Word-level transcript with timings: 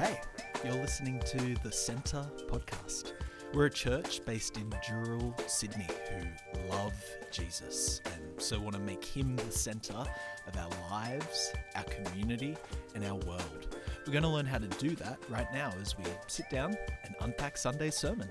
Hey, 0.00 0.18
you're 0.64 0.72
listening 0.72 1.20
to 1.26 1.54
the 1.62 1.70
Centre 1.70 2.24
podcast. 2.46 3.12
We're 3.52 3.66
a 3.66 3.70
church 3.70 4.24
based 4.24 4.56
in 4.56 4.70
Dural, 4.70 5.38
Sydney, 5.46 5.86
who 6.08 6.70
love 6.70 6.94
Jesus 7.30 8.00
and 8.06 8.40
so 8.40 8.58
want 8.58 8.76
to 8.76 8.80
make 8.80 9.04
him 9.04 9.36
the 9.36 9.52
centre 9.52 9.92
of 9.92 10.56
our 10.56 10.70
lives, 10.90 11.52
our 11.76 11.82
community, 11.82 12.56
and 12.94 13.04
our 13.04 13.16
world. 13.16 13.76
We're 14.06 14.14
going 14.14 14.22
to 14.22 14.30
learn 14.30 14.46
how 14.46 14.56
to 14.56 14.68
do 14.68 14.96
that 14.96 15.18
right 15.28 15.52
now 15.52 15.70
as 15.82 15.98
we 15.98 16.04
sit 16.28 16.48
down 16.48 16.78
and 17.04 17.14
unpack 17.20 17.58
Sunday's 17.58 17.94
sermon. 17.94 18.30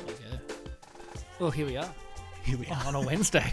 There 0.00 0.08
you 0.08 0.14
go. 0.30 0.54
Well, 1.40 1.50
here 1.52 1.64
we 1.64 1.78
are 1.78 1.94
Here 2.42 2.58
we 2.58 2.66
are. 2.66 2.84
on 2.84 2.96
a 2.96 3.00
Wednesday. 3.00 3.50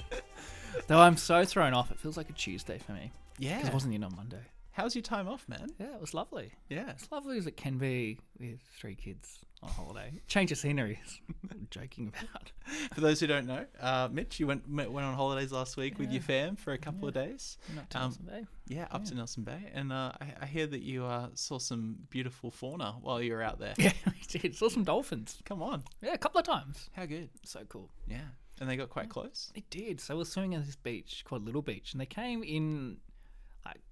Though 0.86 1.00
I'm 1.00 1.18
so 1.18 1.44
thrown 1.44 1.74
off, 1.74 1.90
it 1.90 1.98
feels 2.00 2.16
like 2.16 2.30
a 2.30 2.32
Tuesday 2.32 2.78
for 2.78 2.92
me. 2.92 3.12
Yeah. 3.38 3.66
It 3.66 3.74
wasn't 3.74 3.92
in 3.92 4.02
on 4.04 4.16
Monday. 4.16 4.40
How's 4.78 4.94
your 4.94 5.02
time 5.02 5.26
off, 5.26 5.44
man? 5.48 5.70
Yeah, 5.80 5.92
it 5.96 6.00
was 6.00 6.14
lovely. 6.14 6.52
Yeah. 6.68 6.92
As 6.94 7.10
lovely 7.10 7.36
as 7.36 7.48
it 7.48 7.56
can 7.56 7.78
be 7.78 8.20
with 8.38 8.60
three 8.78 8.94
kids 8.94 9.40
on 9.60 9.70
holiday. 9.70 10.12
Change 10.28 10.52
of 10.52 10.58
scenery 10.58 11.00
is 11.04 11.20
what 11.40 11.52
I'm 11.52 11.66
joking 11.68 12.06
about. 12.16 12.52
For 12.94 13.00
those 13.00 13.18
who 13.18 13.26
don't 13.26 13.46
know, 13.48 13.66
uh, 13.80 14.08
Mitch, 14.12 14.38
you 14.38 14.46
went 14.46 14.68
went 14.70 14.88
on 15.04 15.14
holidays 15.14 15.50
last 15.50 15.76
week 15.76 15.98
with 15.98 16.12
your 16.12 16.22
fam 16.22 16.54
for 16.54 16.74
a 16.74 16.78
couple 16.78 17.08
of 17.08 17.14
days. 17.14 17.58
Not 17.74 17.90
to 17.90 17.96
Um, 17.98 18.02
Nelson 18.04 18.24
Bay. 18.26 18.46
Yeah, 18.68 18.86
up 18.92 19.04
to 19.06 19.16
Nelson 19.16 19.42
Bay, 19.42 19.68
and 19.74 19.92
uh, 19.92 20.12
I, 20.20 20.34
I 20.42 20.46
hear 20.46 20.68
that 20.68 20.82
you 20.82 21.04
uh, 21.04 21.30
saw 21.34 21.58
some 21.58 21.96
beautiful 22.08 22.52
fauna 22.52 22.94
while 23.00 23.20
you 23.20 23.32
were 23.32 23.42
out 23.42 23.58
there. 23.58 23.74
Yeah, 23.78 23.90
we 24.06 24.38
did. 24.38 24.54
Saw 24.54 24.68
some 24.68 24.84
dolphins. 24.84 25.38
Come 25.44 25.60
on, 25.60 25.82
Yeah, 26.02 26.12
a 26.12 26.18
couple 26.18 26.38
of 26.38 26.46
times. 26.46 26.88
how 26.92 27.04
good? 27.06 27.30
So 27.44 27.62
cool. 27.68 27.90
Yeah, 28.06 28.18
and 28.60 28.70
they 28.70 28.76
got 28.76 28.90
quite 28.90 29.08
close. 29.08 29.50
They 29.56 29.64
did. 29.70 30.00
So 30.00 30.16
we're 30.18 30.24
swimming 30.24 30.54
at 30.54 30.64
this 30.66 30.76
beach 30.76 31.24
called 31.26 31.44
Little 31.44 31.62
Beach, 31.62 31.90
and 31.94 32.00
they 32.00 32.06
came 32.06 32.44
in 32.44 32.98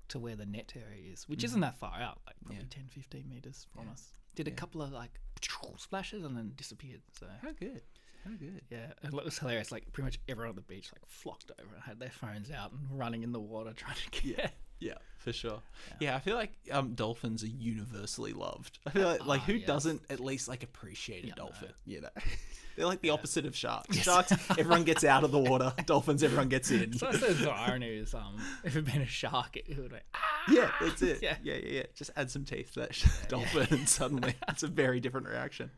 to 0.08 0.18
where 0.18 0.36
the 0.36 0.46
net 0.46 0.72
area 0.76 1.12
is, 1.12 1.28
which 1.28 1.40
mm-hmm. 1.40 1.46
isn't 1.46 1.60
that 1.60 1.78
far 1.78 2.00
out, 2.00 2.18
like 2.26 2.36
probably 2.44 2.62
Yeah. 2.62 2.70
10, 2.70 2.88
15 2.90 3.28
meters 3.28 3.66
from 3.74 3.88
us. 3.90 4.12
Did 4.34 4.48
a 4.48 4.52
couple 4.52 4.82
of 4.82 4.92
like 4.92 5.20
splashes 5.78 6.24
and 6.24 6.36
then 6.36 6.52
disappeared. 6.56 7.00
So 7.18 7.26
How 7.42 7.52
good? 7.52 7.82
How 8.24 8.32
good? 8.32 8.62
yeah, 8.70 8.92
it 9.02 9.12
was 9.12 9.38
hilarious. 9.38 9.70
Like 9.70 9.92
pretty 9.92 10.06
much 10.06 10.18
everyone 10.28 10.50
on 10.50 10.56
the 10.56 10.62
beach 10.62 10.90
like 10.92 11.06
flocked 11.06 11.50
over 11.60 11.74
and 11.74 11.82
had 11.82 12.00
their 12.00 12.10
phones 12.10 12.50
out 12.50 12.72
and 12.72 12.80
running 12.98 13.22
in 13.22 13.32
the 13.32 13.40
water 13.40 13.72
trying 13.72 13.96
to 14.10 14.22
get. 14.22 14.54
Yeah, 14.80 14.94
for 15.18 15.32
sure. 15.32 15.60
Yeah, 16.00 16.16
I 16.16 16.18
feel 16.20 16.36
like 16.36 16.52
um, 16.70 16.94
dolphins 16.94 17.42
are 17.42 17.46
universally 17.48 18.32
loved. 18.32 18.78
I 18.86 18.90
feel 18.90 19.08
like, 19.08 19.26
like 19.26 19.40
who 19.42 19.54
Ah, 19.54 19.56
yes. 19.56 19.66
doesn't 19.66 20.02
at 20.10 20.20
least 20.20 20.48
like 20.48 20.62
appreciate 20.62 21.24
a 21.24 21.28
Yeah, 21.28 21.34
dolphin? 21.36 21.68
You 21.86 22.02
know, 22.02 22.08
they're 22.76 22.86
like 22.86 23.00
the 23.00 23.10
opposite 23.10 23.46
of 23.46 23.56
sharks. 23.56 23.96
Sharks, 23.96 24.32
everyone 24.58 24.84
gets 24.84 25.02
out 25.04 25.24
of 25.24 25.30
the 25.32 25.38
water. 25.38 25.72
Dolphins, 25.86 26.22
everyone 26.22 26.48
gets 26.48 26.70
in. 26.70 26.92
So 26.92 27.08
I 27.08 27.12
suppose 27.12 27.38
the 27.40 27.50
irony 27.50 27.88
is, 27.88 28.12
um, 28.14 28.36
if 28.64 28.76
it'd 28.76 28.84
been 28.84 29.02
a 29.02 29.06
shark, 29.06 29.56
it 29.56 29.76
would 29.78 29.92
like, 29.92 30.04
ah! 30.14 30.18
Yeah, 30.48 30.70
that's 30.80 31.02
it. 31.02 31.18
Yeah, 31.22 31.36
Yeah. 31.42 31.54
yeah, 31.54 31.68
yeah. 31.76 31.82
Just 31.94 32.10
add 32.16 32.30
some 32.30 32.44
teeth 32.44 32.72
to 32.74 32.80
that 32.80 33.04
dolphin, 33.28 33.66
and 33.70 33.88
suddenly 34.00 34.34
it's 34.48 34.62
a 34.62 34.68
very 34.68 35.00
different 35.00 35.26
reaction. 35.28 35.70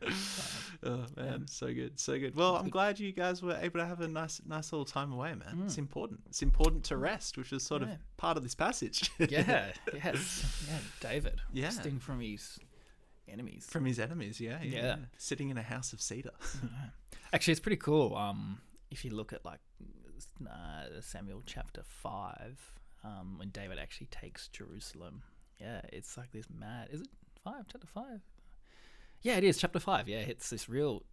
Oh 0.83 1.05
man, 1.17 1.47
so 1.47 1.73
good, 1.73 1.99
so 1.99 2.17
good. 2.19 2.35
Well, 2.35 2.55
I'm 2.55 2.69
glad 2.69 2.99
you 2.99 3.11
guys 3.11 3.41
were 3.41 3.57
able 3.61 3.79
to 3.79 3.85
have 3.85 4.01
a 4.01 4.07
nice, 4.07 4.41
nice 4.45 4.71
little 4.71 4.85
time 4.85 5.11
away, 5.11 5.33
man. 5.35 5.63
It's 5.65 5.77
important. 5.77 6.21
It's 6.27 6.41
important 6.41 6.83
to 6.85 6.97
rest, 6.97 7.37
which 7.37 7.51
is 7.51 7.63
sort 7.63 7.81
Yeah. 7.81 7.93
of 7.93 7.97
part 8.17 8.37
of 8.37 8.43
this 8.43 8.55
passage. 8.55 9.09
yeah, 9.19 9.71
yes, 9.93 10.65
yeah, 10.69 10.77
David, 11.09 11.41
Yeah. 11.51 11.65
resting 11.65 11.99
from 11.99 12.19
his 12.21 12.59
enemies. 13.27 13.65
From 13.69 13.85
his 13.85 13.99
enemies, 13.99 14.39
yeah, 14.39 14.61
yeah, 14.61 14.81
Yeah. 14.81 14.95
Sitting 15.17 15.49
in 15.49 15.57
a 15.57 15.63
house 15.63 15.93
of 15.93 16.01
cedar. 16.01 16.31
Actually, 17.33 17.51
it's 17.51 17.59
pretty 17.59 17.77
cool. 17.77 18.15
Um, 18.15 18.61
if 18.91 19.03
you 19.05 19.11
look 19.15 19.33
at 19.33 19.43
like 19.45 19.59
uh, 20.49 21.01
Samuel 21.01 21.43
chapter 21.45 21.83
five, 21.83 22.59
um, 23.03 23.37
when 23.37 23.49
David 23.49 23.79
actually 23.79 24.07
takes 24.07 24.47
Jerusalem, 24.49 25.23
yeah, 25.59 25.81
it's 25.91 26.17
like 26.17 26.31
this 26.31 26.45
mad. 26.49 26.89
Is 26.91 27.01
it 27.01 27.07
five? 27.43 27.65
Chapter 27.71 27.87
five? 27.87 28.21
Yeah, 29.21 29.35
it 29.37 29.43
is 29.43 29.57
chapter 29.57 29.79
five. 29.79 30.07
Yeah, 30.07 30.19
it's 30.19 30.49
this 30.49 30.69
real. 30.69 31.03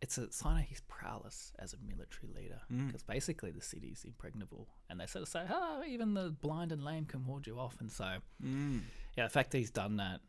It's 0.00 0.16
a 0.16 0.30
sign 0.30 0.62
of 0.62 0.68
his 0.68 0.80
prowess 0.82 1.52
as 1.58 1.72
a 1.74 1.76
military 1.84 2.32
leader, 2.32 2.60
because 2.86 3.02
basically 3.02 3.50
the 3.50 3.60
city's 3.60 4.04
impregnable, 4.04 4.68
and 4.88 5.00
they 5.00 5.06
sort 5.06 5.22
of 5.24 5.28
say, 5.28 5.44
"Oh, 5.50 5.82
even 5.88 6.14
the 6.14 6.30
blind 6.30 6.70
and 6.70 6.84
lame 6.84 7.04
can 7.04 7.26
ward 7.26 7.48
you 7.48 7.58
off." 7.58 7.80
And 7.80 7.90
so, 7.90 8.18
Mm. 8.40 8.82
yeah, 9.16 9.24
the 9.24 9.30
fact 9.30 9.50
that 9.50 9.58
he's 9.58 9.72
done 9.72 9.96
that 9.96 10.20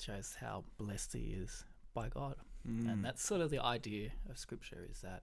shows 0.00 0.36
how 0.40 0.64
blessed 0.78 1.12
he 1.12 1.32
is 1.34 1.64
by 1.92 2.08
God. 2.08 2.36
Mm. 2.66 2.90
And 2.90 3.04
that's 3.04 3.22
sort 3.22 3.42
of 3.42 3.50
the 3.50 3.58
idea 3.62 4.12
of 4.30 4.38
scripture 4.38 4.86
is 4.90 5.00
that 5.02 5.22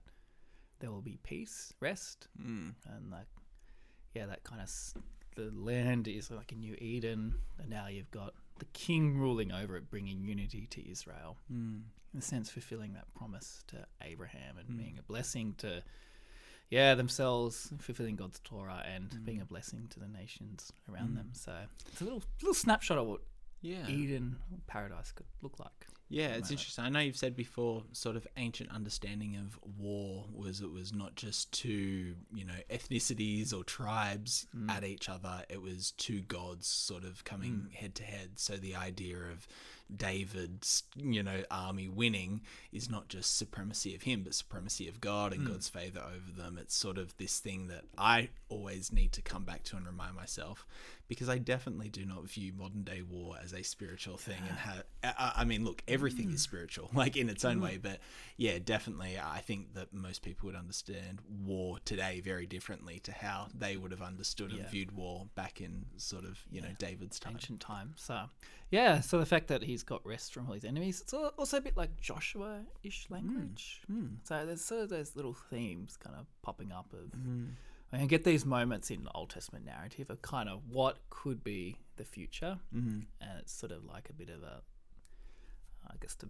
there 0.78 0.92
will 0.92 1.02
be 1.02 1.16
peace, 1.24 1.72
rest, 1.80 2.28
Mm. 2.40 2.74
and 2.84 3.10
like, 3.10 3.26
yeah, 4.16 4.26
that 4.26 4.44
kind 4.44 4.60
of 4.60 4.68
s- 4.68 4.94
the 5.34 5.50
land 5.54 6.08
is 6.08 6.30
like 6.30 6.52
a 6.52 6.54
new 6.54 6.74
Eden, 6.80 7.34
and 7.58 7.68
now 7.68 7.86
you've 7.88 8.10
got 8.10 8.32
the 8.58 8.64
king 8.66 9.18
ruling 9.18 9.52
over 9.52 9.76
it, 9.76 9.90
bringing 9.90 10.22
unity 10.22 10.66
to 10.70 10.90
Israel. 10.90 11.36
Mm. 11.52 11.82
In 12.14 12.18
a 12.18 12.22
sense, 12.22 12.50
fulfilling 12.50 12.94
that 12.94 13.12
promise 13.14 13.62
to 13.66 13.86
Abraham 14.02 14.56
and 14.58 14.68
hmm. 14.68 14.78
being 14.78 14.96
a 14.98 15.02
blessing 15.02 15.54
to, 15.58 15.82
yeah, 16.70 16.94
themselves, 16.94 17.70
fulfilling 17.78 18.16
God's 18.16 18.38
Torah 18.38 18.82
and 18.90 19.12
hmm. 19.12 19.24
being 19.24 19.42
a 19.42 19.44
blessing 19.44 19.86
to 19.90 20.00
the 20.00 20.08
nations 20.08 20.72
around 20.90 21.08
hmm. 21.08 21.16
them. 21.16 21.30
So 21.34 21.52
it's 21.92 22.00
a 22.00 22.04
little 22.04 22.22
little 22.40 22.54
snapshot 22.54 22.96
of 22.96 23.06
what 23.06 23.20
Yeah. 23.60 23.86
Eden 23.86 24.36
paradise 24.66 25.12
could 25.12 25.26
look 25.42 25.58
like. 25.58 25.86
Yeah, 26.08 26.28
it's 26.28 26.52
interesting. 26.52 26.84
I 26.84 26.88
know 26.88 27.00
you've 27.00 27.16
said 27.16 27.34
before, 27.34 27.82
sort 27.92 28.14
of 28.14 28.28
ancient 28.36 28.70
understanding 28.70 29.36
of 29.36 29.58
war 29.78 30.26
was 30.32 30.60
it 30.60 30.70
was 30.70 30.92
not 30.92 31.16
just 31.16 31.50
two, 31.52 32.14
you 32.32 32.44
know, 32.44 32.54
ethnicities 32.70 33.52
or 33.52 33.64
tribes 33.64 34.46
mm. 34.56 34.70
at 34.70 34.84
each 34.84 35.08
other. 35.08 35.42
It 35.48 35.60
was 35.60 35.90
two 35.92 36.20
gods 36.20 36.68
sort 36.68 37.04
of 37.04 37.24
coming 37.24 37.68
mm. 37.68 37.72
head 37.72 37.96
to 37.96 38.04
head. 38.04 38.32
So 38.36 38.56
the 38.56 38.76
idea 38.76 39.16
of 39.16 39.48
David's, 39.94 40.82
you 40.96 41.22
know, 41.22 41.42
army 41.50 41.88
winning 41.88 42.42
is 42.72 42.90
not 42.90 43.08
just 43.08 43.36
supremacy 43.36 43.94
of 43.94 44.02
him, 44.02 44.22
but 44.22 44.34
supremacy 44.34 44.88
of 44.88 45.00
God 45.00 45.32
and 45.32 45.42
hmm. 45.42 45.52
God's 45.52 45.68
favor 45.68 46.00
over 46.00 46.32
them. 46.36 46.58
It's 46.60 46.74
sort 46.74 46.98
of 46.98 47.16
this 47.16 47.38
thing 47.38 47.68
that 47.68 47.84
I 47.96 48.30
always 48.48 48.92
need 48.92 49.12
to 49.12 49.22
come 49.22 49.44
back 49.44 49.62
to 49.64 49.76
and 49.76 49.86
remind 49.86 50.16
myself 50.16 50.66
because 51.08 51.28
I 51.28 51.38
definitely 51.38 51.88
do 51.88 52.04
not 52.04 52.28
view 52.28 52.52
modern 52.52 52.82
day 52.82 53.02
war 53.02 53.36
as 53.42 53.52
a 53.52 53.62
spiritual 53.62 54.16
thing 54.16 54.38
and 54.48 54.58
have 54.58 54.82
I, 55.04 55.32
I 55.36 55.44
mean 55.44 55.64
look 55.64 55.82
everything 55.86 56.26
is 56.30 56.44
hmm. 56.44 56.50
spiritual 56.50 56.90
like 56.94 57.16
in 57.16 57.28
its 57.28 57.44
own 57.44 57.58
hmm. 57.58 57.62
way 57.62 57.78
but 57.80 58.00
yeah 58.36 58.58
definitely 58.64 59.16
I 59.16 59.38
think 59.38 59.74
that 59.74 59.92
most 59.92 60.22
people 60.22 60.46
would 60.46 60.56
understand 60.56 61.20
war 61.44 61.78
today 61.84 62.20
very 62.20 62.46
differently 62.46 62.98
to 63.00 63.12
how 63.12 63.46
they 63.56 63.76
would 63.76 63.92
have 63.92 64.02
understood 64.02 64.52
and 64.52 64.66
viewed 64.68 64.92
war 64.92 65.26
back 65.34 65.60
in 65.60 65.86
sort 65.96 66.24
of 66.24 66.38
you 66.50 66.60
know 66.60 66.68
David's 66.78 67.18
time. 67.18 67.34
Ancient 67.34 67.60
time. 67.60 67.94
So, 67.96 68.22
yeah, 68.70 69.00
so 69.00 69.18
the 69.18 69.26
fact 69.26 69.48
that 69.48 69.62
he's 69.76 69.82
got 69.82 70.04
rest 70.06 70.32
from 70.32 70.46
all 70.46 70.54
his 70.54 70.64
enemies, 70.64 71.02
it's 71.02 71.12
also 71.12 71.58
a 71.58 71.60
bit 71.60 71.76
like 71.76 72.00
Joshua 72.00 72.62
ish 72.82 73.06
hmm. 73.08 73.14
language. 73.14 73.82
Hmm. 73.86 74.06
So 74.24 74.46
there's 74.46 74.64
sort 74.64 74.84
of 74.84 74.88
those 74.88 75.14
little 75.14 75.34
themes 75.34 75.98
kind 76.02 76.16
of 76.18 76.24
popping 76.40 76.72
up 76.72 76.94
of. 76.94 77.12
Hmm. 77.12 77.44
And 77.92 78.02
you 78.02 78.08
get 78.08 78.24
these 78.24 78.46
moments 78.46 78.90
in 78.90 79.06
Old 79.14 79.30
Testament 79.30 79.66
narrative 79.66 80.08
of 80.10 80.22
kind 80.22 80.48
of 80.48 80.62
what 80.68 80.98
could 81.10 81.44
be 81.44 81.76
the 81.96 82.04
future, 82.04 82.58
mm-hmm. 82.74 83.00
and 83.20 83.30
it's 83.38 83.52
sort 83.52 83.70
of 83.70 83.84
like 83.84 84.08
a 84.10 84.12
bit 84.12 84.28
of 84.28 84.42
a, 84.42 84.62
I 85.88 85.94
guess 86.00 86.16
to, 86.16 86.28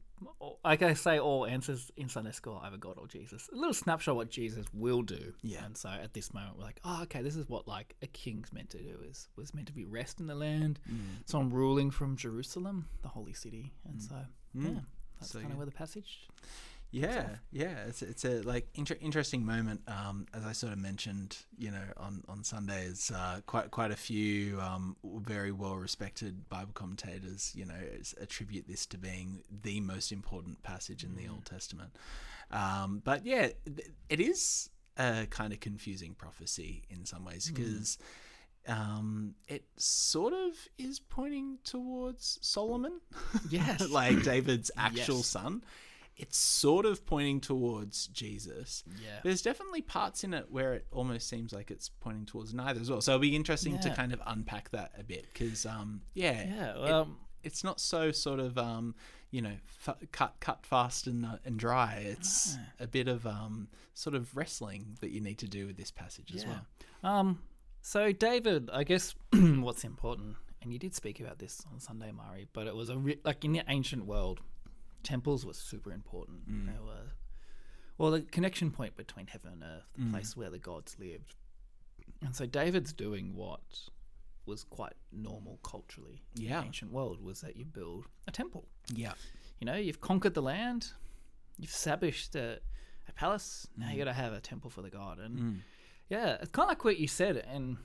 like 0.64 0.82
I 0.82 0.94
say, 0.94 1.18
all 1.18 1.46
answers 1.46 1.90
in 1.96 2.08
Sunday 2.08 2.32
school 2.32 2.60
either 2.62 2.76
God 2.76 2.96
or 2.98 3.06
Jesus. 3.06 3.48
A 3.52 3.56
little 3.56 3.74
snapshot 3.74 4.12
of 4.12 4.16
what 4.16 4.30
Jesus 4.30 4.66
will 4.72 5.02
do. 5.02 5.34
Yeah. 5.42 5.64
And 5.64 5.76
so 5.76 5.88
at 5.88 6.14
this 6.14 6.32
moment, 6.34 6.56
we're 6.58 6.64
like, 6.64 6.80
oh, 6.84 7.02
okay, 7.04 7.22
this 7.22 7.36
is 7.36 7.48
what 7.48 7.66
like 7.66 7.96
a 8.02 8.06
king's 8.06 8.52
meant 8.52 8.70
to 8.70 8.78
do. 8.78 8.98
Is 9.08 9.28
was 9.36 9.54
meant 9.54 9.66
to 9.68 9.72
be 9.72 9.84
rest 9.84 10.20
in 10.20 10.26
the 10.26 10.34
land. 10.34 10.78
Mm. 10.90 10.98
So 11.26 11.38
I'm 11.38 11.50
ruling 11.50 11.90
from 11.90 12.16
Jerusalem, 12.16 12.88
the 13.02 13.08
holy 13.08 13.34
city, 13.34 13.72
and 13.84 14.00
mm. 14.00 14.08
so 14.08 14.14
mm. 14.56 14.74
yeah, 14.74 14.80
that's 15.18 15.32
So 15.32 15.40
kind 15.40 15.52
of 15.52 15.58
where 15.58 15.66
the 15.66 15.72
passage. 15.72 16.28
Yeah, 16.92 17.26
yeah, 17.52 17.84
it's 17.88 18.00
it's 18.00 18.24
a 18.24 18.40
like 18.42 18.68
inter- 18.74 18.96
interesting 19.00 19.44
moment. 19.44 19.82
Um, 19.86 20.26
as 20.32 20.46
I 20.46 20.52
sort 20.52 20.72
of 20.72 20.78
mentioned, 20.78 21.36
you 21.58 21.70
know, 21.70 21.82
on 21.96 22.22
on 22.28 22.42
Sundays, 22.44 23.10
uh, 23.14 23.40
quite 23.46 23.70
quite 23.70 23.90
a 23.90 23.96
few 23.96 24.58
um, 24.60 24.96
very 25.04 25.52
well 25.52 25.76
respected 25.76 26.48
Bible 26.48 26.72
commentators, 26.72 27.52
you 27.54 27.66
know, 27.66 27.74
attribute 28.20 28.66
this 28.66 28.86
to 28.86 28.98
being 28.98 29.42
the 29.62 29.80
most 29.80 30.10
important 30.12 30.62
passage 30.62 31.04
in 31.04 31.16
the 31.16 31.28
Old 31.28 31.44
Testament. 31.44 31.90
Um, 32.50 33.02
but 33.04 33.26
yeah, 33.26 33.48
it 34.08 34.20
is 34.20 34.70
a 34.96 35.26
kind 35.28 35.52
of 35.52 35.60
confusing 35.60 36.14
prophecy 36.14 36.84
in 36.88 37.04
some 37.04 37.24
ways 37.24 37.50
because. 37.50 37.98
Um, 38.68 39.36
it 39.46 39.62
sort 39.76 40.32
of 40.32 40.50
is 40.76 40.98
pointing 40.98 41.58
towards 41.62 42.40
Solomon, 42.42 43.00
Yes. 43.48 43.88
like 43.90 44.24
David's 44.24 44.72
actual 44.76 45.18
Yes. 45.18 45.26
son. 45.26 45.62
It's 46.16 46.38
sort 46.38 46.86
of 46.86 47.04
pointing 47.04 47.40
towards 47.40 48.06
Jesus. 48.08 48.82
Yeah. 49.02 49.20
There's 49.22 49.42
definitely 49.42 49.82
parts 49.82 50.24
in 50.24 50.32
it 50.32 50.46
where 50.50 50.72
it 50.74 50.86
almost 50.90 51.28
seems 51.28 51.52
like 51.52 51.70
it's 51.70 51.90
pointing 52.00 52.24
towards 52.24 52.54
neither 52.54 52.80
as 52.80 52.90
well. 52.90 53.00
So 53.02 53.12
it'll 53.12 53.20
be 53.20 53.36
interesting 53.36 53.78
to 53.80 53.90
kind 53.94 54.12
of 54.14 54.22
unpack 54.26 54.70
that 54.70 54.92
a 54.98 55.02
bit 55.04 55.26
because, 55.32 55.66
um, 55.66 56.00
yeah, 56.14 56.46
Yeah. 56.46 56.70
it- 56.74 56.80
Well, 56.80 57.08
it's 57.42 57.62
not 57.62 57.80
so 57.80 58.12
sort 58.12 58.40
of, 58.40 58.56
um, 58.56 58.94
you 59.30 59.42
know, 59.42 59.56
f- 59.86 59.96
cut 60.10 60.36
cut 60.40 60.64
fast 60.64 61.06
and 61.06 61.26
uh, 61.26 61.36
and 61.44 61.58
dry. 61.58 61.94
It's 61.96 62.56
a 62.80 62.86
bit 62.86 63.08
of 63.08 63.26
um, 63.26 63.68
sort 63.92 64.16
of 64.16 64.34
wrestling 64.36 64.96
that 65.00 65.10
you 65.10 65.20
need 65.20 65.38
to 65.38 65.48
do 65.48 65.66
with 65.66 65.76
this 65.76 65.90
passage 65.90 66.34
as 66.34 66.46
well. 66.46 66.66
Um, 67.02 67.42
so 67.82 68.10
David, 68.12 68.70
I 68.72 68.84
guess 68.84 69.14
what's 69.32 69.84
important 69.84 70.36
and 70.62 70.72
you 70.72 70.78
did 70.78 70.94
speak 70.94 71.20
about 71.20 71.38
this 71.38 71.62
on 71.70 71.78
Sunday, 71.78 72.10
Mari, 72.10 72.48
but 72.52 72.66
it 72.66 72.74
was 72.74 72.88
a 72.88 72.96
re- 72.98 73.20
like 73.24 73.44
in 73.44 73.52
the 73.52 73.62
ancient 73.68 74.06
world, 74.06 74.40
temples 75.06 75.46
were 75.46 75.54
super 75.54 75.92
important. 75.92 76.48
Mm. 76.50 76.66
They 76.66 76.80
were 76.80 77.12
well 77.98 78.10
the 78.10 78.20
connection 78.22 78.70
point 78.70 78.96
between 78.96 79.26
heaven 79.28 79.52
and 79.54 79.62
earth, 79.62 79.88
the 79.96 80.10
place 80.10 80.36
where 80.36 80.50
the 80.50 80.58
gods 80.58 80.96
lived. 80.98 81.34
And 82.22 82.34
so 82.36 82.44
David's 82.46 82.92
doing 82.92 83.34
what 83.34 83.60
was 84.46 84.64
quite 84.64 84.92
normal 85.12 85.58
culturally 85.62 86.22
in 86.36 86.42
Yeah. 86.42 86.60
the 86.60 86.66
ancient 86.66 86.92
world 86.92 87.20
was 87.22 87.40
that 87.40 87.56
you 87.56 87.64
build 87.64 88.06
a 88.28 88.30
temple. 88.30 88.68
Yeah. 88.94 89.14
You 89.60 89.64
know, 89.66 89.74
you've 89.76 90.00
conquered 90.00 90.34
the 90.34 90.42
land, 90.42 90.92
you've 91.58 91.70
established 91.70 92.36
a, 92.36 92.60
a 93.08 93.12
palace. 93.12 93.66
Now 93.76 93.86
Mm. 93.86 93.92
you 93.92 93.98
got 93.98 94.04
to 94.04 94.12
have 94.12 94.32
a 94.32 94.40
temple 94.40 94.70
for 94.70 94.82
the 94.82 94.90
god. 94.90 95.18
And 95.18 95.62
yeah, 96.08 96.36
it's 96.40 96.50
kind 96.50 96.64
of 96.66 96.68
like 96.70 96.84
what 96.84 96.98
you 96.98 97.08
said, 97.08 97.36
and 97.38 97.78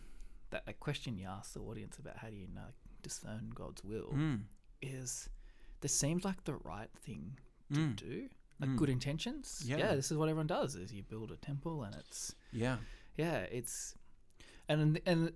that, 0.52 0.66
that 0.66 0.80
question 0.80 1.18
you 1.18 1.28
asked 1.28 1.54
the 1.56 1.62
audience 1.62 1.98
about 1.98 2.18
how 2.18 2.30
do 2.30 2.36
you 2.36 2.48
know 2.54 2.68
discern 3.02 3.52
God's 3.56 3.84
will 3.84 4.12
Mm. 4.14 4.42
is 4.82 5.30
this 5.81 5.94
seems 5.94 6.24
like 6.24 6.44
the 6.45 6.56
right 6.56 6.89
thing 7.04 7.38
to 7.74 7.88
do, 7.88 8.30
like 8.60 8.75
good 8.75 8.89
intentions. 8.89 9.62
Mm. 9.66 9.69
Yeah. 9.69 9.78
yeah, 9.78 9.95
this 9.95 10.12
is 10.12 10.18
what 10.18 10.30
everyone 10.30 10.48
does: 10.48 10.75
is 10.75 10.92
you 10.94 11.04
build 11.04 11.31
a 11.31 11.38
temple, 11.38 11.83
and 11.83 11.95
it's 11.95 12.36
Yeah. 12.51 12.78
yeah, 13.18 13.39
it's 13.51 13.95
and 14.69 15.00
and 15.06 15.31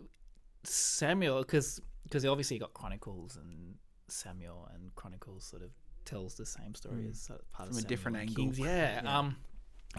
Samuel 0.64 1.40
because 1.40 1.80
because 2.04 2.26
obviously 2.26 2.56
you 2.58 2.60
got 2.62 2.74
Chronicles 2.74 3.36
and 3.38 3.76
Samuel 4.08 4.70
and 4.74 4.94
Chronicles 4.96 5.44
sort 5.44 5.62
of 5.64 5.72
tells 6.06 6.36
the 6.36 6.46
same 6.46 6.76
story 6.76 7.08
as 7.10 7.28
part 7.52 7.70
Mm. 7.70 7.70
From 7.70 7.78
of 7.78 7.84
a 7.84 7.88
different 7.88 8.18
Samuel 8.18 8.30
angle. 8.30 8.44
Kings. 8.46 8.60
Yeah, 8.60 9.02
Yeah. 9.04 9.20
Um, 9.20 9.36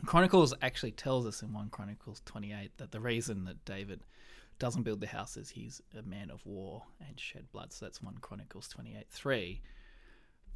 Chronicles 0.05 0.53
actually 0.63 0.93
tells 0.93 1.27
us 1.27 1.43
in 1.43 1.53
one 1.53 1.71
Chronicles 1.71 2.21
twenty 2.25 2.53
eight 2.53 2.77
that 2.79 2.93
the 2.93 3.01
reason 3.01 3.45
that 3.45 3.65
David 3.65 4.01
doesn't 4.59 4.83
build 4.85 5.01
the 5.01 5.07
house 5.07 5.37
is 5.37 5.51
he's 5.51 5.83
a 5.99 6.03
man 6.03 6.31
of 6.31 6.45
war 6.47 6.83
and 7.07 7.19
shed 7.19 7.51
blood. 7.53 7.73
So 7.73 7.87
that's 7.87 8.03
one 8.03 8.19
Chronicles 8.21 8.69
twenty 8.69 8.95
eight 8.97 9.09
three. 9.11 9.63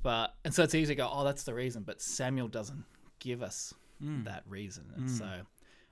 But 0.02 0.34
and 0.44 0.54
so 0.54 0.62
it's 0.62 0.74
easy 0.74 0.94
to 0.94 0.96
go, 0.96 1.10
oh, 1.12 1.24
that's 1.24 1.42
the 1.42 1.54
reason. 1.54 1.82
But 1.82 2.00
Samuel 2.00 2.48
doesn't 2.48 2.84
give 3.18 3.42
us 3.42 3.74
Mm. 4.02 4.24
that 4.24 4.44
reason, 4.48 4.84
and 4.96 5.10
hmm. 5.10 5.14
so 5.14 5.26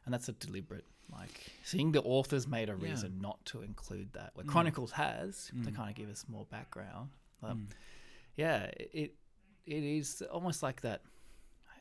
and 0.04 0.14
that's 0.14 0.30
a 0.30 0.32
deliberate 0.32 0.86
like 1.12 1.50
seeing 1.62 1.92
the 1.92 2.00
authors 2.02 2.46
made 2.46 2.70
a 2.70 2.74
reason 2.74 3.18
not 3.20 3.44
to 3.46 3.62
include 3.62 4.12
that. 4.14 4.30
Where 4.34 4.44
hmm. 4.44 4.50
Chronicles 4.50 4.92
has 4.92 5.50
hmm. 5.54 5.62
to 5.64 5.70
kind 5.70 5.90
of 5.90 5.94
give 5.94 6.08
us 6.08 6.24
more 6.28 6.46
background. 6.46 7.10
But 7.42 7.56
yeah, 8.36 8.70
it 8.78 9.14
it 9.66 9.84
is 9.84 10.22
almost 10.30 10.62
like 10.62 10.80
that. 10.82 11.02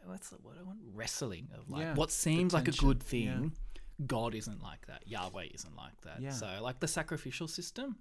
What's 0.05 0.29
the 0.29 0.37
word 0.41 0.55
I 0.59 0.63
want? 0.63 0.79
Wrestling 0.93 1.49
of 1.57 1.69
like 1.69 1.81
Yeah, 1.81 1.95
what 1.95 2.11
seems 2.11 2.53
like 2.53 2.67
a 2.67 2.71
good 2.71 3.03
yeah. 3.05 3.09
thing. 3.09 3.51
God 4.05 4.35
isn't 4.35 4.61
like 4.61 4.85
that. 4.87 5.03
Yahweh 5.05 5.47
isn't 5.53 5.75
like 5.75 5.99
that. 6.01 6.21
Yeah. 6.21 6.31
So 6.31 6.47
like 6.61 6.79
the 6.79 6.87
sacrificial 6.87 7.47
system, 7.47 7.97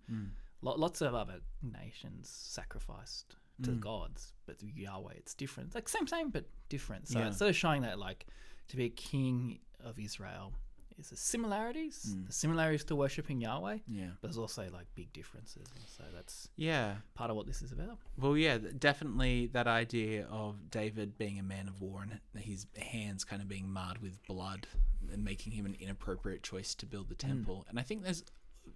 lo- 0.62 0.76
lots 0.76 1.00
of 1.00 1.14
other 1.14 1.40
nations 1.62 2.29
sacrificed 2.29 3.37
to 3.62 3.70
the 3.70 3.76
gods, 3.76 4.32
but 4.47 4.56
Yahweh 4.62 5.12
it's 5.17 5.35
different. 5.35 5.75
Like 5.75 5.88
same 5.88 6.06
same 6.06 6.31
but 6.31 6.44
different. 6.69 7.08
So 7.08 7.19
Yeah. 7.19 7.29
instead 7.29 7.49
of 7.49 7.56
showing 7.56 7.82
that 7.82 7.99
like 7.99 8.26
to 8.69 8.76
be 8.76 8.85
a 8.85 8.91
king 8.91 9.61
of 9.81 9.99
Israel 9.99 10.53
is 10.99 11.11
the 11.11 11.17
similarities, 11.17 12.17
the 12.26 12.32
similarities 12.32 12.82
to 12.85 12.97
worshiping 12.97 13.41
Yahweh, 13.41 13.79
Yeah. 13.87 14.11
but 14.20 14.29
there's 14.29 14.38
also 14.38 14.69
like 14.70 14.87
big 14.94 15.12
differences. 15.12 15.67
And 15.75 15.85
so 15.87 16.05
that's 16.14 16.49
Yeah. 16.56 16.97
part 17.14 17.31
of 17.31 17.37
what 17.37 17.47
this 17.47 17.61
is 17.62 17.70
about. 17.73 17.99
Well, 18.17 18.37
yeah, 18.37 18.56
definitely 18.58 19.47
that 19.49 19.67
idea 19.67 20.26
of 20.29 20.70
David 20.70 21.19
being 21.19 21.38
a 21.38 21.43
man 21.43 21.69
of 21.69 21.81
war 21.82 22.03
and 22.03 22.20
his 22.43 22.67
hands 22.76 23.25
kind 23.25 23.43
of 23.43 23.49
being 23.49 23.69
marred 23.70 23.99
with 23.99 24.23
blood 24.26 24.67
and 25.12 25.23
making 25.23 25.53
him 25.53 25.67
an 25.67 25.75
inappropriate 25.75 26.43
choice 26.43 26.75
to 26.76 26.87
build 26.87 27.08
the 27.08 27.14
Mm. 27.14 27.29
temple. 27.29 27.67
And 27.69 27.79
I 27.79 27.82
think 27.82 28.03
there's 28.03 28.25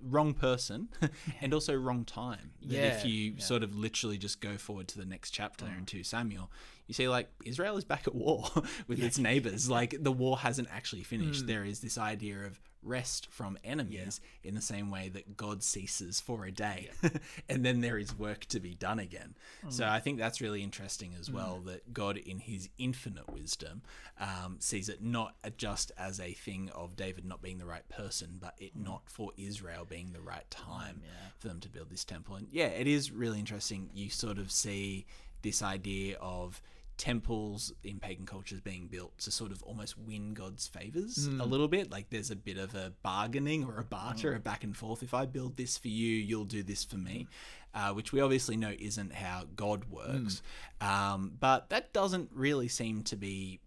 wrong 0.02 0.34
person 0.34 0.88
and 1.40 1.52
also 1.54 1.74
wrong 1.74 2.04
time. 2.04 2.52
That 2.62 2.96
if 2.96 3.04
you 3.04 3.12
yeah. 3.12 3.30
Mm. 3.32 3.42
sort 3.42 3.62
of 3.62 3.74
literally 3.74 4.18
just 4.18 4.40
go 4.40 4.56
forward 4.56 4.88
to 4.88 4.98
the 4.98 5.04
next 5.04 5.30
chapter 5.30 5.66
in 5.66 5.86
2 5.86 6.02
Samuel, 6.04 6.50
you 6.90 6.94
see 6.94 7.08
like 7.08 7.30
Israel 7.44 7.76
is 7.76 7.84
back 7.84 8.08
at 8.08 8.14
war 8.16 8.48
with 8.88 9.00
its 9.00 9.16
neighbors. 9.16 9.70
Like 9.70 9.94
the 10.02 10.10
war 10.10 10.38
hasn't 10.38 10.66
actually 10.72 11.02
Mm. 11.02 11.06
finished. 11.06 11.46
There 11.46 11.64
is 11.64 11.78
this 11.80 11.96
idea 11.96 12.40
of 12.40 12.60
rest 12.82 13.28
from 13.30 13.58
enemies 13.62 14.20
in 14.42 14.54
the 14.54 14.60
same 14.60 14.90
way 14.90 15.08
that 15.10 15.36
God 15.36 15.62
ceases 15.62 16.18
for 16.18 16.46
a 16.46 16.50
day 16.50 16.88
and 17.48 17.62
then 17.64 17.80
there 17.82 17.98
is 17.98 18.18
work 18.18 18.46
to 18.46 18.58
be 18.58 18.74
done 18.74 18.98
again. 18.98 19.34
So 19.68 19.86
I 19.86 20.00
think 20.00 20.18
that's 20.18 20.40
really 20.40 20.62
interesting 20.62 21.14
as 21.20 21.30
well 21.30 21.60
that 21.66 21.92
God, 21.92 22.16
in 22.16 22.38
his 22.38 22.70
infinite 22.78 23.30
wisdom, 23.30 23.82
um, 24.18 24.56
sees 24.60 24.88
it 24.88 25.02
not 25.02 25.34
just 25.58 25.92
as 25.98 26.18
a 26.18 26.32
thing 26.32 26.70
of 26.74 26.96
David 26.96 27.24
not 27.26 27.42
being 27.42 27.58
the 27.58 27.66
right 27.66 27.86
person, 27.90 28.38
but 28.40 28.54
it 28.58 28.74
not 28.74 29.02
for 29.10 29.30
Israel 29.36 29.84
being 29.84 30.12
the 30.12 30.20
right 30.22 30.50
time 30.50 31.02
for 31.38 31.48
them 31.48 31.60
to 31.60 31.68
build 31.68 31.90
this 31.90 32.04
temple. 32.04 32.34
And 32.36 32.48
yeah, 32.50 32.66
it 32.68 32.86
is 32.86 33.12
really 33.12 33.38
interesting. 33.38 33.90
You 33.94 34.08
sort 34.10 34.38
of 34.38 34.50
see 34.50 35.04
this 35.42 35.62
idea 35.62 36.16
of 36.18 36.60
temples 37.00 37.72
in 37.82 37.98
pagan 37.98 38.26
cultures 38.26 38.60
being 38.60 38.86
built 38.86 39.16
to 39.16 39.30
sort 39.30 39.52
of 39.52 39.62
almost 39.62 39.96
win 39.98 40.34
God's 40.34 40.66
favors 40.66 41.26
a 41.26 41.46
little 41.46 41.66
bit. 41.66 41.90
Like 41.90 42.10
there's 42.10 42.30
a 42.30 42.36
bit 42.36 42.58
of 42.58 42.74
a 42.74 42.92
bargaining 43.02 43.64
or 43.64 43.78
a 43.78 43.84
barter, 43.84 44.34
a 44.34 44.38
back 44.38 44.64
and 44.64 44.76
forth. 44.76 45.02
If 45.02 45.14
I 45.14 45.24
build 45.24 45.56
this 45.56 45.78
for 45.78 45.88
you, 45.88 46.14
you'll 46.14 46.44
do 46.44 46.62
this 46.62 46.84
for 46.84 46.98
me, 46.98 47.26
uh, 47.74 47.92
which 47.94 48.12
we 48.12 48.20
obviously 48.20 48.58
know 48.58 48.74
isn't 48.78 49.14
how 49.14 49.44
God 49.56 49.86
works. 49.86 50.42
Um, 50.82 51.32
but 51.40 51.70
that 51.70 51.94
doesn't 51.94 52.28
really 52.34 52.68
seem 52.68 53.02
to 53.04 53.16
be 53.16 53.60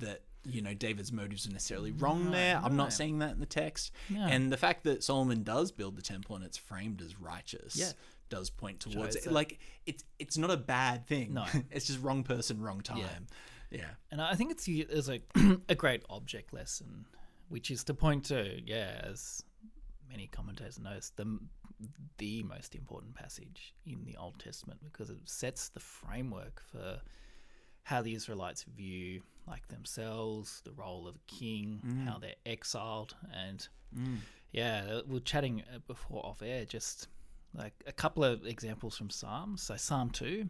that. 0.00 0.22
You 0.46 0.60
know, 0.60 0.74
David's 0.74 1.10
motives 1.10 1.46
are 1.46 1.52
necessarily 1.52 1.90
wrong 1.92 2.30
there. 2.30 2.60
I'm 2.62 2.76
not 2.76 2.92
seeing 2.92 3.20
that 3.20 3.32
in 3.32 3.40
the 3.40 3.46
text. 3.46 3.92
And 4.28 4.52
the 4.52 4.58
fact 4.58 4.84
that 4.84 5.02
Solomon 5.02 5.42
does 5.42 5.72
build 5.72 5.96
the 5.96 6.02
temple 6.02 6.36
and 6.36 6.44
it's 6.44 6.58
framed 6.58 7.00
as 7.00 7.18
righteous 7.18 7.76
Yeah. 7.76 7.92
Does 8.28 8.50
point 8.50 8.80
towards 8.80 9.16
it. 9.16 9.24
that. 9.24 9.32
Like 9.32 9.58
it's 9.86 10.04
it's 10.18 10.38
not 10.38 10.50
a 10.50 10.56
bad 10.56 11.06
thing. 11.06 11.34
No. 11.34 11.44
it's 11.70 11.86
just 11.86 12.02
wrong 12.02 12.22
person, 12.22 12.60
wrong 12.62 12.80
time. 12.80 12.98
Yeah. 13.70 13.90
And 14.10 14.20
I 14.20 14.34
think 14.34 14.52
it's 14.52 14.68
it's 14.68 15.08
a 15.08 15.20
a 15.68 15.74
great 15.74 16.02
object 16.08 16.52
lesson, 16.52 17.06
which 17.48 17.70
is 17.70 17.84
to 17.84 17.94
point 17.94 18.24
to 18.26 18.60
yeah, 18.64 19.00
as 19.04 19.42
many 20.08 20.26
commentators 20.28 20.78
notice, 20.78 21.12
the 21.16 21.38
the 22.18 22.42
most 22.44 22.74
important 22.74 23.14
passage 23.14 23.74
in 23.84 24.04
the 24.04 24.16
Old 24.16 24.38
Testament 24.38 24.80
because 24.84 25.10
it 25.10 25.18
sets 25.24 25.68
the 25.68 25.80
framework 25.80 26.62
for 26.70 27.00
how 27.82 28.00
the 28.00 28.14
Israelites 28.14 28.62
view 28.62 29.20
like 29.46 29.66
themselves, 29.68 30.62
the 30.64 30.72
role 30.72 31.06
of 31.06 31.16
a 31.16 31.18
king, 31.26 31.80
how 32.06 32.18
they're 32.18 32.34
exiled, 32.46 33.14
and 33.34 33.68
yeah, 34.52 35.00
we 35.06 35.14
we're 35.14 35.20
chatting 35.20 35.62
uh, 35.74 35.78
before 35.86 36.24
off 36.24 36.40
air 36.42 36.64
just 36.64 37.08
like 37.54 37.74
a 37.86 37.92
couple 37.92 38.24
of 38.24 38.46
examples 38.46 38.96
from 38.96 39.10
Psalms. 39.10 39.62
So 39.62 39.76
Psalm 39.76 40.10
two, 40.10 40.48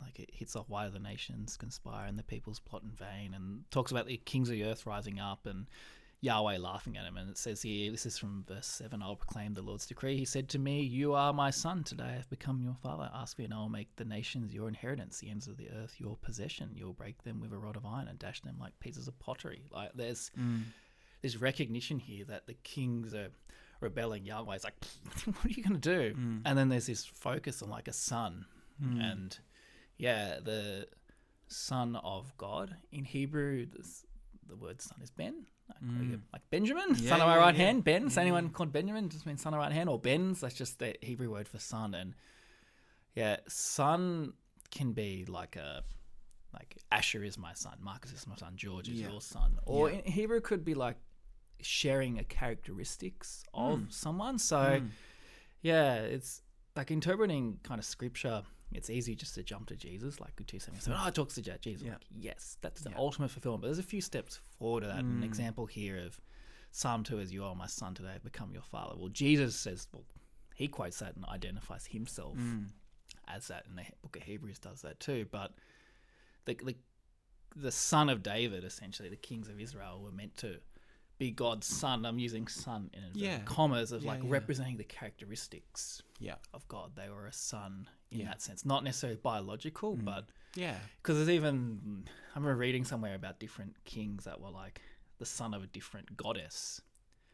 like 0.00 0.18
it 0.18 0.30
hits 0.32 0.56
off 0.56 0.68
why 0.68 0.88
the 0.88 0.98
nations 0.98 1.56
conspire 1.56 2.06
and 2.06 2.18
the 2.18 2.22
peoples 2.22 2.58
plot 2.58 2.82
in 2.82 2.90
vain, 2.90 3.34
and 3.34 3.64
talks 3.70 3.90
about 3.90 4.06
the 4.06 4.16
kings 4.18 4.48
of 4.48 4.54
the 4.54 4.64
earth 4.64 4.86
rising 4.86 5.20
up 5.20 5.46
and 5.46 5.66
Yahweh 6.22 6.58
laughing 6.58 6.96
at 6.96 7.04
him. 7.04 7.16
And 7.16 7.28
it 7.28 7.36
says 7.36 7.62
here, 7.62 7.90
this 7.90 8.06
is 8.06 8.16
from 8.16 8.44
verse 8.46 8.66
seven: 8.66 9.02
"I'll 9.02 9.16
proclaim 9.16 9.54
the 9.54 9.62
Lord's 9.62 9.86
decree. 9.86 10.16
He 10.16 10.24
said 10.24 10.48
to 10.50 10.58
me, 10.58 10.80
You 10.80 11.14
are 11.14 11.32
my 11.32 11.50
son. 11.50 11.82
Today 11.82 12.04
I 12.04 12.12
have 12.12 12.30
become 12.30 12.62
your 12.62 12.76
father. 12.80 13.10
Ask 13.12 13.38
me, 13.38 13.44
and 13.44 13.52
I 13.52 13.58
will 13.58 13.68
make 13.68 13.94
the 13.96 14.04
nations 14.04 14.54
your 14.54 14.68
inheritance, 14.68 15.18
the 15.18 15.30
ends 15.30 15.48
of 15.48 15.56
the 15.56 15.68
earth 15.70 15.96
your 15.98 16.16
possession. 16.16 16.70
You'll 16.74 16.92
break 16.92 17.22
them 17.24 17.40
with 17.40 17.52
a 17.52 17.58
rod 17.58 17.76
of 17.76 17.84
iron 17.84 18.08
and 18.08 18.18
dash 18.18 18.40
them 18.40 18.56
like 18.60 18.78
pieces 18.80 19.08
of 19.08 19.18
pottery." 19.18 19.62
Like 19.70 19.90
there's 19.94 20.30
mm. 20.38 20.62
there's 21.22 21.40
recognition 21.40 21.98
here 21.98 22.24
that 22.26 22.46
the 22.46 22.54
kings 22.54 23.14
are 23.14 23.30
rebelling. 23.82 24.24
Yahweh's 24.24 24.64
like, 24.64 24.74
what 25.24 25.44
are 25.44 25.48
you 25.48 25.62
going 25.62 25.78
to 25.80 25.96
do? 25.96 26.14
Mm. 26.14 26.42
And 26.44 26.58
then 26.58 26.68
there's 26.68 26.86
this 26.86 27.04
focus 27.04 27.62
on 27.62 27.70
like 27.70 27.88
a 27.88 27.92
son. 27.92 28.46
Mm. 28.82 29.12
And 29.12 29.38
yeah, 29.98 30.38
the 30.42 30.88
son 31.48 31.96
of 31.96 32.36
God 32.36 32.76
in 32.90 33.04
Hebrew, 33.04 33.66
this, 33.66 34.04
the 34.48 34.56
word 34.56 34.80
son 34.80 34.98
is 35.02 35.10
Ben. 35.10 35.46
Like, 35.68 35.82
mm. 35.82 36.20
like 36.32 36.42
Benjamin, 36.50 36.94
son 36.94 37.20
of 37.20 37.26
my 37.26 37.34
yeah, 37.34 37.40
right 37.40 37.54
yeah. 37.54 37.64
hand. 37.64 37.84
Ben, 37.84 38.06
is 38.06 38.18
anyone 38.18 38.50
called 38.50 38.72
Benjamin? 38.72 39.08
Just 39.08 39.26
means 39.26 39.42
son 39.42 39.54
of 39.54 39.58
right 39.58 39.72
hand 39.72 39.88
or 39.88 39.98
Ben's. 39.98 40.40
That's 40.40 40.54
just 40.54 40.78
the 40.78 40.96
Hebrew 41.00 41.30
word 41.30 41.48
for 41.48 41.58
son. 41.58 41.94
And 41.94 42.14
yeah, 43.14 43.36
son 43.48 44.32
can 44.70 44.92
be 44.92 45.24
like 45.26 45.56
a 45.56 45.82
like 46.52 46.76
Asher 46.90 47.24
is 47.24 47.38
my 47.38 47.54
son, 47.54 47.74
Marcus 47.80 48.12
is 48.12 48.26
my 48.26 48.36
son, 48.36 48.52
George 48.56 48.88
is 48.88 49.00
Yeah. 49.00 49.10
your 49.10 49.20
son. 49.20 49.58
Or 49.64 49.90
Yeah. 49.90 49.98
in 49.98 50.12
Hebrew 50.12 50.40
could 50.40 50.64
be 50.64 50.74
like 50.74 50.96
sharing 51.64 52.18
a 52.18 52.24
characteristics 52.24 53.44
of 53.54 53.78
Mm. 53.80 53.92
someone. 53.92 54.38
So 54.38 54.82
yeah, 55.62 55.94
it's 55.96 56.42
like 56.76 56.90
interpreting 56.90 57.58
kind 57.62 57.78
of 57.78 57.84
scripture. 57.84 58.42
It's 58.72 58.88
easy 58.88 59.14
just 59.14 59.34
to 59.34 59.42
jump 59.42 59.66
to 59.68 59.76
Jesus, 59.76 60.18
like 60.20 60.34
good 60.36 60.48
two 60.48 60.58
seven. 60.58 60.80
Oh, 60.96 61.06
it 61.08 61.14
talks 61.14 61.34
to 61.34 61.42
Je- 61.42 61.58
Jesus. 61.60 61.84
Yeah. 61.86 61.92
Like, 61.92 62.02
yes, 62.18 62.56
that's 62.62 62.80
the 62.82 62.90
Yeah. 62.90 62.96
ultimate 62.96 63.30
fulfillment. 63.30 63.62
But 63.62 63.68
there's 63.68 63.78
a 63.78 63.82
few 63.82 64.00
steps 64.00 64.40
forward 64.58 64.80
to 64.80 64.86
that. 64.86 65.04
Mm. 65.04 65.18
An 65.18 65.22
example 65.24 65.66
here 65.66 65.98
of 65.98 66.20
Psalm 66.70 67.04
two 67.04 67.18
is, 67.18 67.32
"You 67.32 67.44
are 67.44 67.54
my 67.54 67.66
son 67.66 67.94
today; 67.94 68.12
I've 68.14 68.22
become 68.24 68.50
your 68.52 68.62
father." 68.62 68.96
Well, 68.96 69.10
Jesus 69.10 69.54
says, 69.56 69.88
well, 69.92 70.06
he 70.54 70.68
quotes 70.68 71.00
that 71.00 71.16
and 71.16 71.24
identifies 71.26 71.84
himself 71.86 72.38
Mm. 72.38 72.70
as 73.28 73.48
that, 73.48 73.66
and 73.66 73.76
the 73.78 73.84
Book 74.00 74.16
of 74.16 74.22
Hebrews 74.22 74.58
does 74.58 74.80
that 74.80 74.98
too. 74.98 75.26
But 75.30 75.54
the, 76.46 76.54
the 76.54 76.76
the 77.54 77.70
son 77.70 78.08
of 78.08 78.22
David, 78.22 78.64
essentially, 78.64 79.10
the 79.10 79.16
kings 79.16 79.48
of 79.48 79.60
Israel 79.60 80.00
were 80.02 80.10
meant 80.12 80.34
to 80.38 80.62
be 81.24 81.30
God's 81.30 81.66
son. 81.66 82.04
I'm 82.04 82.18
using 82.18 82.48
son 82.48 82.90
in 82.92 83.04
Yeah. 83.14 83.40
commas 83.44 83.92
of 83.92 84.02
Yeah, 84.02 84.12
like 84.12 84.22
yeah. 84.24 84.30
representing 84.38 84.76
the 84.76 84.84
characteristics 84.84 86.02
Yeah. 86.18 86.36
of 86.52 86.66
God. 86.68 86.96
They 86.96 87.08
were 87.08 87.26
a 87.26 87.32
son 87.32 87.88
in 88.10 88.24
that 88.26 88.42
sense, 88.42 88.64
not 88.64 88.82
necessarily 88.84 89.18
biological, 89.22 89.96
but 89.96 90.28
Yeah. 90.54 90.78
because 90.98 91.16
there's 91.16 91.28
even 91.30 92.04
I 92.34 92.38
remember 92.38 92.56
reading 92.56 92.84
somewhere 92.84 93.14
about 93.14 93.38
different 93.38 93.82
kings 93.84 94.24
that 94.24 94.40
were 94.40 94.50
like 94.50 94.80
the 95.18 95.26
son 95.26 95.54
of 95.54 95.62
a 95.62 95.66
different 95.66 96.16
goddess. 96.16 96.80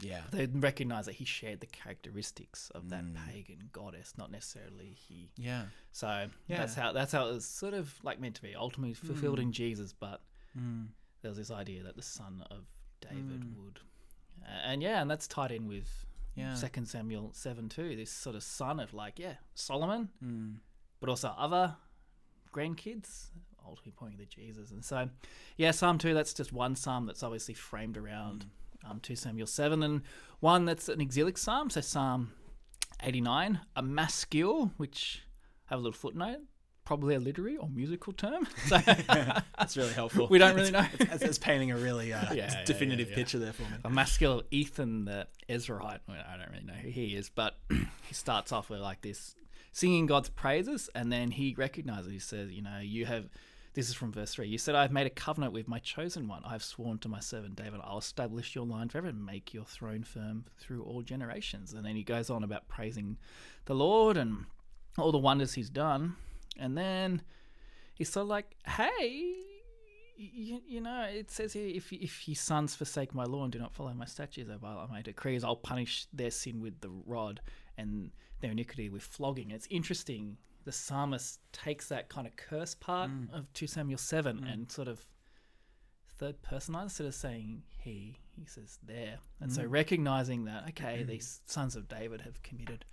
Yeah. 0.01 0.23
They 0.31 0.47
recognize 0.47 1.07
that 1.07 1.17
he 1.17 1.25
shared 1.25 1.61
the 1.61 1.67
characteristics 1.67 2.71
of 2.71 2.91
that 2.91 3.03
Mm. 3.05 3.17
pagan 3.27 3.71
goddess, 3.73 4.17
not 4.17 4.31
necessarily 4.31 4.93
he. 4.93 5.31
Yeah. 5.37 5.67
So 5.93 6.31
Yeah. 6.47 6.59
that's 6.59 6.75
how 6.75 6.93
that's 6.93 7.13
how 7.13 7.27
it 7.29 7.33
was 7.33 7.47
sort 7.47 7.75
of 7.75 7.99
like 8.05 8.21
meant 8.21 8.37
to 8.37 8.43
be, 8.43 8.55
ultimately 8.55 8.95
fulfilled 8.95 9.41
in 9.41 9.51
Jesus. 9.53 9.93
But 9.93 10.23
Mm. 10.57 10.89
there 11.23 11.31
was 11.31 11.39
this 11.39 11.51
idea 11.51 11.83
that 11.85 11.97
the 11.97 12.03
son 12.03 12.43
of 12.51 12.67
David 13.01 13.43
Mm. 13.43 13.57
would, 13.57 13.81
uh, 14.43 14.49
and 14.65 14.83
yeah, 14.83 15.01
and 15.01 15.11
that's 15.11 15.27
tied 15.29 15.51
in 15.53 15.67
with 15.69 16.05
Yeah. 16.35 16.55
Second 16.55 16.87
Samuel 16.87 17.33
seven 17.33 17.69
too. 17.69 17.97
This 17.97 18.11
sort 18.13 18.37
of 18.37 18.43
son 18.45 18.79
of 18.81 18.95
like 18.95 19.19
yeah 19.19 19.37
Solomon, 19.55 20.09
Mm. 20.23 20.61
but 21.01 21.09
also 21.09 21.29
other 21.31 21.77
grandkids, 22.53 23.27
ultimately 23.65 23.93
pointing 23.93 24.19
to 24.19 24.27
Jesus. 24.27 24.71
And 24.71 24.85
so, 24.85 25.11
yeah, 25.57 25.71
Psalm 25.73 25.99
2, 25.99 26.15
that's 26.15 26.33
just 26.33 26.53
one 26.53 26.75
psalm 26.77 27.07
that's 27.07 27.23
obviously 27.23 27.55
framed 27.55 27.97
around 27.97 28.47
um, 28.85 29.01
2 29.01 29.15
Samuel 29.17 29.47
7, 29.47 29.83
and 29.83 30.03
one 30.41 30.65
that's 30.65 30.89
an 30.89 31.01
exilic 31.01 31.37
psalm, 31.37 31.69
so 31.69 31.81
Psalm 31.81 32.33
89, 33.03 33.61
a 33.77 33.83
maskil, 33.83 34.73
which 34.77 35.23
I 35.69 35.75
have 35.75 35.81
a 35.81 35.83
little 35.83 35.99
footnote, 35.99 36.41
probably 36.89 37.15
a 37.15 37.21
literary 37.21 37.55
or 37.59 37.69
musical 37.69 38.15
term. 38.15 38.47
So 38.67 38.79
That's 38.79 39.77
really 39.77 39.93
helpful. 39.93 40.27
we 40.29 40.39
don't 40.39 40.55
really 40.57 40.71
know. 40.71 40.87
It's, 40.99 41.23
it's 41.23 41.39
painting 41.39 41.71
a 41.71 41.77
really 41.77 42.15
uh, 42.15 42.33
Yeah, 42.33 42.65
definitive 42.65 43.09
yeah, 43.09 43.11
yeah. 43.11 43.17
picture 43.17 43.39
there 43.39 43.53
for 43.53 43.63
me. 43.65 43.77
a 43.85 43.91
masculine 43.91 44.41
Ethan 44.51 45.05
the 45.05 45.27
Ezrahite. 45.51 46.01
I 46.09 46.37
don't 46.39 46.51
really 46.51 46.65
know 46.65 46.73
who 46.73 46.89
he 46.89 47.15
is, 47.15 47.29
but 47.29 47.59
he 47.71 48.15
starts 48.15 48.53
off 48.53 48.71
with 48.71 48.81
like 48.81 49.03
this 49.03 49.35
singing 49.73 50.07
God's 50.07 50.31
praises, 50.31 50.89
and 50.95 51.13
then 51.13 51.31
he 51.31 51.55
recognizes. 51.59 52.11
He 52.11 52.19
says, 52.19 52.51
"You 52.53 52.63
know, 52.63 52.79
you 52.81 53.05
have." 53.05 53.29
This 53.75 53.91
is 53.91 53.95
from 53.95 54.11
verse 54.11 54.33
three. 54.33 54.49
You 54.49 54.57
said, 54.59 54.75
"I 54.75 54.81
have 54.83 54.91
made 54.91 55.07
a 55.07 55.11
covenant 55.11 55.53
with 55.53 55.69
my 55.69 55.79
chosen 55.81 56.27
one. 56.27 56.43
I 56.47 56.53
have 56.53 56.65
sworn 56.65 56.99
to 57.01 57.09
my 57.11 57.21
servant 57.21 57.55
David, 57.57 57.81
I'll 57.85 57.99
establish 57.99 58.55
your 58.57 58.65
line 58.65 58.89
forever 58.89 59.09
and 59.09 59.25
make 59.25 59.53
your 59.53 59.67
throne 59.67 60.05
firm 60.05 60.47
through 60.59 60.83
all 60.85 61.03
generations." 61.03 61.75
And 61.75 61.85
then 61.85 61.97
he 61.97 62.03
goes 62.03 62.31
on 62.31 62.43
about 62.43 62.67
praising 62.67 63.19
the 63.67 63.75
Lord 63.75 64.17
and 64.17 64.47
all 64.97 65.13
the 65.13 65.19
wonders 65.19 65.53
he's 65.53 65.69
done, 65.71 66.17
and 66.59 66.77
then 66.77 67.23
he's 67.95 68.11
sort 68.11 68.23
of 68.23 68.29
like, 68.29 68.57
"Hey." 68.67 69.45
You, 70.21 70.61
you 70.67 70.81
know, 70.81 71.03
it 71.03 71.31
says 71.31 71.53
here, 71.53 71.69
if 71.69 71.93
if 71.93 72.25
his 72.27 72.41
sons 72.41 72.75
forsake 72.75 73.15
my 73.15 73.23
law 73.23 73.45
and 73.45 73.53
do 73.53 73.61
not 73.61 73.73
follow 73.73 73.95
my 73.95 74.05
statutes, 74.05 74.51
I 74.53 74.57
violate 74.57 74.91
my 74.91 75.01
decrees, 75.01 75.45
I'll 75.45 75.55
punish 75.55 76.09
their 76.13 76.33
sin 76.33 76.61
with 76.61 76.81
the 76.81 76.91
rod 76.91 77.41
and 77.77 78.11
their 78.41 78.51
iniquity 78.51 78.89
with 78.89 79.03
flogging. 79.03 79.51
It's 79.51 79.69
interesting. 79.71 80.37
The 80.65 80.73
psalmist 80.73 81.39
takes 81.53 81.89
that 81.89 82.09
kind 82.09 82.27
of 82.27 82.37
curse 82.37 82.75
part 82.75 83.11
mm. 83.11 83.33
of 83.33 83.53
2 83.55 83.67
Samuel 83.67 83.99
7 83.99 84.41
mm. 84.41 84.53
and 84.53 84.71
sort 84.71 84.89
of 84.89 85.01
third 86.19 86.43
personized 86.43 86.85
instead 87.01 87.07
of 87.07 87.15
saying 87.15 87.63
he, 87.79 88.17
he 88.37 88.45
says 88.45 88.79
there. 88.83 89.19
And 89.41 89.53
so 89.53 89.63
mm. 89.63 89.67
recognizing 89.71 90.45
that, 90.45 90.65
okay, 90.71 91.05
these 91.05 91.41
sons 91.47 91.77
of 91.77 91.89
David 91.89 92.21
have 92.23 92.43
committed 92.43 92.85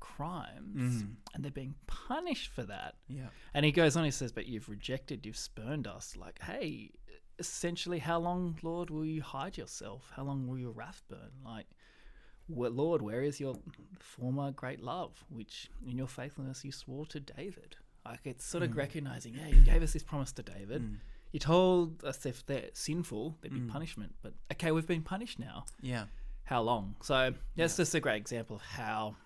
crimes 0.00 1.02
mm-hmm. 1.02 1.12
and 1.34 1.44
they're 1.44 1.50
being 1.50 1.74
punished 1.86 2.50
for 2.52 2.62
that. 2.64 2.94
Yeah. 3.08 3.28
And 3.54 3.64
he 3.64 3.72
goes 3.72 3.96
on, 3.96 4.04
he 4.04 4.10
says, 4.10 4.32
But 4.32 4.46
you've 4.46 4.68
rejected, 4.68 5.26
you've 5.26 5.36
spurned 5.36 5.86
us. 5.86 6.16
Like, 6.16 6.40
hey, 6.42 6.90
essentially, 7.38 7.98
how 7.98 8.18
long, 8.18 8.58
Lord, 8.62 8.90
will 8.90 9.04
you 9.04 9.22
hide 9.22 9.56
yourself? 9.56 10.10
How 10.14 10.22
long 10.24 10.46
will 10.46 10.58
your 10.58 10.72
wrath 10.72 11.02
burn? 11.08 11.30
Like, 11.44 11.66
"Well, 12.48 12.70
Lord, 12.70 13.02
where 13.02 13.22
is 13.22 13.40
your 13.40 13.56
former 13.98 14.50
great 14.52 14.80
love, 14.80 15.24
which 15.28 15.68
in 15.86 15.96
your 15.96 16.08
faithfulness 16.08 16.64
you 16.64 16.72
swore 16.72 17.06
to 17.06 17.20
David? 17.20 17.76
Like, 18.04 18.20
it's 18.24 18.44
sort 18.44 18.62
of 18.62 18.70
mm. 18.70 18.76
recognizing, 18.76 19.34
yeah, 19.34 19.48
you 19.48 19.60
gave 19.62 19.82
us 19.82 19.92
this 19.92 20.04
promise 20.04 20.32
to 20.32 20.42
David. 20.42 20.82
Mm. 20.82 20.96
You 21.32 21.40
told 21.40 22.04
us 22.04 22.24
if 22.24 22.46
they're 22.46 22.70
sinful, 22.72 23.36
there'd 23.40 23.52
be 23.52 23.60
mm. 23.60 23.68
punishment. 23.68 24.14
But 24.22 24.34
okay, 24.52 24.70
we've 24.70 24.86
been 24.86 25.02
punished 25.02 25.38
now. 25.38 25.64
Yeah. 25.82 26.04
How 26.44 26.62
long? 26.62 26.94
So 27.02 27.34
that's 27.56 27.76
just 27.76 27.94
a 27.96 28.00
great 28.00 28.16
example 28.16 28.56
of 28.56 28.62
how 28.62 29.16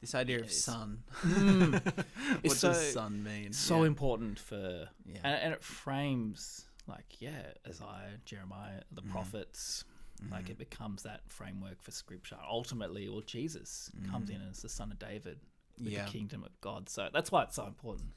This 0.00 0.14
idea 0.14 0.38
of 0.40 0.46
Yes. 0.46 0.56
sun. 0.58 1.02
Mm. 1.22 1.72
what 1.84 2.06
It's 2.42 2.60
does 2.60 2.86
so- 2.86 2.92
sun 3.00 3.22
mean? 3.22 3.52
so 3.52 3.80
yeah. 3.82 3.86
important 3.88 4.38
for 4.38 4.88
Yeah. 5.04 5.18
and, 5.24 5.42
and 5.42 5.52
it 5.54 5.62
frames 5.62 6.66
like 6.86 7.20
yeah 7.20 7.52
isaiah 7.68 8.18
jeremiah 8.24 8.80
the 8.90 9.02
mm-hmm. 9.02 9.10
prophets 9.12 9.84
like 10.30 10.48
it 10.50 10.52
mm-hmm. 10.52 10.58
becomes 10.58 11.02
that 11.04 11.20
framework 11.28 11.80
for 11.82 11.90
scripture 11.92 12.36
ultimately 12.48 13.08
well 13.08 13.20
jesus 13.20 13.90
comes 14.10 14.28
in 14.30 14.36
mm-hmm. 14.36 14.50
as 14.50 14.62
the 14.62 14.68
son 14.68 14.90
of 14.90 14.98
david 14.98 15.38
with 15.78 15.92
Yeah. 15.92 16.04
the 16.04 16.10
kingdom 16.10 16.42
of 16.44 16.58
god 16.60 16.88
so 16.88 17.08
that's 17.12 17.30
why 17.30 17.44
it's 17.44 17.56
so 17.56 17.66
important 17.66 18.10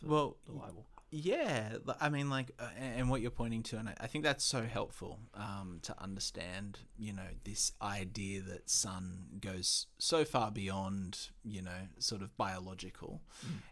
for 0.00 0.06
Well, 0.06 0.36
the 0.46 0.52
bible 0.52 0.86
Yeah, 1.16 1.76
I 2.00 2.08
mean, 2.08 2.28
like, 2.28 2.50
uh, 2.58 2.66
and 2.76 3.08
what 3.08 3.20
you're 3.20 3.30
pointing 3.30 3.62
to, 3.64 3.78
and 3.78 3.88
I, 4.00 4.08
think 4.08 4.24
that's 4.24 4.42
so 4.44 4.62
helpful 4.62 5.20
um, 5.34 5.78
to 5.82 5.94
understand, 6.02 6.80
you 6.98 7.12
know, 7.12 7.28
this 7.44 7.70
idea 7.80 8.40
that 8.42 8.68
son 8.68 9.38
goes 9.40 9.86
so 9.96 10.24
far 10.24 10.50
beyond, 10.50 11.28
you 11.44 11.62
know, 11.62 11.70
sort 12.00 12.20
of 12.22 12.36
biological. 12.36 13.22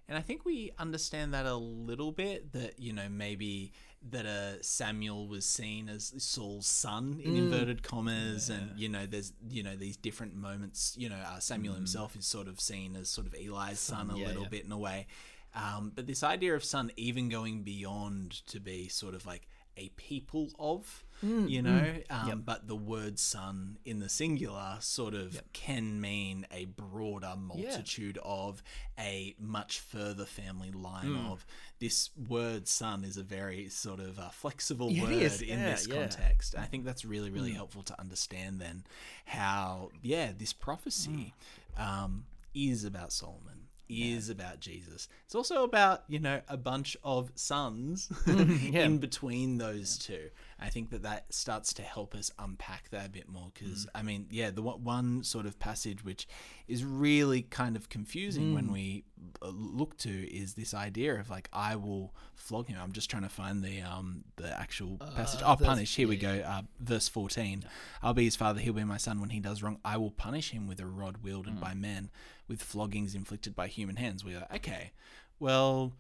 And 0.09 0.17
I 0.17 0.21
think 0.21 0.45
we 0.45 0.71
understand 0.79 1.35
that 1.35 1.45
a 1.45 1.57
little 1.57 2.13
bit 2.13 2.53
that, 2.53 2.79
you 2.79 2.93
know, 2.93 3.09
maybe 3.11 3.73
that 4.11 4.27
uh, 4.27 4.63
Samuel 4.63 5.27
was 5.27 5.45
seen 5.45 5.89
as 5.89 6.15
Saul's 6.19 6.69
son 6.69 7.21
in 7.25 7.35
inverted 7.35 7.83
commas, 7.83 8.51
and, 8.51 8.71
you 8.77 8.89
know, 8.89 9.05
there's, 9.05 9.33
you 9.49 9.65
know, 9.65 9.75
these 9.75 9.97
different 9.97 10.37
moments, 10.37 10.95
you 10.97 11.09
know, 11.09 11.17
uh, 11.17 11.41
Samuel 11.41 11.75
himself 11.75 12.15
is 12.15 12.25
sort 12.25 12.47
of 12.47 12.61
seen 12.61 12.95
as 12.95 13.09
sort 13.09 13.27
of 13.27 13.35
Eli's 13.35 13.81
son, 13.81 14.11
a 14.11 14.17
yeah, 14.17 14.29
little 14.29 14.43
yeah. 14.45 14.49
bit 14.49 14.65
in 14.65 14.71
a 14.71 14.79
way. 14.79 15.09
Um, 15.55 15.93
but 15.95 16.07
this 16.07 16.23
idea 16.23 16.55
of 16.55 16.65
son 16.65 16.91
even 16.97 17.29
going 17.29 17.63
beyond 17.63 18.31
to 18.47 18.61
be 18.61 18.89
sort 18.89 19.15
of 19.15 19.27
like 19.27 19.49
a 19.77 19.89
people 19.91 20.49
of, 20.59 21.05
you 21.23 21.63
know, 21.63 21.95
um, 22.11 22.43
but 22.45 22.67
the 22.69 22.75
word 22.77 23.19
son 23.19 23.79
in 23.85 24.01
the 24.01 24.09
singular 24.09 24.77
sort 24.81 25.15
of 25.15 25.41
can 25.53 26.01
mean 26.01 26.47
a 26.51 26.65
broader 26.65 27.35
multitude 27.39 28.19
of, 28.25 28.63
a 28.99 29.35
much 29.39 29.79
further 29.81 30.25
family 30.27 30.73
line 30.73 31.15
of. 31.31 31.47
This 31.79 32.11
word 32.29 32.67
son 32.69 33.05
is 33.05 33.17
a 33.17 33.23
very 33.23 33.69
sort 33.69 34.01
of 34.01 34.19
uh, 34.19 34.29
flexible 34.31 34.91
Yeah, 34.91 35.03
it 35.05 35.05
word 35.05 35.13
is. 35.23 35.43
in 35.43 35.59
Yeah, 35.61 35.71
this 35.71 35.87
yeah. 35.87 35.95
context. 35.95 36.55
I 36.59 36.65
think 36.65 36.85
that's 36.85 37.05
really, 37.05 37.31
really 37.31 37.53
helpful 37.53 37.83
to 37.85 38.01
understand 38.01 38.61
then 38.61 38.85
how, 39.27 39.91
yeah, 40.03 40.33
this 40.37 40.53
prophecy 40.53 41.33
um, 41.79 42.25
is 42.53 42.85
about 42.85 43.13
Solomon 43.13 43.69
is 43.93 44.29
about 44.29 44.61
Jesus. 44.61 45.09
It's 45.25 45.35
also 45.35 45.65
about, 45.65 46.05
you 46.09 46.19
know, 46.19 46.41
a 46.49 46.57
bunch 46.57 46.97
of 47.05 47.31
sons 47.35 48.11
Yeah. 48.27 48.85
in 48.85 48.99
between 48.99 49.59
those 49.59 49.99
two. 49.99 50.31
I 50.63 50.69
think 50.69 50.91
that 50.91 51.03
that 51.03 51.33
starts 51.35 51.73
to 51.75 51.83
help 51.83 52.15
us 52.15 52.31
unpack 52.39 52.91
that 52.91 53.07
a 53.07 53.11
bit 53.11 53.29
more 53.29 53.51
because, 53.53 53.87
I 53.95 54.03
mean, 54.03 54.27
yeah, 54.31 54.51
the 54.51 54.63
one- 54.63 55.25
sort 55.25 55.47
of 55.47 55.59
passage 55.59 56.05
which 56.05 56.29
is 56.69 56.85
really 56.85 57.43
kind 57.43 57.75
of 57.77 57.89
confusing 57.89 58.55
when 58.55 58.71
we 58.73 59.05
uh, 59.43 59.49
look 59.53 59.97
to 59.99 60.11
is 60.11 60.55
this 60.55 60.73
idea 60.75 61.19
of 61.19 61.29
like, 61.31 61.49
I 61.53 61.77
will 61.77 62.15
flog 62.35 62.69
him. 62.69 62.79
I'm 62.81 62.93
just 62.93 63.11
trying 63.11 63.25
to 63.25 63.29
find 63.29 63.63
the 63.63 63.81
um 63.83 64.25
the 64.37 64.49
actual 64.59 64.99
passage. 65.17 65.41
Oh, 65.45 65.57
punish. 65.57 65.97
Here 65.97 66.09
we 66.09 66.17
go. 66.17 66.31
Uh, 66.47 66.63
verse 66.81 67.09
14. 67.09 67.65
I'll 68.03 68.15
be 68.15 68.25
his 68.25 68.37
father. 68.37 68.61
He'll 68.61 68.73
be 68.73 68.85
my 68.85 68.97
son 68.99 69.21
when 69.21 69.31
he 69.31 69.41
does 69.41 69.63
wrong. 69.63 69.79
I 69.85 69.97
will 69.97 70.11
punish 70.13 70.51
him 70.51 70.67
with 70.69 70.81
a 70.81 70.87
rod 70.87 71.19
wielded 71.25 71.61
by 71.61 71.75
men, 71.75 72.11
with 72.49 72.63
floggings 72.63 73.15
inflicted 73.15 73.55
by 73.57 73.67
human 73.67 73.97
hands. 73.97 74.25
We're 74.25 74.39
like, 74.41 74.55
okay, 74.57 74.93
well, 75.41 75.95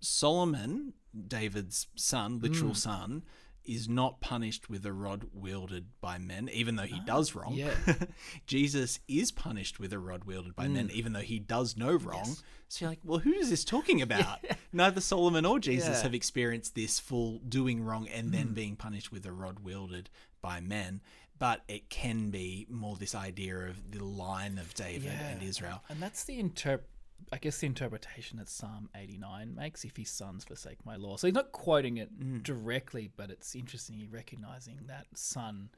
Solomon, 0.00 0.92
David's 1.28 1.86
son, 1.96 2.38
literal 2.40 2.74
son, 2.74 3.22
is 3.64 3.88
not 3.88 4.20
punished 4.20 4.68
with 4.68 4.84
a 4.84 4.92
rod 4.92 5.26
wielded 5.32 5.86
by 6.00 6.18
men, 6.18 6.48
even 6.52 6.76
though 6.76 6.84
he 6.84 7.00
ah, 7.00 7.06
does 7.06 7.34
wrong. 7.34 7.54
yeah. 7.54 7.72
Jesus 8.46 9.00
is 9.08 9.32
punished 9.32 9.80
with 9.80 9.92
a 9.92 9.98
rod 9.98 10.24
wielded 10.24 10.54
by 10.54 10.68
men, 10.68 10.88
mm. 10.88 10.92
even 10.92 11.12
though 11.12 11.20
he 11.20 11.38
does 11.38 11.76
no 11.76 11.96
wrong. 11.96 12.36
So 12.68 12.84
you're 12.84 12.90
like, 12.90 13.00
well, 13.04 13.20
who 13.20 13.32
is 13.32 13.50
this 13.50 13.64
talking 13.64 14.02
about? 14.08 14.44
Neither 14.72 15.00
Solomon 15.00 15.46
or 15.46 15.58
Jesus 15.58 15.96
Yeah. 15.98 16.02
have 16.02 16.14
experienced 16.14 16.74
this 16.74 16.98
full 17.00 17.38
doing 17.38 17.82
wrong 17.82 18.08
and 18.08 18.32
then 18.32 18.48
mm. 18.48 18.54
being 18.54 18.76
punished 18.76 19.10
with 19.12 19.24
a 19.26 19.32
rod 19.32 19.60
wielded 19.60 20.10
by 20.42 20.60
men. 20.60 21.00
But 21.38 21.62
it 21.66 21.90
can 21.90 22.30
be 22.30 22.66
more 22.70 22.96
this 22.96 23.14
idea 23.14 23.56
of 23.56 23.90
the 23.90 24.04
line 24.04 24.58
of 24.58 24.72
David 24.74 25.10
and 25.12 25.42
Israel. 25.42 25.82
and 25.88 26.00
that's 26.00 26.24
the 26.24 26.40
interp 26.40 26.80
I 27.34 27.38
guess 27.38 27.58
the 27.58 27.66
interpretation 27.66 28.38
that 28.38 28.48
Psalm 28.48 28.88
89 28.94 29.56
makes 29.56 29.84
if 29.84 29.96
his 29.96 30.08
sons 30.08 30.44
forsake 30.44 30.86
my 30.86 30.94
law. 30.94 31.16
So 31.16 31.26
he's 31.26 31.34
not 31.34 31.50
quoting 31.50 31.96
it 31.96 32.16
Mm. 32.16 32.44
directly, 32.44 33.10
but 33.16 33.28
it's 33.28 33.56
interesting 33.56 34.08
recognizing 34.08 34.78
that 34.86 35.06
son 35.14 35.70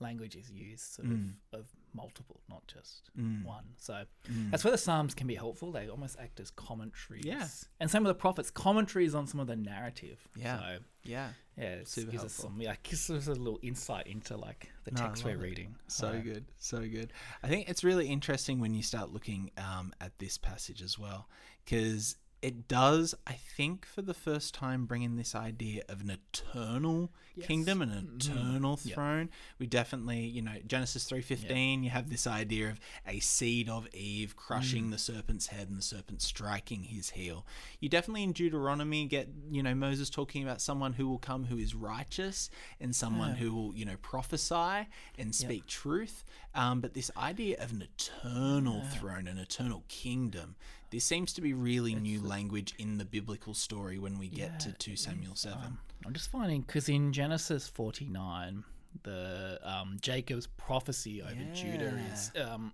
language 0.00 0.36
is 0.36 0.50
used 0.50 0.84
sort 0.84 1.08
Mm. 1.08 1.32
of, 1.54 1.60
of 1.60 1.66
multiple, 1.94 2.40
not 2.48 2.66
just 2.66 3.10
Mm. 3.18 3.44
one. 3.44 3.64
So 3.78 4.04
that's 4.50 4.64
where 4.64 4.70
the 4.72 4.78
Psalms 4.78 5.14
can 5.14 5.26
be 5.26 5.34
helpful. 5.34 5.72
They 5.72 5.88
almost 5.88 6.16
act 6.18 6.40
as 6.40 6.50
commentaries. 6.50 7.24
Yeah. 7.24 7.48
And 7.80 7.90
some 7.90 8.04
of 8.04 8.08
the 8.08 8.14
prophets, 8.14 8.50
commentaries 8.50 9.14
on 9.14 9.26
some 9.26 9.40
of 9.40 9.46
the 9.46 9.56
narrative. 9.56 10.28
Yeah. 10.36 10.58
So 10.58 10.78
Yeah. 11.04 11.32
yeah, 11.56 11.64
it 11.74 11.88
Super 11.88 12.10
gives 12.12 12.24
us 12.24 12.36
helpful. 12.36 12.50
some, 12.56 12.60
yeah, 12.62 12.76
gives 12.82 13.10
us 13.10 13.26
a 13.26 13.34
little 13.34 13.58
insight 13.62 14.06
into 14.06 14.36
like 14.36 14.70
the 14.84 14.90
No, 14.92 15.00
text 15.00 15.24
we're 15.24 15.32
it. 15.32 15.38
reading. 15.38 15.76
So 15.88 16.20
good, 16.20 16.44
so 16.58 16.80
good. 16.80 17.12
I 17.42 17.48
think 17.48 17.68
it's 17.68 17.82
really 17.84 18.08
interesting 18.08 18.60
when 18.60 18.74
you 18.74 18.82
start 18.82 19.10
looking 19.10 19.50
um, 19.56 19.92
at 20.00 20.18
this 20.18 20.38
passage 20.38 20.82
as 20.82 20.98
well, 20.98 21.28
because 21.64 22.16
it 22.40 22.68
does, 22.68 23.14
I 23.26 23.32
think, 23.32 23.86
for 23.86 24.02
the 24.02 24.14
first 24.14 24.54
time, 24.54 24.86
bring 24.86 25.02
in 25.02 25.16
this 25.16 25.34
idea 25.34 25.82
of 25.88 26.00
an 26.00 26.10
eternal 26.10 27.10
kingdom, 27.40 27.82
an 27.82 27.90
mm-hmm. 27.90 28.16
eternal 28.16 28.78
Yeah. 28.82 28.94
throne. 28.94 29.30
We 29.58 29.66
definitely, 29.66 30.20
you 30.20 30.42
know, 30.42 30.54
Genesis 30.66 31.04
three 31.04 31.22
fifteen. 31.22 31.82
You 31.84 31.90
have 31.90 32.10
this 32.10 32.26
idea 32.26 32.70
of 32.70 32.80
a 33.06 33.20
seed 33.20 33.68
of 33.68 33.86
Eve 33.94 34.36
crushing 34.36 34.86
mm. 34.86 34.90
the 34.90 34.98
serpent's 34.98 35.48
head 35.48 35.68
and 35.68 35.78
the 35.78 35.82
serpent 35.82 36.22
striking 36.22 36.84
his 36.84 37.10
heel. 37.10 37.46
You 37.80 37.88
definitely 37.88 38.24
in 38.24 38.32
Deuteronomy 38.32 39.06
get, 39.06 39.28
you 39.50 39.62
know, 39.62 39.74
Moses 39.74 40.10
talking 40.10 40.42
about 40.42 40.60
someone 40.60 40.94
who 40.94 41.08
will 41.08 41.18
come 41.18 41.44
who 41.44 41.58
is 41.58 41.74
righteous 41.74 42.50
and 42.80 42.94
someone 42.94 43.32
ah. 43.32 43.34
who 43.34 43.52
will, 43.52 43.74
you 43.74 43.84
know, 43.84 43.96
prophesy 44.02 44.88
and 45.16 45.34
speak 45.34 45.66
truth. 45.66 46.24
Um, 46.54 46.80
but 46.80 46.94
this 46.94 47.10
idea 47.16 47.56
of 47.62 47.72
an 47.72 47.82
eternal 47.82 48.82
ah. 48.84 48.88
throne, 48.96 49.28
an 49.28 49.38
eternal 49.38 49.84
kingdom, 49.88 50.56
this 50.90 51.04
seems 51.04 51.32
to 51.34 51.40
be 51.40 51.52
really 51.52 51.94
new 51.94 52.20
language 52.22 52.74
in 52.78 52.98
the 52.98 53.04
biblical 53.04 53.54
story 53.54 53.98
when 53.98 54.18
we 54.18 54.28
get 54.28 54.60
to 54.60 54.72
2 54.72 54.96
Samuel 54.96 55.34
7. 55.34 55.78
I'm 56.06 56.12
just 56.14 56.30
finding 56.30 56.62
because 56.62 56.88
in 56.88 57.12
Genesis 57.12 57.68
49, 57.68 58.64
the 59.02 59.60
um, 59.62 59.98
Jacob's 60.00 60.46
prophecy 60.46 61.22
over 61.22 61.34
Judah 61.54 61.98
is 62.12 62.32
um, 62.42 62.72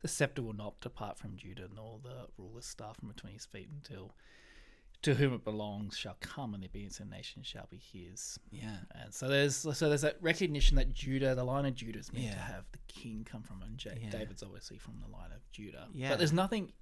the 0.00 0.08
scepter 0.08 0.42
will 0.42 0.54
not 0.54 0.80
depart 0.80 1.18
from 1.18 1.36
Judah, 1.36 1.68
nor 1.74 2.00
the 2.02 2.26
ruler's 2.36 2.66
staff 2.66 2.96
from 2.98 3.08
between 3.08 3.34
his 3.34 3.46
feet 3.46 3.68
until 3.72 4.10
to 5.02 5.14
whom 5.14 5.32
it 5.34 5.42
belongs 5.44 5.96
shall 5.96 6.16
come, 6.20 6.54
and 6.54 6.62
the 6.62 6.68
obedience 6.68 7.00
of 7.00 7.08
the 7.10 7.14
nation 7.16 7.42
shall 7.42 7.66
be 7.70 7.76
his. 7.92 8.38
yeah. 8.52 8.76
And 8.94 9.12
so 9.12 9.26
there's 9.28 9.56
so 9.56 9.88
there's 9.88 10.02
that 10.02 10.16
recognition 10.20 10.76
that 10.76 10.92
Judah, 10.92 11.34
the 11.34 11.42
line 11.44 11.64
of 11.66 11.74
Judah, 11.74 11.98
is 11.98 12.12
meant 12.12 12.30
to 12.32 12.38
have 12.38 12.64
the 12.72 12.78
king 12.86 13.26
come 13.28 13.42
from, 13.42 13.62
and 13.62 13.84
Ja- 13.84 13.92
Yeah. 14.00 14.10
David's 14.10 14.42
obviously 14.44 14.78
from 14.78 14.94
the 15.04 15.10
line 15.10 15.32
of 15.34 15.40
Judah. 15.50 15.88
Yeah. 15.92 16.10
but 16.10 16.18
there's 16.18 16.32
nothing 16.32 16.72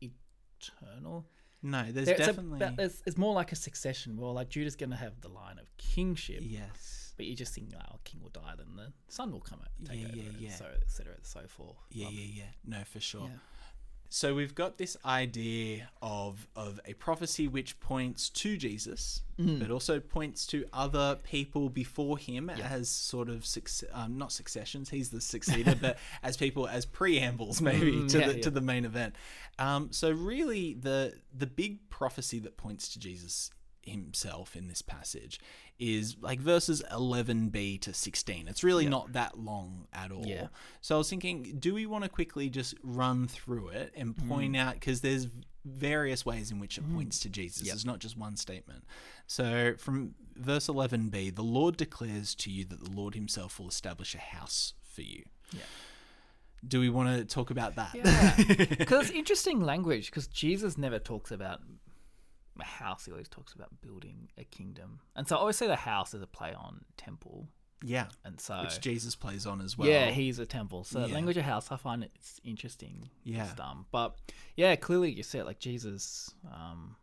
eternal. 0.69 1.27
No, 1.63 1.83
there's 1.91 2.07
There- 2.07 2.15
it's, 2.17 2.25
a- 2.25 2.27
definitely. 2.33 2.59
but 2.59 2.75
it's, 2.79 3.03
it's 3.07 3.19
more 3.19 3.35
like 3.35 3.53
a 3.53 3.57
succession. 3.57 4.17
Well, 4.17 4.33
like 4.33 4.49
Judah's 4.49 4.77
going 4.77 4.91
to 4.91 4.97
have 4.97 5.21
the 5.21 5.29
line 5.29 5.59
of 5.59 5.67
kingship, 5.77 6.41
yes. 6.43 7.13
but 7.17 7.27
you're 7.27 7.37
just 7.37 7.55
think, 7.55 7.71
oh, 7.77 7.97
king 8.05 8.21
will 8.23 8.31
die, 8.31 8.55
then 8.57 8.77
the 8.77 8.93
son 9.09 9.31
will 9.31 9.41
come 9.41 9.61
out, 9.61 9.69
take 9.85 10.01
Yeah, 10.01 10.07
over, 10.09 10.17
yeah, 10.17 10.31
yeah. 10.39 10.55
so 10.55 10.65
et 10.65 10.89
cetera, 10.91 11.15
and 11.15 11.27
so 11.27 11.41
forth. 11.49 11.77
Yeah, 11.91 12.07
Um, 12.07 12.15
yeah, 12.15 12.25
yeah. 12.35 12.51
No, 12.79 12.85
for 12.85 13.01
sure. 13.01 13.23
yeah. 13.31 13.39
So 14.13 14.35
we've 14.35 14.57
got 14.57 14.77
this 14.77 14.97
idea 15.07 15.89
of 16.03 16.49
of 16.57 16.81
a 16.85 16.95
prophecy 16.95 17.47
which 17.47 17.79
points 17.81 18.29
to 18.31 18.57
Jesus, 18.57 19.23
Mm. 19.39 19.61
but 19.61 19.71
also 19.71 20.01
points 20.01 20.45
to 20.49 20.67
other 20.73 21.17
people 21.23 21.71
before 21.71 22.19
him 22.19 22.51
as 22.51 22.91
sort 22.91 23.29
of 23.31 23.47
um, 23.93 24.19
not 24.19 24.33
successions. 24.33 24.91
He's 24.91 25.11
the 25.11 25.19
succeeder, 25.19 25.81
but 25.81 25.97
as 26.25 26.37
people 26.37 26.67
as 26.69 26.85
preambles 26.85 27.63
maybe 27.63 27.93
Mm, 27.93 28.09
to 28.11 28.19
yeah, 28.19 28.27
the 28.29 28.35
yeah. 28.37 28.43
to 28.43 28.51
the 28.51 28.61
main 28.61 28.85
event. 28.85 29.15
Um, 29.61 29.93
so 29.93 30.11
really, 30.11 30.75
the 30.75 31.15
the 31.33 31.47
big 31.47 31.89
prophecy 31.89 32.41
that 32.41 32.57
points 32.57 32.89
to 32.91 32.99
Jesus 32.99 33.51
himself 33.83 34.55
in 34.57 34.69
this 34.69 34.83
passage 34.83 35.41
is 35.79 36.17
like 36.21 36.39
verses 36.39 36.83
11b 36.93 37.81
to 37.81 37.95
16 37.95 38.47
it's 38.49 38.63
really 38.63 38.87
not 38.87 39.13
that 39.15 39.39
long 39.39 39.87
at 39.93 40.13
all. 40.13 40.25
Yeah. 40.27 40.49
so 40.83 40.95
i 40.97 40.99
was 40.99 41.09
thinking 41.09 41.57
do 41.59 41.73
we 41.75 41.87
want 41.87 42.05
to 42.05 42.11
quickly 42.11 42.51
just 42.51 42.75
run 42.83 43.27
through 43.27 43.69
it 43.69 43.93
and 43.97 44.15
Mm. 44.17 44.29
point 44.29 44.57
out 44.57 44.75
because 44.75 45.01
there's 45.01 45.29
various 45.65 46.25
ways 46.27 46.51
in 46.51 46.59
which 46.59 46.79
it 46.79 46.85
points 46.95 47.21
to 47.21 47.29
jesus. 47.29 47.71
It's 47.73 47.85
not 47.85 47.99
just 47.99 48.17
one 48.17 48.37
statement. 48.37 48.85
So 49.27 49.75
from 49.79 50.15
verse 50.37 50.69
11b 50.69 51.35
the 51.35 51.43
lord 51.43 51.77
declares 51.77 52.35
to 52.37 52.51
you 52.51 52.65
that 52.67 52.83
the 52.85 52.91
lord 52.91 53.15
himself 53.15 53.59
will 53.59 53.69
establish 53.69 54.15
a 54.15 54.19
house 54.19 54.75
for 54.83 55.03
you. 55.03 55.23
Yeah. 55.53 55.61
do 56.67 56.81
we 56.81 56.89
want 56.91 57.09
to 57.17 57.25
talk 57.25 57.51
about 57.51 57.77
that? 57.77 57.95
Yeah, 57.95 58.35
because 58.79 59.09
it's 59.09 59.19
interesting 59.19 59.61
language. 59.61 60.07
Because 60.07 60.27
Jesus 60.29 60.77
never 60.79 60.99
talks 60.99 61.31
about 61.31 61.61
a 62.61 62.65
house; 62.65 63.05
he 63.07 63.13
always 63.13 63.29
talks 63.29 63.53
about 63.53 63.69
building 63.81 64.29
a 64.39 64.45
kingdom. 64.45 65.01
And 65.17 65.27
so, 65.27 65.37
I 65.37 65.39
always 65.41 65.57
say 65.57 65.67
the 65.67 65.77
house 65.77 66.15
is 66.15 66.23
a 66.23 66.27
play 66.27 66.53
on 66.55 66.85
temple. 66.97 67.49
yeah 67.83 68.09
And 68.25 68.39
so, 68.39 68.61
which 68.63 68.79
jesus 68.81 69.17
plays 69.17 69.47
on 69.47 69.61
as 69.63 69.79
well 69.79 69.89
yeah, 69.89 70.11
he's 70.11 70.39
a 70.39 70.47
temple. 70.47 70.85
So, 70.85 71.07
Yeah. 71.07 71.15
language 71.15 71.37
of 71.39 71.45
house, 71.45 71.71
I 71.73 71.77
find 71.77 72.05
it's 72.05 72.41
interesting. 72.45 73.09
Yeah. 73.25 73.45
It's 73.45 73.55
dumb, 73.55 73.87
but 73.91 74.17
yeah, 74.57 74.77
clearly 74.77 75.11
you 75.13 75.23
see 75.23 75.39
it 75.39 75.47
like 75.47 75.59
Jesus. 75.61 76.31
Um, 76.53 76.97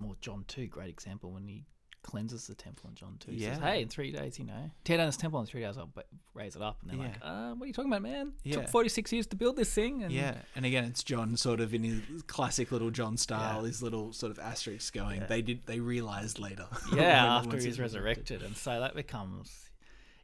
well, 0.00 0.16
John 0.20 0.44
two, 0.46 0.66
great 0.66 0.90
example 0.90 1.32
when 1.32 1.46
he 1.48 1.64
cleanses 2.06 2.46
the 2.46 2.54
temple 2.54 2.88
in 2.88 2.94
John 2.94 3.16
two. 3.20 3.32
He 3.32 3.40
says, 3.40 3.58
"Hey, 3.58 3.82
in 3.82 3.88
three 3.88 4.12
days, 4.12 4.38
you 4.38 4.44
know, 4.46 4.70
tear 4.84 4.96
down 4.96 5.06
this 5.06 5.16
temple 5.16 5.40
in 5.40 5.46
three 5.46 5.60
days, 5.60 5.76
I'll 5.76 5.90
ba- 5.94 6.04
raise 6.34 6.56
it 6.56 6.62
up." 6.62 6.78
And 6.82 6.90
they're 6.90 6.98
like, 7.08 7.16
uh, 7.20 7.52
"What 7.54 7.64
are 7.64 7.66
you 7.66 7.72
talking 7.72 7.90
about, 7.90 8.02
man? 8.02 8.32
It 8.44 8.50
Yeah. 8.50 8.56
took 8.56 8.68
forty 8.68 8.88
six 8.88 9.12
years 9.12 9.26
to 9.28 9.36
build 9.36 9.56
this 9.56 9.74
thing." 9.74 10.02
And 10.04 10.12
Yeah, 10.12 10.36
and 10.54 10.64
again, 10.64 10.84
it's 10.84 11.02
John 11.02 11.36
sort 11.36 11.60
of 11.60 11.74
in 11.74 11.82
his 11.84 12.22
classic 12.26 12.72
little 12.72 12.90
John 12.90 13.16
style, 13.16 13.64
his 13.64 13.82
little 13.82 14.12
sort 14.12 14.30
of 14.30 14.38
asterisks 14.38 14.90
going. 14.90 15.20
Yeah. 15.20 15.26
They 15.26 15.42
did, 15.42 15.66
they 15.66 15.80
realized 15.80 16.38
later. 16.38 16.66
yeah, 16.94 17.36
after 17.36 17.50
once 17.50 17.64
he's 17.64 17.78
resurrected, 17.80 18.42
and 18.42 18.56
so 18.56 18.80
that 18.80 18.94
becomes, 18.94 19.70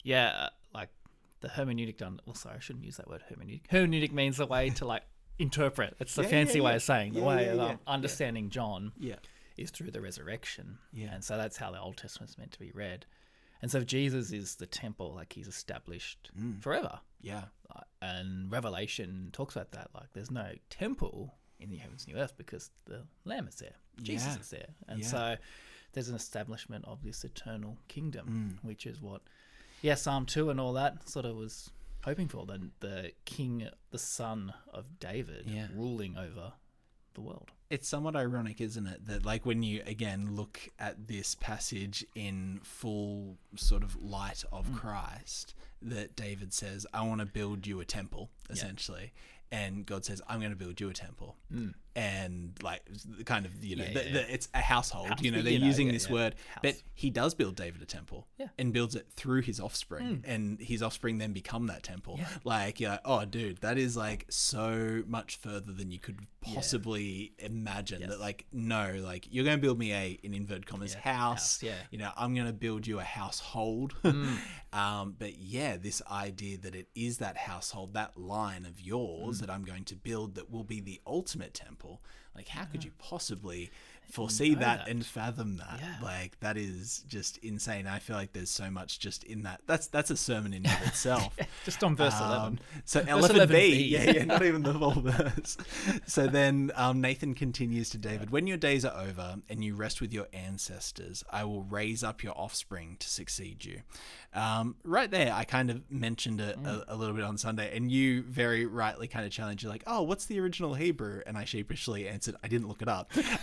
yeah, 0.02 0.28
uh, 0.28 0.48
like 0.74 0.88
the 1.40 1.48
hermeneutic 1.48 1.96
done. 1.98 2.20
Well, 2.26 2.34
sorry, 2.34 2.56
I 2.56 2.60
shouldn't 2.60 2.84
use 2.84 2.96
that 2.98 3.08
word 3.08 3.22
hermeneutic. 3.30 3.66
Hermeneutic 3.68 4.12
means 4.12 4.36
the 4.36 4.46
way 4.46 4.70
to 4.70 4.84
like 4.86 5.02
interpret. 5.38 5.96
It's 5.98 6.14
the 6.14 6.22
Yeah, 6.22 6.28
yeah, 6.28 6.30
fancy 6.30 6.60
way 6.60 6.74
of 6.76 6.82
saying 6.82 7.14
the 7.14 7.20
Yeah, 7.20 7.26
way 7.26 7.46
yeah, 7.46 7.52
of 7.52 7.56
yeah, 7.58 7.64
um, 7.70 7.78
understanding 7.86 8.50
John 8.50 8.92
Yeah, 8.98 9.16
is 9.56 9.70
through 9.70 9.90
the 9.90 10.00
resurrection. 10.00 10.78
Yeah. 10.92 11.12
and 11.14 11.22
so 11.24 11.36
that's 11.36 11.56
how 11.56 11.70
the 11.70 11.80
Old 11.80 11.96
Testament's 11.96 12.38
meant 12.38 12.52
to 12.52 12.58
be 12.58 12.70
read. 12.72 13.06
And 13.60 13.70
so 13.70 13.84
Jesus 13.84 14.32
is 14.32 14.56
the 14.56 14.66
temple, 14.66 15.14
like 15.14 15.32
he's 15.34 15.46
established 15.48 16.30
Mm. 16.38 16.60
forever. 16.62 17.00
yeah, 17.20 17.44
Uh, 17.74 17.80
And 18.02 18.50
Revelation 18.50 19.30
talks 19.32 19.54
about 19.56 19.70
that. 19.72 19.90
Like 19.94 20.12
there's 20.12 20.30
no 20.30 20.54
temple 20.68 21.38
in 21.60 21.70
the 21.70 21.76
heavens 21.76 22.04
and 22.04 22.14
the 22.14 22.20
earth 22.20 22.36
because 22.36 22.70
the 22.86 23.06
Lamb 23.24 23.46
is 23.46 23.54
there, 23.56 23.76
Jesus 24.02 24.34
Yeah. 24.34 24.40
is 24.40 24.50
there, 24.50 24.68
and 24.88 25.00
Yeah. 25.00 25.06
so 25.06 25.36
there's 25.92 26.08
an 26.08 26.16
establishment 26.16 26.84
of 26.86 27.02
this 27.04 27.22
eternal 27.24 27.78
kingdom, 27.88 28.58
Mm. 28.60 28.64
which 28.66 28.84
is 28.86 29.00
what, 29.00 29.22
yeah, 29.82 29.94
Psalm 29.94 30.26
two 30.26 30.50
and 30.50 30.58
all 30.60 30.72
that 30.72 31.08
sort 31.08 31.24
of 31.24 31.36
was 31.36 31.70
hoping 32.04 32.28
for. 32.28 32.44
Then 32.46 32.72
the 32.80 33.12
King, 33.24 33.68
the 33.90 33.98
Son 33.98 34.52
of 34.68 34.98
David, 34.98 35.46
Yeah. 35.46 35.68
ruling 35.72 36.16
over 36.16 36.54
the 37.14 37.20
world. 37.20 37.51
it's 37.70 37.88
somewhat 37.88 38.14
ironic, 38.14 38.61
isn't 38.61 38.87
it, 38.87 39.07
that 39.07 39.25
like 39.25 39.46
when 39.46 39.62
you 39.62 39.83
again 39.87 40.37
look 40.37 40.68
at 40.79 41.07
this 41.09 41.35
passage 41.35 42.05
in 42.14 42.61
full 42.62 43.38
sort 43.57 43.83
of 43.83 43.96
light 44.03 44.44
of 44.53 44.66
Mm. 44.66 44.77
Christ, 44.77 45.55
that 45.81 46.14
David 46.14 46.53
says, 46.53 46.87
"I 46.92 47.03
want 47.03 47.20
to 47.20 47.27
build 47.27 47.66
you 47.66 47.81
a 47.81 47.85
temple," 47.87 48.31
essentially. 48.51 49.12
And 49.51 49.85
God 49.87 50.05
says, 50.05 50.20
"I'm 50.29 50.38
going 50.40 50.51
to 50.53 50.57
build 50.57 50.81
you 50.81 50.88
a 50.90 50.94
temple," 50.94 51.37
and 51.94 52.59
like 52.62 52.83
the 53.18 53.24
kind 53.24 53.44
of 53.46 53.62
you 53.62 53.76
know, 53.76 53.85
Mm. 53.85 53.94
Yeah, 53.94 54.02
the, 54.02 54.07
yeah. 54.09 54.12
The, 54.14 54.35
it's 54.35 54.48
a 54.55 54.61
household. 54.61 55.09
House, 55.09 55.22
you 55.22 55.31
know, 55.31 55.42
they're 55.42 55.59
know, 55.59 55.66
using 55.66 55.87
yeah, 55.88 55.92
this 55.92 56.09
word, 56.09 56.35
but 56.62 56.76
He 56.94 57.11
does 57.11 57.35
build 57.35 57.57
David 57.57 57.83
a 57.83 57.87
temple. 57.87 58.26
Mm. 58.40 58.50
and 58.59 58.72
builds 58.72 58.94
it 58.94 59.07
through 59.16 59.42
his 59.42 59.61
offspring, 59.61 60.24
and 60.26 60.61
his 60.61 60.83
offspring 60.83 61.18
then 61.18 61.33
become 61.33 61.66
that 61.66 61.83
temple. 61.83 62.18
Like, 62.44 62.81
you're 62.81 62.90
like, 62.90 63.00
oh, 63.05 63.24
dude, 63.24 63.59
that 63.59 63.78
is 63.78 63.96
like 63.96 64.26
so 64.31 65.02
much 65.07 65.37
further 65.37 65.72
than 65.72 65.90
you 65.90 65.98
could 65.98 66.20
possibly 66.40 67.33
imagine. 67.38 68.09
That 68.09 68.20
like, 68.20 68.46
no, 68.52 68.94
like 69.02 69.26
you're 69.31 69.44
going 69.44 69.57
to 69.59 69.61
build 69.62 69.78
me 69.78 69.92
a 69.92 70.18
in 70.22 70.35
inverted 70.35 70.66
commas 70.66 70.94
house. 70.94 71.05
house, 71.05 71.62
yeah. 71.62 71.74
You 71.90 71.98
know, 71.98 72.11
I'm 72.16 72.35
going 72.35 72.46
to 72.46 72.52
build 72.52 72.87
you 72.87 72.98
a 73.00 73.05
household. 73.05 73.94
Mm. 74.05 74.37
um, 74.72 75.16
but 75.18 75.38
yeah, 75.38 75.76
this 75.76 76.02
idea 76.11 76.59
that 76.59 76.74
it 76.74 76.88
is 76.94 77.18
that 77.18 77.37
household, 77.37 77.94
that 77.94 78.16
line 78.16 78.64
of 78.66 78.81
yours 78.81 79.38
Mm. 79.38 79.40
that 79.40 79.50
I'm 79.50 79.64
going 79.64 79.85
to 79.85 79.96
build 79.96 80.35
that 80.37 80.50
will 80.50 80.64
be 80.64 80.81
the 80.81 81.00
ultimate 81.07 81.55
temple. 81.55 81.81
Like, 82.34 82.48
how 82.48 82.64
could 82.64 82.84
you 82.84 82.90
possibly 82.98 83.70
foresee 84.10 84.50
know 84.54 84.60
that, 84.60 84.78
that. 84.84 84.88
and 84.88 85.04
fathom 85.06 85.56
that? 85.56 85.78
Yeah. 85.80 85.94
Like, 86.02 86.38
that 86.40 86.56
is 86.56 87.04
just 87.08 87.38
insane. 87.38 87.86
I 87.86 87.98
feel 87.98 88.16
like 88.16 88.32
there's 88.32 88.50
so 88.50 88.70
much 88.70 88.98
just 88.98 89.24
in 89.24 89.42
that. 89.44 89.60
That's 89.66 89.86
that's 89.86 90.10
a 90.10 90.16
sermon 90.16 90.52
in 90.52 90.66
and 90.66 90.80
of 90.82 90.86
itself. 90.88 91.36
Just 91.64 91.82
on 91.84 91.94
verse 91.96 92.14
Um, 92.20 92.28
eleven. 92.30 92.60
So 92.84 93.00
11b, 93.02 93.46
11b. 93.48 93.90
yeah, 93.90 94.10
yeah, 94.10 94.24
not 94.24 94.42
even 94.42 94.62
the 94.62 94.74
full 94.74 94.90
verse. 95.00 95.56
So 96.06 96.26
then 96.26 96.72
um, 96.74 97.00
Nathan 97.00 97.34
continues 97.34 97.88
to 97.90 97.98
David, 97.98 98.30
when 98.30 98.46
your 98.46 98.56
days 98.56 98.84
are 98.84 99.00
over 99.00 99.36
and 99.48 99.64
you 99.64 99.74
rest 99.76 100.00
with 100.00 100.12
your 100.12 100.26
ancestors, 100.32 101.22
I 101.30 101.44
will 101.44 101.62
raise 101.62 102.02
up 102.04 102.22
your 102.22 102.36
offspring 102.36 102.96
to 103.00 103.08
succeed 103.08 103.64
you. 103.64 103.80
Um, 104.34 104.76
right 104.84 105.10
there, 105.10 105.32
I 105.32 105.44
kind 105.44 105.70
of 105.70 105.90
mentioned 105.90 106.40
it 106.40 106.52
Mm. 106.62 106.66
a, 106.66 106.94
a 106.94 106.96
little 106.96 107.14
bit 107.14 107.24
on 107.24 107.38
Sunday, 107.38 107.74
and 107.76 107.90
you 107.90 108.22
very 108.22 108.66
rightly 108.66 109.06
kind 109.08 109.24
of 109.24 109.30
challenged 109.32 109.62
you're 109.62 109.72
like, 109.72 109.84
"Oh, 109.86 110.02
what's 110.02 110.26
the 110.26 110.38
original 110.40 110.74
Hebrew?" 110.74 111.20
And 111.26 111.36
I 111.38 111.44
sheepishly 111.44 112.08
answered, 112.08 112.34
"I 112.42 112.48
didn't 112.48 112.68
look 112.68 112.82
it 112.82 112.88
up, 112.88 113.10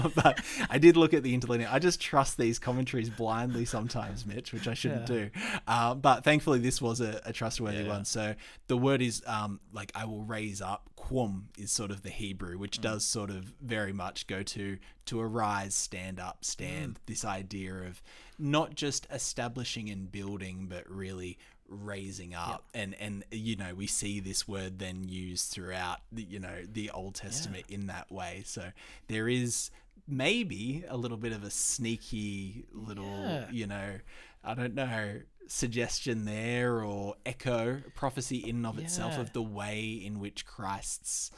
but 0.14 0.40
I 0.70 0.78
did 0.78 0.96
look 0.96 1.14
at 1.14 1.22
the 1.22 1.34
interlinear. 1.34 1.68
I 1.70 1.78
just 1.78 2.00
trust 2.00 2.38
these 2.38 2.58
commentaries 2.58 3.10
blindly 3.10 3.64
sometimes, 3.64 4.26
Mitch, 4.26 4.52
which 4.52 4.68
I 4.68 4.74
shouldn't 4.74 5.08
Yeah. 5.08 5.16
do. 5.16 5.30
Uh, 5.66 5.94
but 5.94 6.24
thankfully, 6.24 6.58
this 6.58 6.80
was 6.82 7.00
a, 7.00 7.20
a 7.24 7.32
trustworthy 7.32 7.82
Yeah. 7.82 7.88
one. 7.88 8.04
So 8.04 8.34
the 8.68 8.76
word 8.76 9.02
is 9.02 9.22
um, 9.26 9.60
like 9.72 9.92
I 9.94 10.04
will 10.04 10.22
raise 10.22 10.60
up. 10.60 10.88
Quum 10.96 11.48
is 11.58 11.70
sort 11.70 11.90
of 11.90 12.02
the 12.02 12.08
Hebrew, 12.10 12.56
which 12.56 12.80
does 12.80 13.04
sort 13.04 13.28
of 13.30 13.52
very 13.60 13.92
much 13.92 14.26
go 14.26 14.42
to 14.42 14.78
to 15.06 15.20
arise, 15.20 15.74
stand 15.74 16.18
up, 16.18 16.44
stand. 16.46 16.98
This 17.04 17.24
idea 17.26 17.74
of 17.74 18.00
not 18.38 18.74
just 18.74 19.06
establishing 19.12 19.90
and 19.90 20.10
building, 20.10 20.66
but 20.68 20.88
really 20.90 21.36
raising 21.66 22.34
up 22.34 22.62
and 22.74 22.94
and 23.00 23.24
you 23.30 23.56
know 23.56 23.74
we 23.74 23.86
see 23.86 24.20
this 24.20 24.46
word 24.46 24.78
then 24.78 25.02
used 25.08 25.50
throughout 25.50 25.98
the 26.12 26.22
you 26.22 26.38
know 26.38 26.62
the 26.70 26.90
old 26.90 27.14
testament 27.14 27.64
in 27.70 27.86
that 27.86 28.12
way 28.12 28.42
so 28.44 28.62
there 29.08 29.28
is 29.30 29.70
maybe 30.06 30.84
a 30.88 30.96
little 30.96 31.16
bit 31.16 31.32
of 31.32 31.42
a 31.44 31.50
sneaky 31.50 32.64
little 32.72 33.04
Yeah. 33.04 33.50
you 33.50 33.66
know 33.66 33.98
i 34.42 34.54
don't 34.54 34.74
know 34.74 35.20
suggestion 35.46 36.24
there 36.24 36.82
or 36.82 37.14
echo 37.26 37.82
prophecy 37.94 38.36
in 38.38 38.56
and 38.56 38.66
of 38.66 38.78
itself 38.78 39.18
of 39.18 39.32
the 39.32 39.42
way 39.42 39.82
in 40.04 40.18
which 40.18 40.44
christ's 40.46 41.30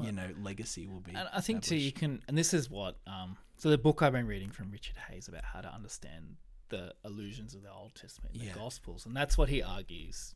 you 0.00 0.10
know 0.12 0.28
legacy 0.40 0.86
will 0.86 1.00
be 1.00 1.12
And 1.14 1.28
I 1.32 1.40
think 1.40 1.62
too, 1.62 1.76
you 1.76 1.92
can, 1.92 2.22
and 2.28 2.36
this 2.36 2.52
is 2.54 2.68
what, 2.70 2.96
um, 3.06 3.36
so 3.56 3.70
the 3.70 3.78
book 3.78 4.02
I've 4.02 4.12
been 4.12 4.26
reading 4.26 4.50
from 4.50 4.70
Richard 4.70 4.96
Hays 5.08 5.28
about 5.28 5.44
how 5.44 5.60
to 5.60 5.72
understand 5.72 6.36
the 6.70 6.94
allusions 7.04 7.54
of 7.54 7.62
the 7.62 7.70
Old 7.70 7.94
Testament, 7.94 8.34
and 8.34 8.42
Yeah. 8.42 8.52
the 8.54 8.58
Gospels, 8.58 9.06
and 9.06 9.14
that's 9.16 9.36
what 9.38 9.48
he 9.48 9.62
argues 9.62 10.34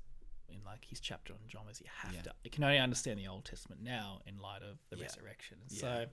in 0.49 0.59
like 0.64 0.85
his 0.85 1.01
chapter 1.01 1.33
on 1.33 1.40
John. 1.49 1.62
Is 1.70 1.81
you 1.81 1.87
have 2.03 2.14
Yeah. 2.14 2.22
to, 2.22 2.33
you 2.44 2.51
can 2.51 2.62
only 2.62 2.79
understand 2.79 3.18
the 3.18 3.27
Old 3.27 3.44
Testament 3.44 3.83
now 3.83 4.20
in 4.27 4.38
light 4.38 4.62
of 4.62 4.79
the 4.90 4.96
Yeah. 4.96 5.03
resurrection. 5.05 5.59
Yeah. 5.68 5.81
So, 5.81 6.07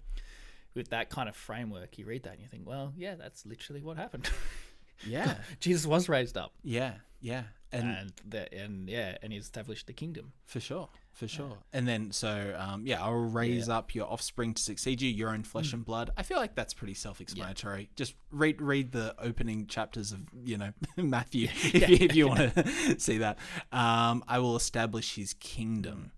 with 0.75 0.89
that 0.89 1.09
kind 1.09 1.27
of 1.29 1.35
framework, 1.35 1.97
you 1.97 2.05
read 2.05 2.23
that 2.23 2.33
and 2.33 2.41
you 2.41 2.47
think, 2.47 2.67
well, 2.67 2.93
yeah, 2.97 3.15
that's 3.15 3.45
literally 3.45 3.81
what 3.81 3.97
happened. 3.97 4.29
yeah 5.07 5.35
Jesus 5.59 5.85
was 5.85 6.07
raised 6.07 6.37
up, 6.37 6.53
yeah 6.63 6.93
yeah 7.19 7.43
and 7.71 7.89
and 7.89 8.13
the, 8.29 8.53
and 8.53 8.87
yeah, 8.87 9.17
and 9.23 9.33
he 9.33 9.39
established 9.39 9.87
the 9.87 9.93
kingdom. 9.93 10.31
For 10.45 10.59
sure, 10.59 10.89
for 11.11 11.27
sure. 11.27 11.57
And 11.73 11.87
then, 11.87 12.11
so 12.11 12.55
um, 12.55 12.85
yeah, 12.85 13.03
I'll 13.03 13.13
raise 13.13 13.67
up 13.67 13.95
your 13.95 14.05
offspring 14.05 14.53
to 14.53 14.61
succeed 14.61 15.01
you, 15.01 15.09
your 15.09 15.29
own 15.31 15.41
flesh 15.43 15.71
Mm. 15.71 15.73
and 15.73 15.85
blood. 15.85 16.11
I 16.15 16.21
feel 16.21 16.37
like 16.37 16.53
that's 16.53 16.75
pretty 16.75 16.93
self-explanatory. 16.93 17.89
Just 17.95 18.13
read 18.31 18.61
read 18.61 18.91
the 18.91 19.15
opening 19.19 19.65
chapters 19.65 20.11
of 20.11 20.19
you 20.45 20.57
know 20.59 20.71
Matthew 20.97 21.47
if, 21.51 21.89
you, 21.89 21.97
if 22.01 22.15
you 22.15 22.27
want 22.27 22.53
to 22.53 22.99
see 22.99 23.17
that. 23.17 23.39
Um, 23.71 24.23
I 24.27 24.37
will 24.37 24.55
establish 24.55 25.15
His 25.15 25.33
kingdom. 25.33 26.11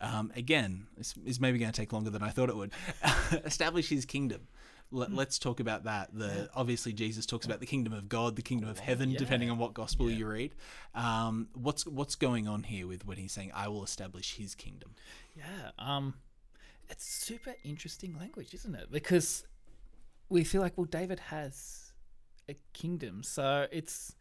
Um, 0.00 0.32
again, 0.36 0.86
this 0.96 1.14
is 1.24 1.40
maybe 1.40 1.58
going 1.58 1.72
to 1.72 1.76
take 1.78 1.92
longer 1.92 2.10
than 2.10 2.22
I 2.22 2.30
thought 2.30 2.48
it 2.48 2.56
would. 2.56 2.72
establish 3.44 3.88
His 3.88 4.04
kingdom. 4.04 4.42
Mm. 4.92 4.98
Let, 4.98 5.12
Let's 5.12 5.38
talk 5.38 5.60
about 5.60 5.84
that. 5.84 6.10
The 6.12 6.48
obviously 6.54 6.92
Jesus 6.92 7.26
talks 7.26 7.46
about 7.46 7.60
the 7.60 7.66
kingdom 7.66 7.92
of 7.92 8.08
God, 8.08 8.36
the 8.36 8.42
kingdom 8.42 8.68
of 8.68 8.78
heaven, 8.78 9.10
yeah. 9.10 9.18
depending 9.18 9.50
on 9.50 9.58
what 9.58 9.74
gospel 9.74 10.10
you 10.10 10.26
read. 10.26 10.54
Um, 10.94 11.48
what's 11.54 11.86
what's 11.86 12.14
going 12.14 12.48
on 12.48 12.62
here 12.62 12.86
with 12.86 13.06
when 13.06 13.18
he's 13.18 13.32
saying, 13.32 13.52
"I 13.54 13.68
will 13.68 13.84
establish 13.84 14.36
His 14.36 14.54
kingdom"? 14.54 14.94
Yeah, 15.36 15.70
um, 15.78 16.14
it's 16.88 17.04
super 17.04 17.54
interesting 17.64 18.16
language, 18.18 18.54
isn't 18.54 18.74
it? 18.74 18.90
Because 18.90 19.44
we 20.28 20.44
feel 20.44 20.62
like, 20.62 20.76
well, 20.76 20.86
David 20.86 21.20
has 21.20 21.92
a 22.48 22.56
kingdom, 22.72 23.22
so 23.22 23.66
it's. 23.70 24.14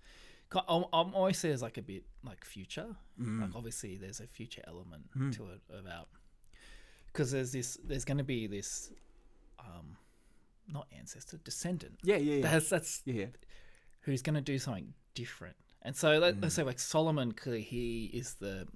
I'm 0.67 0.85
I'm 0.93 1.13
always 1.13 1.37
see 1.37 1.49
it 1.49 1.53
as 1.53 1.61
like 1.61 1.77
a 1.77 1.81
bit 1.81 2.03
like 2.23 2.45
future. 2.45 2.95
Mm. 3.21 3.41
Like 3.41 3.55
obviously, 3.55 3.97
there's 3.97 4.19
a 4.19 4.27
future 4.27 4.61
element 4.67 5.03
mm. 5.17 5.35
to 5.35 5.45
it 5.47 5.61
about 5.77 6.07
because 7.07 7.31
there's 7.31 7.51
this. 7.51 7.77
There's 7.83 8.05
going 8.05 8.17
to 8.17 8.23
be 8.23 8.47
this, 8.47 8.91
um, 9.59 9.97
not 10.71 10.87
ancestor, 10.97 11.37
descendant. 11.37 11.99
Yeah, 12.03 12.17
yeah, 12.17 12.35
yeah. 12.35 12.41
That's 12.43 12.69
that's 12.69 13.01
yeah, 13.05 13.25
who's 14.01 14.21
going 14.21 14.35
to 14.35 14.41
do 14.41 14.57
something 14.59 14.93
different. 15.15 15.55
And 15.81 15.95
so 15.95 16.17
let, 16.17 16.39
let's 16.41 16.53
mm. 16.53 16.57
say 16.57 16.63
like 16.63 16.79
Solomon, 16.79 17.33
clearly 17.33 17.61
he 17.61 18.05
is 18.13 18.35
the 18.35 18.67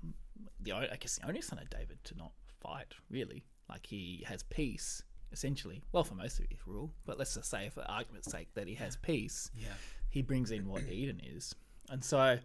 the 0.60 0.74
I 0.74 0.98
guess 1.00 1.18
the 1.18 1.28
only 1.28 1.42
son 1.42 1.60
of 1.60 1.70
David 1.70 2.04
to 2.06 2.18
not 2.18 2.32
fight 2.60 2.94
really. 3.10 3.44
Like 3.70 3.86
he 3.86 4.26
has 4.28 4.44
peace 4.44 5.04
essentially. 5.32 5.82
Well, 5.92 6.04
for 6.04 6.16
most 6.16 6.40
of 6.40 6.46
his 6.50 6.60
rule, 6.66 6.92
but 7.06 7.18
let's 7.18 7.36
just 7.36 7.50
say 7.50 7.70
for 7.70 7.82
argument's 7.90 8.32
sake 8.32 8.50
that 8.56 8.68
he 8.68 8.76
has 8.76 8.98
peace. 8.98 9.50
yeah, 9.56 9.68
He 10.12 10.21
brings 10.21 10.52
in 10.52 10.67
what 10.67 10.84
Eden 10.89 11.19
is, 11.26 11.56
and 11.89 12.04
so 12.04 12.38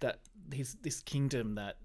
that 0.00 0.18
his 0.52 0.74
this 0.82 1.00
kingdom 1.00 1.54
that 1.54 1.76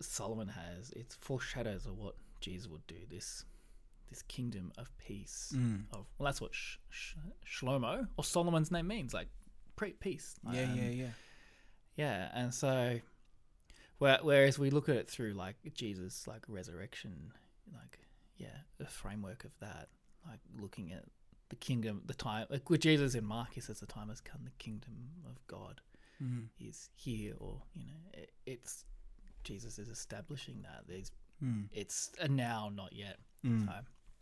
Solomon 0.00 0.48
has, 0.48 0.90
it 0.90 1.16
foreshadows 1.20 1.86
of 1.86 1.96
what 1.96 2.16
Jesus 2.40 2.68
would 2.68 2.86
do. 2.86 2.96
This 3.08 3.44
this 4.10 4.22
kingdom 4.22 4.72
of 4.76 4.90
peace. 4.98 5.52
Mm. 5.56 5.84
Of 5.92 6.04
well, 6.18 6.26
that's 6.26 6.40
what 6.40 6.54
Sh- 6.54 6.76
Sh- 6.90 7.14
Shlomo 7.46 8.06
or 8.18 8.24
Solomon's 8.24 8.70
name 8.70 8.86
means, 8.88 9.14
like 9.14 9.28
pre- 9.76 9.92
peace. 9.92 10.34
yeah, 10.52 10.62
Um, 10.64 10.76
yeah, 10.76 10.88
yeah. 10.90 11.06
yeah, 11.96 12.28
and 12.34 12.52
so, 12.52 13.00
where, 13.98 14.18
whereas 14.22 14.58
we 14.58 14.68
look 14.70 14.88
at 14.90 14.96
it 14.96 15.08
through 15.08 15.32
like 15.34 15.56
Jesus, 15.74 16.26
like 16.26 16.42
resurrection, 16.48 17.32
like 17.72 18.00
yeah, 18.36 18.56
the 18.78 18.86
framework 18.86 19.44
of 19.44 19.52
that, 19.60 19.88
like 20.28 20.40
looking 20.60 20.92
at 20.92 21.04
the 21.52 21.56
kingdom, 21.56 22.00
the 22.06 22.14
time, 22.14 22.46
like 22.48 22.70
with 22.70 22.80
Jesus 22.80 23.14
in 23.14 23.24
Mark, 23.26 23.48
he 23.52 23.60
says 23.60 23.78
the 23.78 23.86
time 23.86 24.08
has 24.08 24.22
come, 24.22 24.40
the 24.44 24.50
kingdom 24.58 24.94
of 25.26 25.36
God 25.46 25.80
Mm. 26.22 26.46
is 26.60 26.88
here, 26.94 27.34
or 27.40 27.60
you 27.74 27.84
know, 27.84 27.92
it, 28.14 28.30
it's 28.46 28.84
Jesus 29.44 29.78
is 29.78 29.88
establishing 29.88 30.62
that. 30.62 30.84
There's 30.88 31.10
Mm. 31.44 31.68
it's 31.72 32.10
a 32.20 32.28
now, 32.28 32.70
not 32.72 32.92
yet. 32.92 33.18
Mm. 33.44 33.66
So 33.66 33.72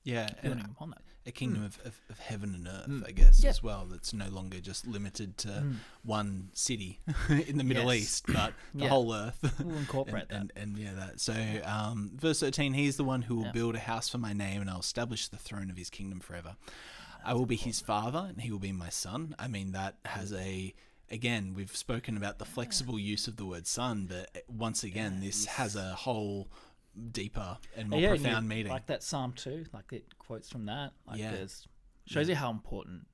Yeah, 0.04 0.30
and 0.42 0.64
upon 0.64 0.90
that. 0.90 1.02
a 1.26 1.30
kingdom 1.30 1.62
of, 1.62 1.78
of, 1.84 2.00
of 2.08 2.18
heaven 2.18 2.54
and 2.54 2.66
earth, 2.66 2.88
Mm. 2.88 3.06
I 3.06 3.10
guess, 3.12 3.44
Yeah. 3.44 3.50
as 3.50 3.62
well. 3.62 3.84
That's 3.84 4.14
no 4.14 4.28
longer 4.30 4.58
just 4.60 4.86
limited 4.86 5.36
to 5.38 5.48
Mm. 5.48 5.76
one 6.02 6.48
city 6.54 7.00
in 7.50 7.58
the 7.58 7.64
Middle 7.64 7.92
Yes. 7.92 8.02
East, 8.02 8.24
but 8.28 8.54
the 8.74 8.84
Yeah. 8.84 8.88
whole 8.88 9.12
earth. 9.12 9.38
We'll 9.62 9.76
incorporate 9.86 10.26
and, 10.30 10.48
that. 10.48 10.56
and, 10.62 10.76
and 10.76 10.78
yeah, 10.78 10.94
that. 10.94 11.20
So, 11.20 11.34
um, 11.66 12.12
verse 12.16 12.40
13, 12.40 12.72
he 12.72 12.86
is 12.86 12.96
the 12.96 13.04
one 13.04 13.20
who 13.22 13.34
will 13.36 13.44
Yeah. 13.46 13.52
build 13.52 13.74
a 13.74 13.80
house 13.80 14.08
for 14.08 14.16
my 14.18 14.32
name, 14.32 14.62
and 14.62 14.70
I'll 14.70 14.80
establish 14.80 15.28
the 15.28 15.36
throne 15.36 15.68
of 15.70 15.76
his 15.76 15.90
kingdom 15.90 16.20
forever. 16.20 16.56
I 17.24 17.34
will 17.34 17.46
be 17.46 17.56
his 17.56 17.80
father, 17.80 18.26
and 18.28 18.40
he 18.40 18.50
will 18.50 18.58
be 18.58 18.72
my 18.72 18.88
son. 18.90 19.34
I 19.38 19.48
mean, 19.48 19.72
that 19.72 19.96
has 20.04 20.32
a. 20.32 20.74
Again, 21.12 21.54
we've 21.54 21.74
spoken 21.76 22.16
about 22.16 22.38
the 22.38 22.44
flexible 22.44 22.98
use 22.98 23.26
of 23.26 23.36
the 23.36 23.44
word 23.44 23.66
son, 23.66 24.06
but 24.08 24.44
once 24.48 24.84
again, 24.84 25.20
this 25.20 25.44
has 25.46 25.74
a 25.74 25.94
whole 25.94 26.48
deeper 27.10 27.58
and 27.76 27.88
more 27.90 27.98
and 27.98 28.02
you- 28.02 28.08
profound 28.22 28.48
meaning. 28.48 28.70
Like 28.70 28.86
that 28.86 29.02
Psalm 29.02 29.32
too, 29.32 29.64
like 29.72 29.92
it 29.92 30.18
quotes 30.18 30.48
from 30.48 30.66
that. 30.66 30.92
Like 31.06 31.18
Yeah. 31.18 31.32
there's 31.32 31.66
shows 32.06 32.28
you 32.28 32.36
how 32.36 32.50
important 32.50 33.06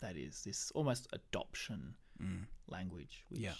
that 0.00 0.16
is. 0.18 0.42
This 0.44 0.70
almost 0.72 1.06
adoption 1.14 1.94
Mm. 2.22 2.46
language, 2.68 3.24
which 3.30 3.40
Yeah. 3.40 3.54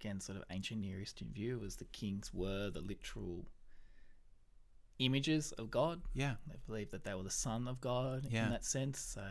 again, 0.00 0.20
sort 0.20 0.38
of 0.38 0.44
ancient 0.50 0.80
Near 0.80 1.00
Eastern 1.00 1.32
view, 1.32 1.58
was 1.58 1.76
the 1.76 1.84
kings 1.86 2.32
were 2.32 2.70
the 2.70 2.80
literal 2.80 3.46
images 4.98 5.52
of 5.52 5.70
God. 5.70 6.02
Yeah, 6.14 6.34
They 6.46 6.56
believed 6.66 6.90
that 6.92 7.04
they 7.04 7.14
were 7.14 7.22
the 7.22 7.30
son 7.30 7.68
of 7.68 7.80
God 7.80 8.26
Yeah. 8.30 8.44
in 8.46 8.50
that 8.50 8.64
sense. 8.64 8.98
So 9.00 9.24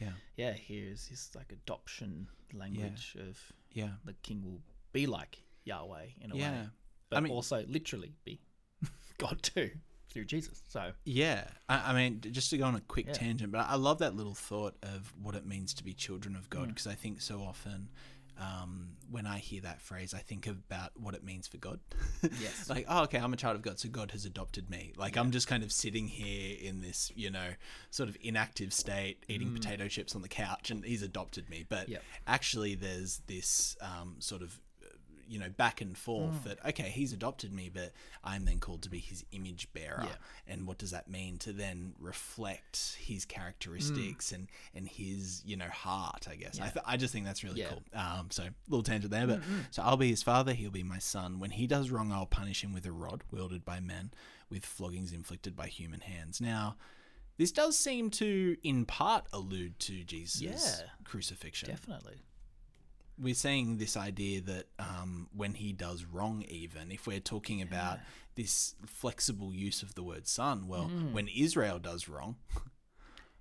yeah, 0.00 0.12
yeah, 0.36 0.52
here's 0.52 1.08
this 1.08 1.34
like 1.34 1.52
adoption 1.52 2.28
language 2.52 3.16
of 3.20 3.38
yeah, 3.72 3.90
the 4.04 4.14
king 4.22 4.42
will 4.44 4.60
be 4.92 5.06
like 5.06 5.38
Yahweh 5.64 6.06
in 6.20 6.32
a 6.32 6.36
yeah. 6.36 6.50
way, 6.62 6.68
but 7.10 7.22
mean- 7.22 7.32
also 7.32 7.64
literally 7.68 8.14
be 8.24 8.40
God 9.18 9.42
too 9.42 9.70
through 10.08 10.24
Jesus. 10.24 10.62
So 10.68 10.92
Yeah, 11.04 11.44
I, 11.68 11.90
I 11.90 11.94
mean, 11.94 12.20
just 12.20 12.48
to 12.50 12.58
go 12.58 12.64
on 12.64 12.74
a 12.74 12.80
quick 12.80 13.06
Yeah. 13.08 13.12
tangent, 13.14 13.52
but 13.52 13.66
I 13.68 13.74
love 13.74 13.98
that 13.98 14.14
little 14.14 14.34
thought 14.34 14.76
of 14.82 15.12
what 15.20 15.34
it 15.34 15.44
means 15.46 15.74
to 15.74 15.84
be 15.84 15.92
children 15.92 16.36
of 16.36 16.46
Mm. 16.46 16.50
God 16.50 16.68
because 16.68 16.86
I 16.86 16.94
think 16.94 17.20
so 17.20 17.40
often 17.40 17.88
um, 18.40 18.90
when 19.10 19.26
I 19.26 19.38
hear 19.38 19.60
that 19.62 19.80
phrase, 19.80 20.12
I 20.14 20.18
think 20.18 20.46
about 20.46 20.90
what 20.98 21.14
it 21.14 21.22
means 21.24 21.46
for 21.46 21.56
God. 21.58 21.80
Yes. 22.40 22.68
like, 22.68 22.84
oh, 22.88 23.04
okay, 23.04 23.18
I'm 23.18 23.32
a 23.32 23.36
child 23.36 23.56
of 23.56 23.62
God, 23.62 23.78
so 23.78 23.88
God 23.88 24.10
has 24.10 24.24
adopted 24.24 24.68
me. 24.68 24.92
Like, 24.96 25.16
I'm 25.16 25.30
just 25.30 25.46
kind 25.46 25.62
of 25.62 25.70
sitting 25.70 26.08
here 26.08 26.56
in 26.60 26.82
this, 26.82 27.12
you 27.14 27.30
know, 27.30 27.50
sort 27.90 28.08
of 28.08 28.16
inactive 28.20 28.72
state, 28.72 29.22
eating 29.28 29.52
potato 29.54 29.86
chips 29.88 30.14
on 30.16 30.22
the 30.22 30.28
couch, 30.28 30.70
and 30.70 30.84
He's 30.84 31.02
adopted 31.02 31.48
me. 31.48 31.64
But 31.68 31.86
Mm. 31.86 31.90
Yep. 31.92 32.02
actually, 32.26 32.74
there's 32.74 33.20
this 33.26 33.76
um, 33.80 34.16
sort 34.18 34.42
of 34.42 34.60
you 35.28 35.38
know 35.38 35.48
back 35.48 35.80
and 35.80 35.96
forth 35.98 36.34
Mm. 36.36 36.44
that 36.44 36.58
okay 36.66 36.88
he's 36.90 37.12
adopted 37.12 37.52
me 37.52 37.70
but 37.72 37.92
i'm 38.24 38.44
then 38.44 38.58
called 38.58 38.82
to 38.82 38.90
be 38.90 38.98
his 38.98 39.24
image 39.32 39.68
bearer 39.72 40.02
Yeah. 40.04 40.14
and 40.46 40.66
what 40.66 40.78
does 40.78 40.90
that 40.92 41.08
mean 41.08 41.38
to 41.38 41.52
then 41.52 41.94
reflect 41.98 42.96
his 43.00 43.24
characteristics 43.24 44.32
and 44.32 44.48
and 44.74 44.88
his 44.88 45.42
you 45.44 45.56
know 45.56 45.68
heart 45.68 46.26
i 46.30 46.34
guess 46.36 46.60
I, 46.60 46.66
Mm. 46.68 46.72
Th- 46.72 46.84
I 46.86 46.96
just 46.96 47.12
think 47.12 47.24
that's 47.26 47.42
really 47.44 47.60
Yeah. 47.60 47.68
cool 47.70 47.82
um 47.94 48.30
so 48.30 48.44
little 48.68 48.82
tangent 48.82 49.10
there 49.10 49.26
but 49.26 49.40
so 49.70 49.82
i'll 49.82 49.96
be 49.96 50.08
his 50.10 50.22
father 50.22 50.52
he'll 50.54 50.70
be 50.70 50.82
my 50.82 50.98
son 50.98 51.38
when 51.38 51.50
he 51.50 51.66
does 51.66 51.90
wrong 51.90 52.12
i'll 52.12 52.26
punish 52.26 52.62
him 52.64 52.72
with 52.72 52.86
a 52.86 52.92
rod 52.92 53.22
wielded 53.30 53.64
by 53.64 53.80
men 53.80 54.10
with 54.50 54.64
floggings 54.64 55.12
inflicted 55.12 55.56
by 55.56 55.66
human 55.66 56.00
hands 56.00 56.40
now 56.40 56.76
this 57.38 57.52
does 57.52 57.76
seem 57.78 58.10
to 58.10 58.56
in 58.62 58.84
part 58.86 59.26
allude 59.32 59.78
to 59.80 60.02
jesus' 60.04 60.40
Yeah. 60.40 60.86
crucifixion 61.04 61.68
Definitely. 61.68 62.22
We're 63.18 63.34
saying 63.34 63.78
this 63.78 63.96
idea 63.96 64.40
that 64.42 64.66
um, 64.78 65.28
when 65.34 65.54
he 65.54 65.72
does 65.72 66.04
wrong, 66.04 66.44
even 66.48 66.90
if 66.90 67.06
we're 67.06 67.20
talking 67.20 67.62
about 67.62 67.98
this 68.34 68.74
flexible 68.86 69.54
use 69.54 69.82
of 69.82 69.94
the 69.94 70.02
word 70.02 70.26
son, 70.26 70.68
well, 70.68 70.84
when 71.12 71.28
Israel 71.28 71.78
does 71.78 72.08
wrong, 72.08 72.36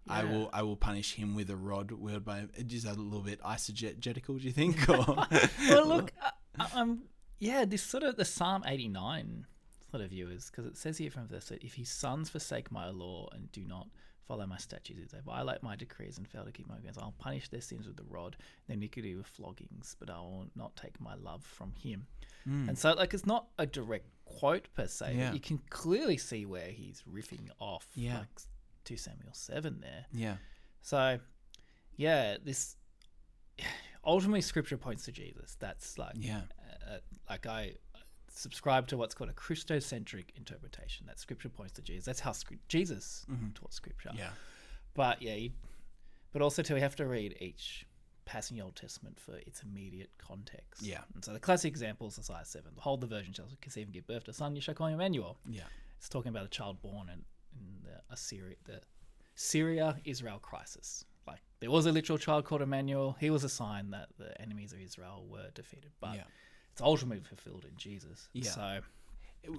I 0.07 0.21
Mm. 0.21 0.31
Will 0.31 0.49
I 0.53 0.61
will 0.61 0.75
punish 0.75 1.15
him 1.15 1.35
with 1.35 1.49
a 1.49 1.55
rod 1.55 1.91
wielded 1.91 2.25
by. 2.25 2.45
Is 2.55 2.83
that 2.83 2.97
a 2.97 3.01
little 3.01 3.23
bit 3.23 3.41
eisegetical? 3.41 4.39
Do 4.39 4.45
you 4.45 4.51
think? 4.51 4.88
Or 4.88 5.27
well, 5.69 5.88
look, 5.95 6.13
I'm 6.59 7.03
yeah, 7.39 7.65
this 7.65 7.81
sort 7.81 8.03
of 8.03 8.15
the 8.15 8.25
Psalm 8.25 8.63
eighty 8.67 8.88
nine 8.88 9.47
sort 9.89 10.03
of 10.03 10.11
view 10.11 10.29
is 10.29 10.51
because 10.51 10.65
it 10.65 10.77
says 10.77 10.97
here 10.97 11.09
from 11.09 11.27
verse 11.27 11.49
that 11.49 11.63
if 11.63 11.73
his 11.73 11.89
sons 11.89 12.29
forsake 12.29 12.71
my 12.71 12.89
law 12.89 13.29
and 13.33 13.51
do 13.51 13.63
not 13.65 13.88
follow 14.27 14.45
my 14.45 14.57
statutes, 14.57 14.99
if 15.03 15.11
they 15.11 15.19
violate 15.25 15.61
my 15.63 15.75
decrees 15.75 16.17
and 16.17 16.27
fail 16.27 16.43
to 16.45 16.51
keep 16.51 16.67
my 16.67 16.75
commands, 16.77 16.97
I'll 16.97 17.13
punish 17.19 17.49
their 17.49 17.61
sins 17.61 17.85
with 17.88 17.95
the 17.97 18.03
rod, 18.03 18.35
their 18.67 18.75
iniquity 18.75 19.15
with 19.15 19.27
floggings, 19.27 19.95
but 19.99 20.09
I 20.09 20.17
will 20.17 20.47
not 20.55 20.75
take 20.75 20.99
my 20.99 21.15
love 21.15 21.43
from 21.43 21.73
him. 21.73 22.07
And 22.47 22.77
so, 22.77 22.93
like, 22.93 23.13
it's 23.15 23.25
not 23.25 23.47
a 23.57 23.65
direct 23.65 24.05
quote 24.25 24.67
per 24.75 24.85
se, 24.88 25.15
Yeah. 25.15 25.27
but 25.29 25.33
you 25.33 25.39
can 25.39 25.57
clearly 25.71 26.17
see 26.17 26.45
where 26.45 26.69
he's 26.69 27.01
riffing 27.11 27.49
off, 27.59 27.88
Yeah. 27.95 28.19
like 28.19 28.27
two 28.83 28.97
Samuel 28.97 29.33
seven 29.33 29.79
there. 29.81 30.05
yeah, 30.13 30.38
So, 30.81 31.19
yeah, 31.95 32.38
this 32.43 32.75
ultimately 34.05 34.41
scripture 34.41 34.77
points 34.77 35.05
to 35.05 35.11
Jesus. 35.11 35.55
That's 35.59 35.97
like, 35.97 36.13
yeah, 36.17 36.41
uh, 36.88 36.97
like 37.29 37.47
I 37.47 37.75
subscribe 38.36 38.88
to 38.88 38.98
what's 38.98 39.15
called 39.15 39.30
a 39.30 39.34
Christocentric 39.34 40.26
interpretation. 40.36 41.06
That 41.08 41.19
scripture 41.19 41.50
points 41.50 41.74
to 41.74 41.82
Jesus. 41.82 42.06
That's 42.06 42.19
how 42.19 42.34
Jesus 42.67 43.26
mm-hmm. 43.32 43.50
taught 43.54 43.74
scripture. 43.74 44.12
yeah, 44.13 44.30
But 44.93 45.21
yeah, 45.21 45.36
you, 45.36 45.52
but 46.34 46.41
also 46.41 46.62
too, 46.62 46.74
we 46.74 46.82
have 46.82 46.95
to 46.98 47.06
read 47.06 47.36
each 47.39 47.86
passage 48.26 48.52
in 48.52 48.58
the 48.58 48.63
Old 48.63 48.76
Testament 48.76 49.19
for 49.19 49.36
its 49.38 49.62
immediate 49.62 50.10
context. 50.17 50.82
Yeah. 50.82 51.02
And 51.13 51.24
so 51.24 51.32
the 51.32 51.39
classic 51.39 51.69
example 51.69 52.08
is 52.08 52.19
Isaiah 52.19 52.43
seven: 52.43 52.71
"Behold, 52.76 53.02
the 53.02 53.08
virgin 53.08 53.34
shall 53.34 53.48
conceive 53.62 53.88
and 53.88 53.93
give 53.93 54.08
birth 54.08 54.26
to 54.26 54.32
a 54.32 54.34
son. 54.34 54.56
You 54.56 54.62
shall 54.62 54.76
call 54.76 54.88
him 54.88 54.95
Emmanuel." 54.95 55.38
yeah, 55.50 55.63
It's 55.98 56.10
talking 56.10 56.30
about 56.30 56.45
a 56.45 56.50
child 56.50 56.82
born 56.82 57.10
in, 57.10 57.24
in 57.58 57.84
the 57.84 58.02
Assyria, 58.13 58.56
the 58.65 58.82
Syria 59.36 59.98
Israel 60.04 60.39
crisis. 60.39 61.06
Like 61.28 61.41
there 61.60 61.71
was 61.71 61.86
a 61.86 61.91
literal 61.91 62.17
child 62.17 62.45
called 62.45 62.62
Emmanuel. 62.62 63.15
He 63.19 63.30
was 63.30 63.43
a 63.43 63.50
sign 63.50 63.91
that 63.91 64.10
the 64.17 64.39
enemies 64.41 64.74
of 64.74 64.80
Israel 64.80 65.26
were 65.30 65.50
defeated, 65.54 65.91
but 66.02 66.15
Yeah. 66.15 66.24
It's 66.75 66.81
ultimately 66.81 67.23
fulfilled 67.23 67.63
in 67.63 67.77
Jesus. 67.77 68.27
Yeah. 68.33 68.49
So 68.51 68.79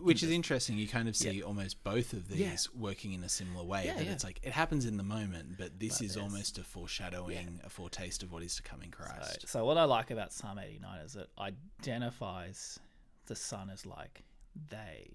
Which 0.03 0.23
is 0.25 0.31
interesting. 0.33 0.77
You 0.77 0.87
kind 0.89 1.09
of 1.09 1.17
see 1.17 1.31
Yeah. 1.39 1.45
almost 1.45 1.83
both 1.85 2.13
of 2.13 2.29
these 2.29 2.41
Yeah. 2.41 2.57
working 2.79 3.13
in 3.15 3.23
a 3.25 3.29
similar 3.29 3.65
way. 3.65 3.87
Yeah, 3.87 3.95
that 3.95 4.07
it's 4.09 4.25
like 4.25 4.39
it 4.43 4.53
happens 4.53 4.85
in 4.85 4.97
the 4.99 5.03
moment, 5.05 5.57
but 5.57 5.79
this 5.79 5.99
But 5.99 6.07
is 6.07 6.17
almost 6.17 6.59
a 6.59 6.65
foreshadowing, 6.65 7.61
a 7.65 7.71
foretaste 7.71 8.23
of 8.25 8.33
what 8.33 8.43
is 8.43 8.57
to 8.57 8.63
come 8.63 8.83
in 8.83 8.91
So, 8.93 8.97
Christ. 8.99 9.49
so 9.49 9.65
what 9.65 9.79
I 9.79 9.85
like 9.85 10.11
about 10.11 10.33
Psalm 10.33 10.59
89 10.59 10.99
is 11.01 11.15
it 11.17 11.31
identifies 11.39 12.79
the 13.27 13.37
son 13.37 13.71
as 13.71 13.87
like 13.87 14.23
they, 14.71 15.09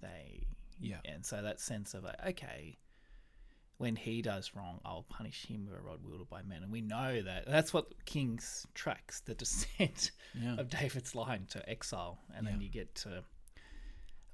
they, 0.00 0.46
Yeah. 0.78 1.00
and 1.06 1.24
so 1.24 1.42
that 1.42 1.58
sense 1.58 1.94
of 1.94 2.04
like, 2.04 2.24
okay, 2.26 2.76
when 3.78 3.96
he 3.96 4.22
does 4.22 4.52
wrong, 4.54 4.80
I'll 4.84 5.06
punish 5.08 5.46
him 5.46 5.66
with 5.66 5.78
a 5.78 5.80
rod 5.82 6.00
wielded 6.04 6.28
by 6.28 6.42
men, 6.42 6.62
and 6.62 6.70
we 6.70 6.80
know 6.80 7.22
that 7.22 7.46
that's 7.46 7.72
what 7.72 8.04
Kings 8.04 8.66
tracks 8.74 9.20
the 9.20 9.34
descent 9.42 10.10
Yeah. 10.34 10.56
of 10.58 10.68
David's 10.68 11.14
line 11.14 11.46
to 11.50 11.68
exile, 11.68 12.18
and 12.36 12.46
then 12.46 12.60
you 12.60 12.68
get 12.68 12.94
to. 12.96 13.22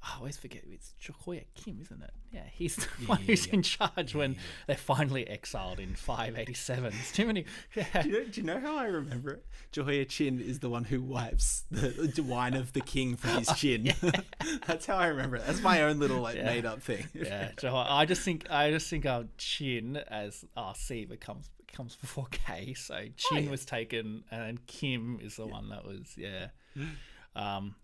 I 0.07 0.19
always 0.19 0.37
forget 0.37 0.63
it's 0.71 0.93
Jehoiakim, 0.99 1.79
isn't 1.81 2.03
it? 2.03 2.11
Yeah, 2.31 2.43
he's 2.53 2.77
the 2.77 2.89
Yeah, 3.01 3.07
one 3.07 3.21
yeah, 3.21 3.27
who's 3.27 3.47
yeah. 3.47 3.55
in 3.55 3.63
charge 3.63 4.15
when 4.15 4.37
they're 4.67 4.77
finally 4.77 5.27
exiled 5.27 5.81
in 5.81 5.95
587. 5.95 6.93
It's 6.93 7.11
too 7.13 7.27
many. 7.27 7.47
Yeah. 7.75 8.03
Do 8.03 8.09
you, 8.11 8.19
know, 8.19 8.25
do 8.29 8.41
you 8.41 8.47
know 8.47 8.61
how 8.61 8.77
I 8.77 8.85
remember 8.85 9.31
it? 9.33 9.47
Jehoiachin 9.73 10.41
is 10.41 10.59
the 10.61 10.69
one 10.69 10.85
who 10.85 11.01
wipes 11.01 11.65
the, 11.71 11.89
the 12.15 12.23
wine 12.23 12.53
of 12.55 12.75
the 12.75 12.81
king 12.83 13.17
from 13.17 13.39
his 13.39 13.49
chin. 13.57 13.95
That's 14.67 14.85
how 14.87 14.97
I 14.97 15.07
remember 15.07 15.37
it. 15.37 15.47
That's 15.47 15.63
my 15.63 15.83
own 15.83 15.99
little 15.99 16.21
like 16.21 16.37
made 16.37 16.67
up 16.67 16.83
thing. 16.83 17.07
yeah, 17.15 17.53
so 17.59 17.75
I 17.75 18.05
just 18.05 18.23
think 18.23 18.51
I 18.51 18.71
just 18.71 18.91
think 18.91 19.07
our 19.07 19.25
Chin 19.39 19.97
as 20.09 20.45
RC 20.57 21.09
becomes 21.09 21.49
comes 21.73 21.97
before 21.97 22.27
K. 22.31 22.75
So 22.75 23.07
Chin 23.17 23.49
Oh, 23.49 23.51
was 23.51 23.65
taken, 23.65 24.25
and 24.31 24.65
Kim 24.67 25.19
is 25.23 25.37
the 25.37 25.47
one 25.47 25.71
that 25.71 25.85
was 25.85 26.15
yeah, 26.17 26.49
um, 27.37 27.75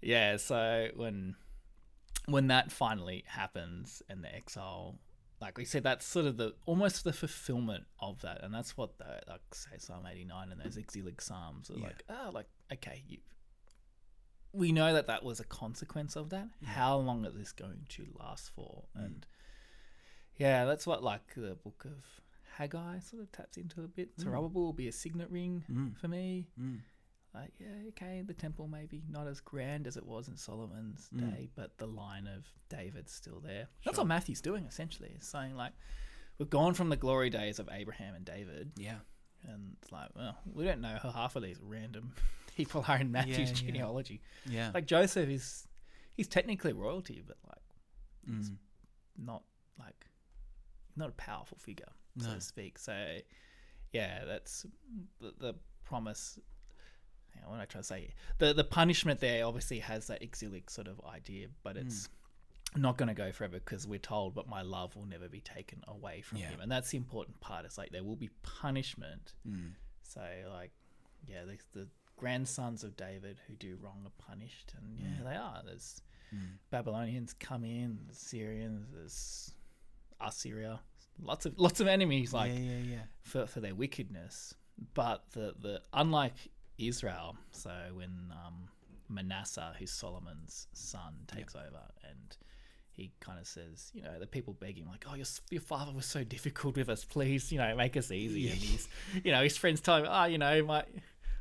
yeah. 0.00 0.36
So 0.36 0.88
when 0.96 1.36
when 2.26 2.48
that 2.48 2.70
finally 2.70 3.24
happens 3.26 4.02
and 4.08 4.22
the 4.22 4.34
exile, 4.34 4.98
like 5.40 5.56
we 5.56 5.64
said, 5.64 5.82
that's 5.84 6.04
sort 6.06 6.26
of 6.26 6.36
the 6.36 6.54
almost 6.66 7.04
the 7.04 7.12
fulfillment 7.12 7.84
of 8.00 8.20
that, 8.22 8.42
and 8.42 8.52
that's 8.54 8.76
what 8.76 8.98
the 8.98 9.20
like 9.28 9.40
say 9.52 9.76
Psalm 9.78 10.06
eighty 10.10 10.24
nine 10.24 10.50
and 10.52 10.60
those 10.60 10.76
exilic 10.76 11.20
psalms 11.20 11.70
are 11.70 11.74
Yeah. 11.78 11.84
like. 11.86 12.02
Ah, 12.08 12.30
like 12.32 12.46
okay, 12.72 13.02
you. 13.08 13.18
We 14.52 14.72
know 14.72 14.94
that 14.94 15.06
that 15.08 15.22
was 15.24 15.40
a 15.40 15.44
consequence 15.44 16.16
of 16.16 16.30
that. 16.30 16.48
How 16.64 16.96
long 16.96 17.24
is 17.26 17.34
this 17.34 17.52
going 17.52 17.84
to 17.90 18.06
last 18.18 18.50
for? 18.54 18.84
And 18.94 19.26
yeah, 20.36 20.64
that's 20.64 20.86
what 20.86 21.02
like 21.02 21.34
the 21.36 21.54
book 21.54 21.84
of 21.84 22.04
Haggai 22.56 22.98
sort 23.00 23.22
of 23.22 23.30
taps 23.30 23.56
into 23.58 23.82
a 23.84 23.88
bit. 23.88 24.08
Zerubbabel 24.18 24.62
will 24.62 24.72
be 24.72 24.88
a 24.88 24.92
signet 24.92 25.30
ring 25.30 25.64
Mm. 25.70 25.96
for 25.98 26.08
me. 26.08 26.48
Mm. 26.60 26.80
Like, 27.34 27.52
yeah, 27.60 27.88
okay, 27.90 28.22
the 28.26 28.32
temple 28.34 28.66
maybe 28.68 29.02
not 29.10 29.26
as 29.26 29.40
grand 29.40 29.86
as 29.86 29.96
it 29.96 30.06
was 30.06 30.28
in 30.28 30.36
Solomon's 30.36 31.08
day, 31.10 31.48
but 31.54 31.76
the 31.78 31.86
line 31.86 32.26
of 32.26 32.46
David's 32.68 33.12
still 33.12 33.40
there. 33.40 33.68
That's 33.84 33.98
what 33.98 34.06
Matthew's 34.06 34.40
doing 34.40 34.64
essentially. 34.64 35.10
Is 35.18 35.26
saying 35.26 35.54
like, 35.54 35.72
we've 36.38 36.48
gone 36.50 36.74
from 36.74 36.88
the 36.88 36.96
glory 36.96 37.28
days 37.30 37.58
of 37.58 37.68
Abraham 37.70 38.14
and 38.14 38.24
David, 38.24 38.72
Yeah. 38.76 38.96
and 39.46 39.76
it's 39.82 39.92
like, 39.92 40.08
well, 40.16 40.36
we 40.52 40.64
don't 40.64 40.80
know 40.80 40.96
who 41.02 41.10
half 41.10 41.36
of 41.36 41.42
these 41.42 41.58
random 41.62 42.12
people 42.56 42.84
are 42.88 42.96
in 42.96 43.12
Matthew's 43.12 43.36
Yeah, 43.38 43.44
yeah. 43.46 43.52
genealogy. 43.52 44.20
Yeah. 44.48 44.70
Like 44.72 44.86
Joseph 44.86 45.28
is, 45.28 45.66
he's 46.14 46.28
technically 46.28 46.72
royalty, 46.72 47.22
but 47.26 47.36
like 47.46 47.54
Mm. 48.28 48.56
not 49.16 49.42
like 49.78 50.06
not 50.96 51.08
a 51.08 51.12
powerful 51.12 51.56
figure, 51.58 51.88
so 52.18 52.28
No. 52.28 52.34
to 52.34 52.40
speak. 52.40 52.78
So 52.78 53.18
yeah, 53.92 54.24
that's 54.26 54.66
the, 55.20 55.32
the 55.38 55.54
promise. 55.84 56.38
What 57.44 57.54
am 57.54 57.60
I 57.60 57.64
trying 57.64 57.82
to 57.82 57.86
say? 57.88 58.14
The 58.38 58.52
the 58.52 58.64
punishment 58.64 59.20
there 59.20 59.46
obviously 59.46 59.78
has 59.80 60.06
that 60.08 60.22
exilic 60.22 60.68
sort 60.70 60.86
of 60.88 61.00
idea, 61.06 61.48
but 61.62 61.76
Hmm. 61.76 61.86
it's 61.86 62.08
not 62.76 62.98
going 62.98 63.08
to 63.08 63.14
go 63.14 63.32
forever 63.32 63.58
because 63.58 63.86
we're 63.86 63.98
told, 63.98 64.34
but 64.34 64.46
my 64.46 64.60
love 64.60 64.94
will 64.96 65.06
never 65.06 65.28
be 65.28 65.40
taken 65.40 65.82
away 65.88 66.20
from 66.20 66.38
Yeah. 66.38 66.50
him, 66.50 66.60
and 66.60 66.70
that's 66.70 66.90
the 66.90 66.98
important 66.98 67.40
part. 67.40 67.64
It's 67.64 67.78
like 67.78 67.90
there 67.90 68.04
will 68.04 68.16
be 68.16 68.28
punishment. 68.42 69.32
Mm. 69.48 69.72
So 70.02 70.20
like, 70.52 70.72
yeah, 71.26 71.44
the, 71.46 71.58
the 71.72 71.88
grandsons 72.16 72.84
of 72.84 72.94
David 72.96 73.38
who 73.46 73.54
do 73.56 73.78
wrong 73.80 74.02
are 74.04 74.22
punished, 74.26 74.74
and 74.76 74.98
yeah, 74.98 75.22
they 75.24 75.36
are. 75.36 75.62
There's 75.64 76.02
Mm. 76.34 76.58
Babylonians 76.68 77.32
come 77.32 77.64
in, 77.64 78.00
there's 78.04 78.18
Syrians, 78.18 78.90
there's 78.92 79.54
Assyria, 80.20 80.80
lots 81.22 81.46
of 81.46 81.58
lots 81.58 81.80
of 81.80 81.86
enemies 81.86 82.32
like 82.34 82.52
yeah, 82.52 82.58
yeah, 82.58 82.78
yeah. 82.96 83.02
for 83.22 83.46
for 83.46 83.60
their 83.60 83.74
wickedness. 83.74 84.52
But 84.94 85.30
the 85.30 85.54
the 85.58 85.80
unlike 85.94 86.34
Israel, 86.78 87.36
so 87.50 87.70
when 87.94 88.32
um, 88.32 88.68
Manasseh, 89.08 89.74
who's 89.78 89.90
Solomon's 89.90 90.66
son, 90.72 91.14
takes 91.26 91.54
over 91.54 91.82
and 92.08 92.36
he 92.92 93.12
kind 93.20 93.38
of 93.38 93.46
says, 93.46 93.90
you 93.94 94.02
know, 94.02 94.18
the 94.18 94.26
people 94.26 94.54
beg 94.54 94.76
him 94.76 94.86
like, 94.88 95.04
"Oh, 95.08 95.14
your 95.14 95.26
your 95.50 95.60
father 95.60 95.92
was 95.92 96.04
so 96.06 96.24
difficult 96.24 96.76
with 96.76 96.88
us. 96.88 97.04
Please, 97.04 97.50
you 97.52 97.58
know, 97.58 97.74
make 97.76 97.96
us 97.96 98.10
easy." 98.10 98.48
And 98.48 98.58
he's, 98.58 98.88
you 99.24 99.30
know, 99.32 99.42
his 99.42 99.56
friends 99.56 99.80
tell 99.80 99.98
him, 99.98 100.06
"Oh, 100.08 100.24
you 100.24 100.38
know, 100.38 100.64
my." 100.64 100.84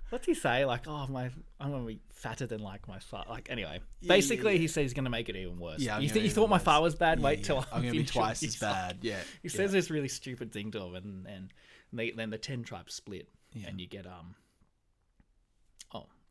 What's 0.09 0.25
he 0.25 0.35
say? 0.35 0.63
Like, 0.63 0.87
oh 0.87 1.05
my, 1.07 1.29
I'm 1.59 1.71
gonna 1.71 1.83
be 1.83 1.99
fatter 2.13 2.45
than 2.45 2.61
like 2.61 2.87
my 2.87 2.97
father. 2.99 3.29
Like, 3.29 3.49
anyway, 3.49 3.81
Yeah, 3.99 4.07
basically, 4.07 4.53
yeah, 4.53 4.59
he 4.59 4.67
says 4.67 4.83
he's 4.83 4.93
gonna 4.93 5.09
make 5.09 5.27
it 5.27 5.35
even 5.35 5.59
worse. 5.59 5.79
Yeah, 5.79 5.97
I'm 5.97 6.01
you, 6.01 6.07
gonna 6.07 6.21
you 6.21 6.29
thought 6.29 6.49
my 6.49 6.59
father 6.59 6.83
was 6.83 6.95
bad? 6.95 7.19
Yeah, 7.19 7.25
Wait 7.25 7.39
yeah. 7.39 7.45
till 7.45 7.65
I'm 7.73 7.81
gonna 7.81 7.91
be 7.91 8.05
twice 8.05 8.41
as 8.41 8.53
his 8.53 8.61
life." 8.61 8.71
bad. 8.71 8.97
Yeah. 9.01 9.19
He 9.41 9.49
yeah. 9.49 9.51
says 9.57 9.73
this 9.73 9.89
really 9.89 10.07
stupid 10.07 10.53
thing 10.53 10.71
to 10.71 10.81
him, 10.81 10.95
and 10.95 11.27
and 11.27 11.53
they, 11.91 12.11
then 12.11 12.29
the 12.29 12.37
ten 12.37 12.63
tribes 12.63 12.93
split, 12.93 13.27
Yeah. 13.51 13.67
and 13.67 13.81
you 13.81 13.87
get 13.87 14.05
um. 14.05 14.35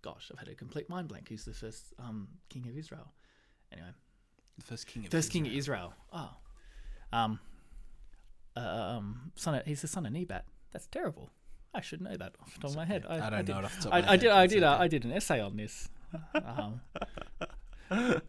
Gosh, 0.06 0.30
I've 0.32 0.38
had 0.38 0.46
a 0.46 0.54
complete 0.54 0.88
mind 0.88 1.08
blank. 1.08 1.28
Who's 1.30 1.44
the 1.44 1.52
first 1.52 1.92
um 1.98 2.28
king 2.48 2.68
of 2.68 2.78
Israel? 2.78 3.12
Anyway, 3.72 3.88
the 4.56 4.64
first 4.64 4.86
king 4.86 5.04
of 5.04 5.10
first 5.10 5.32
king 5.32 5.48
of 5.48 5.52
Israel. 5.52 5.92
Israel. 6.12 6.30
Oh, 7.12 7.18
um, 7.18 7.40
uh, 8.56 8.60
um, 8.60 9.32
son. 9.34 9.56
Of, 9.56 9.66
he's 9.66 9.82
the 9.82 9.88
son 9.88 10.06
of 10.06 10.12
Nebat. 10.12 10.44
That's 10.72 10.86
terrible. 10.86 11.30
I 11.74 11.80
should 11.80 12.00
know 12.00 12.16
that 12.16 12.36
off 12.40 12.54
the 12.54 12.60
top 12.60 12.70
of 12.70 12.76
my 12.76 12.84
head. 12.84 13.04
I, 13.08 13.16
I 13.16 13.30
don't 13.30 13.44
did, 13.44 13.52
know 13.52 13.58
it 13.58 13.64
off 13.64 13.76
the 13.76 13.82
top 13.82 13.94
I, 13.94 13.98
of 13.98 14.04
my 14.04 14.08
I 14.08 14.12
head. 14.12 14.20
did. 14.20 14.30
I 14.30 14.46
did. 14.46 14.62
Uh. 14.62 14.78
I 14.78 14.86
did 14.88 15.04
an 15.04 15.12
essay 15.12 15.40
on 15.40 15.56
this. 15.56 15.88
Um, 16.34 16.80
yeah, 17.90 18.20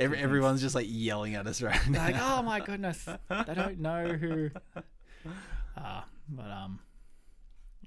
Every, 0.00 0.18
everyone's 0.18 0.60
just 0.60 0.74
like 0.74 0.86
yelling 0.88 1.36
at 1.36 1.46
us 1.46 1.62
right 1.62 1.88
now. 1.88 2.04
like, 2.06 2.16
oh 2.18 2.42
my 2.42 2.58
goodness, 2.60 3.04
they 3.28 3.54
don't 3.54 3.78
know 3.78 4.06
who. 4.08 4.50
Ah, 5.76 6.04
but 6.28 6.50
um, 6.50 6.80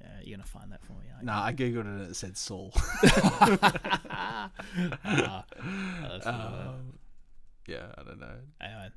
yeah, 0.03 0.09
you're 0.23 0.37
gonna 0.37 0.45
find 0.47 0.71
that 0.71 0.83
for 0.83 0.93
me. 0.93 1.05
aren't? 1.13 1.25
Nah, 1.25 1.43
I 1.43 1.53
googled 1.53 1.79
it 1.79 1.85
and 1.85 2.01
it 2.01 2.15
said 2.15 2.37
Saul. 2.37 2.73
Uh, 5.05 5.41
Um, 6.25 6.99
yeah, 7.67 7.87
I 7.97 8.03
don't 8.03 8.19
know. 8.19 8.35
anyway, 8.61 8.89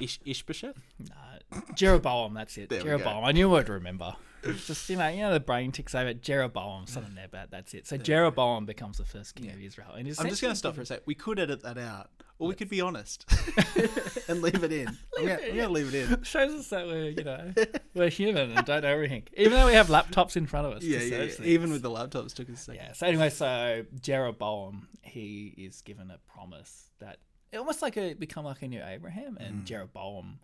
Ish 0.00 0.20
Ishbosheth? 0.24 0.76
nah, 0.98 1.64
Jeroboam. 1.74 2.34
That's 2.34 2.56
it. 2.58 2.68
There. 2.68 2.82
Jeroboam. 2.82 3.24
I 3.24 3.32
knew 3.32 3.54
I'd 3.56 3.68
remember. 3.68 4.14
It's 4.42 4.66
just 4.66 4.88
you 4.90 4.96
know, 4.96 5.08
you 5.08 5.22
know, 5.22 5.32
the 5.32 5.40
brain 5.40 5.72
ticks 5.72 5.94
over. 5.94 6.12
Jeroboam, 6.14 6.86
something 6.86 7.14
there, 7.14 7.24
Nebat. 7.24 7.50
That's 7.50 7.72
it. 7.74 7.86
So 7.86 7.96
Jeroboam 7.96 8.66
becomes 8.66 8.98
the 8.98 9.04
first 9.04 9.34
king 9.34 9.50
of 9.50 9.60
Israel. 9.60 9.92
And 9.96 10.06
I'm 10.18 10.28
just 10.28 10.42
going 10.42 10.52
to 10.52 10.56
stop 10.58 10.74
for 10.74 10.82
a 10.82 10.86
sec. 10.86 11.00
We 11.06 11.14
could 11.14 11.38
edit 11.38 11.62
that 11.62 11.78
out, 11.78 12.10
or 12.38 12.48
we 12.48 12.54
could 12.54 12.68
be 12.68 12.80
honest 12.80 13.24
and 14.28 14.42
leave 14.42 14.62
it 14.64 14.72
in. 14.72 14.88
I'm 15.18 15.24
going 15.26 15.54
to 15.56 15.68
leave 15.68 15.94
it 15.94 16.10
in. 16.10 16.22
shows 16.24 16.52
us 16.52 16.68
that 16.68 16.86
we're 16.86 17.10
you 17.10 17.24
know 17.24 17.52
we're 17.94 18.08
human 18.10 18.50
and 18.56 18.66
don't 18.66 18.82
know 18.82 18.88
everything, 18.88 19.24
even 19.36 19.52
though 19.52 19.66
we 19.66 19.74
have 19.74 19.88
laptops 19.88 20.36
in 20.36 20.46
front 20.46 20.66
of 20.66 20.72
us. 20.74 20.82
Yeah, 20.82 21.00
yeah, 21.00 21.22
yeah. 21.24 21.44
Even 21.44 21.70
with 21.70 21.82
the 21.82 21.90
laptops, 21.90 22.34
took 22.34 22.48
us 22.50 22.60
a 22.60 22.64
second. 22.64 22.82
Yeah. 22.84 22.92
So 22.92 23.06
anyway, 23.06 23.30
so 23.30 23.84
Jeroboam, 24.00 24.88
he 25.02 25.54
is 25.56 25.80
given 25.82 26.10
a 26.10 26.18
promise 26.32 26.90
that 27.00 27.18
almost 27.56 27.82
like 27.82 27.96
a 27.96 28.14
become 28.14 28.44
like 28.44 28.62
a 28.62 28.68
new 28.68 28.82
Abraham, 28.84 29.36
and 29.40 29.62
Mm. 29.62 29.64
Jeroboam 29.64 30.38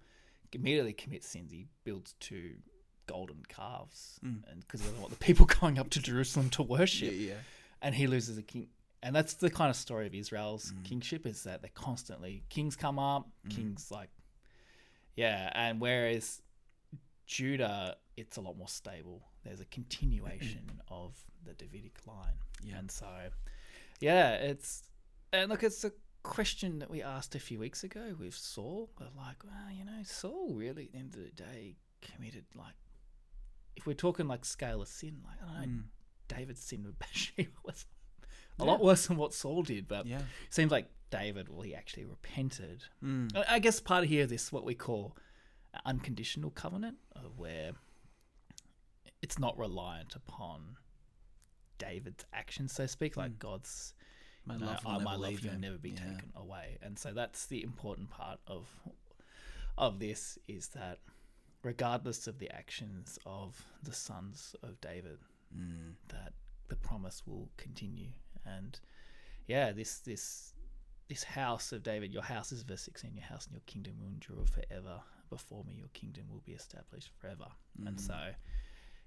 immediately 0.53 0.93
commits 0.93 1.29
sins. 1.29 1.51
He 1.53 1.67
builds 1.85 2.15
two 2.21 2.55
golden 3.07 3.43
calves, 3.49 4.21
Mm. 4.25 4.43
and 4.51 4.61
because 4.61 4.81
he 4.81 4.87
doesn't 4.87 5.01
want 5.01 5.13
the 5.13 5.19
people 5.25 5.47
going 5.47 5.79
up 5.79 5.91
to 5.91 6.01
Jerusalem 6.01 6.51
to 6.51 6.63
worship, 6.63 7.13
Yeah, 7.13 7.29
yeah. 7.31 7.35
and 7.83 7.95
he 7.97 8.07
loses 8.07 8.39
a 8.39 8.43
king. 8.43 8.69
And 9.03 9.17
that's 9.17 9.35
the 9.35 9.51
kind 9.51 9.71
of 9.71 9.77
story 9.77 10.07
of 10.07 10.15
Israel's 10.15 10.73
Mm. 10.73 10.85
kingship 10.85 11.27
is 11.27 11.45
that 11.45 11.63
they're 11.63 11.71
constantly 11.75 12.45
kings 12.51 12.77
come 12.77 12.99
up, 12.99 13.29
kings 13.49 13.91
like, 13.91 14.11
yeah, 15.17 15.51
and 15.55 15.81
whereas 15.81 16.43
Judah, 17.27 17.97
it's 18.17 18.37
a 18.37 18.41
lot 18.41 18.57
more 18.57 18.69
stable. 18.69 19.23
There's 19.45 19.61
a 19.61 19.65
continuation 19.67 20.83
of 20.89 21.17
the 21.45 21.55
Davidic 21.55 22.07
line. 22.07 22.35
Yeah. 22.63 22.79
And 22.79 22.91
so, 22.91 23.09
yeah, 24.01 24.35
it's 24.35 24.83
and 25.33 25.49
look, 25.51 25.63
it's 25.63 25.85
a 25.85 25.93
question 26.23 26.81
that 26.81 26.91
we 26.91 27.03
asked 27.03 27.35
a 27.35 27.41
few 27.41 27.59
weeks 27.59 27.85
ago 27.85 28.15
with 28.19 28.35
Saul. 28.35 28.91
We're 28.99 29.07
like, 29.17 29.43
well, 29.45 29.73
you 29.73 29.85
know, 29.85 30.03
Saul 30.05 30.53
really 30.55 30.85
at 30.87 30.93
the 30.93 30.99
end 30.99 31.15
of 31.15 31.21
the 31.23 31.31
day 31.31 31.77
committed 32.03 32.45
like, 32.55 32.75
if 33.77 33.87
we're 33.87 33.95
talking 33.95 34.27
like 34.29 34.45
scale 34.45 34.83
of 34.83 34.89
sin, 34.89 35.23
like 35.25 35.39
I 35.43 35.61
don't 35.61 35.77
know, 35.77 35.83
David's 36.29 36.61
sin 36.63 36.85
with 36.85 36.99
Bathsheba 36.99 37.51
was 37.65 37.87
a 38.61 38.65
lot 38.65 38.81
worse 38.83 39.07
than 39.07 39.17
what 39.17 39.35
Saul 39.35 39.63
did, 39.63 39.89
but 39.89 40.07
Yeah. 40.07 40.23
seems 40.51 40.71
like 40.71 40.91
David, 41.11 41.49
well, 41.49 41.63
he 41.63 41.75
actually 41.75 42.05
repented. 42.05 42.85
Mm. 43.03 43.35
I- 43.49 43.59
guess 43.59 43.81
part 43.81 44.05
of 44.05 44.09
here 44.11 44.23
is 44.25 44.31
this 44.31 44.53
what 44.53 44.65
we 44.65 44.75
call 44.75 45.17
an 45.75 45.81
unconditional 45.85 46.51
covenant, 46.51 46.99
of 47.17 47.39
where 47.39 47.73
it's 49.23 49.39
not 49.39 49.57
reliant 49.59 50.15
upon 50.15 50.77
David's 51.79 52.25
actions, 52.33 52.73
so 52.73 52.85
to 52.85 52.89
speak, 52.89 53.17
like 53.17 53.39
God's 53.39 53.95
My 54.45 54.55
you 54.55 54.61
know, 54.61 54.67
love 54.67 54.85
will 54.85 54.91
"I- 54.91 54.95
never 54.95 55.05
my 55.05 55.15
love 55.15 55.31
leave 55.31 55.45
will 55.45 55.59
never 55.59 55.79
be 55.79 55.91
Yeah. 55.91 56.13
taken 56.15 56.33
away. 56.35 56.79
And 56.81 56.99
so 56.99 57.13
that's 57.13 57.47
the 57.47 57.63
important 57.63 58.11
part 58.11 58.41
of 58.47 58.69
of 59.79 59.99
this 59.99 60.39
is 60.47 60.69
that 60.71 61.01
regardless 61.63 62.27
of 62.27 62.39
the 62.39 62.51
actions 62.51 63.19
of 63.25 63.65
the 63.83 63.93
sons 63.95 64.55
of 64.63 64.79
David, 64.81 65.21
Mm. 65.55 65.95
that 66.09 66.35
the 66.69 66.77
promise 66.77 67.27
will 67.27 67.51
continue. 67.57 68.13
And 68.45 68.79
yeah, 69.47 69.73
this 69.73 69.99
this 70.01 70.55
this 71.09 71.25
house 71.25 71.73
of 71.73 71.83
David, 71.83 72.13
your 72.13 72.23
house 72.23 72.53
is 72.53 72.63
verse 72.63 72.83
sixteen, 72.83 73.15
your 73.15 73.25
house 73.25 73.47
and 73.47 73.55
your 73.55 73.63
kingdom 73.67 73.95
will 74.01 74.09
endure 74.09 74.47
forever. 74.47 75.01
Before 75.29 75.63
me, 75.65 75.75
your 75.79 75.89
kingdom 75.93 76.25
will 76.31 76.43
be 76.45 76.53
established 76.53 77.11
forever. 77.21 77.47
And 77.87 77.97
Mm. 77.97 78.01
so, 78.01 78.35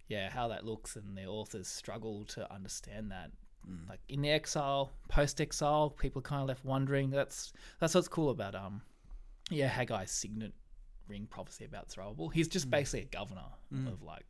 yeah, 0.08 0.30
how 0.30 0.48
that 0.48 0.66
looks, 0.66 0.96
and 0.96 1.18
the 1.18 1.26
authors 1.26 1.68
struggle 1.68 2.24
to 2.26 2.50
understand 2.54 3.12
that. 3.12 3.32
Mm. 3.70 3.90
Like 3.90 4.00
in 4.08 4.22
the 4.22 4.30
exile, 4.30 4.94
post 5.10 5.42
exile, 5.42 5.90
people 5.90 6.22
kind 6.22 6.42
of 6.42 6.48
left 6.48 6.64
wondering. 6.64 7.10
That's 7.10 7.52
that's 7.80 7.94
what's 7.96 8.08
cool 8.08 8.30
about 8.30 8.56
um, 8.56 8.82
yeah, 9.50 9.70
Haggai's 9.70 10.12
signet 10.12 10.54
ring 11.10 11.28
prophecy 11.30 11.66
about 11.66 11.92
Zerubbabel. 11.92 12.30
He's 12.30 12.48
just 12.48 12.70
basically 12.70 13.02
a 13.02 13.06
governor 13.06 13.44
of 13.88 14.02
like 14.02 14.26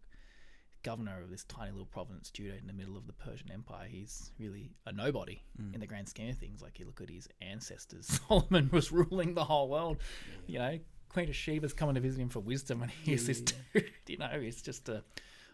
governor 0.83 1.21
of 1.21 1.29
this 1.29 1.43
tiny 1.45 1.71
little 1.71 1.85
province, 1.85 2.29
Judah, 2.29 2.57
in 2.57 2.67
the 2.67 2.73
middle 2.73 2.97
of 2.97 3.07
the 3.07 3.13
Persian 3.13 3.51
Empire. 3.51 3.87
He's 3.89 4.31
really 4.39 4.71
a 4.85 4.91
nobody 4.91 5.41
in 5.73 5.79
the 5.79 5.87
grand 5.87 6.09
scheme 6.09 6.29
of 6.29 6.37
things. 6.37 6.61
Like 6.61 6.79
you 6.79 6.85
look 6.85 7.01
at 7.01 7.09
his 7.09 7.27
ancestors, 7.41 8.19
Solomon 8.27 8.69
was 8.71 8.91
ruling 8.91 9.33
the 9.33 9.43
whole 9.43 9.69
world. 9.69 9.97
You 10.45 10.59
know, 10.59 10.79
Queen 11.09 11.29
of 11.29 11.35
Sheba's 11.35 11.73
coming 11.73 11.95
to 11.95 12.01
visit 12.01 12.19
him 12.19 12.29
for 12.29 12.39
wisdom, 12.39 12.81
and 12.81 12.91
here's 13.03 13.27
this 13.27 13.41
dude. 13.41 13.55
You 14.07 14.17
know, 14.17 14.39
he's 14.39 14.61
just 14.61 14.89
a, 14.89 15.03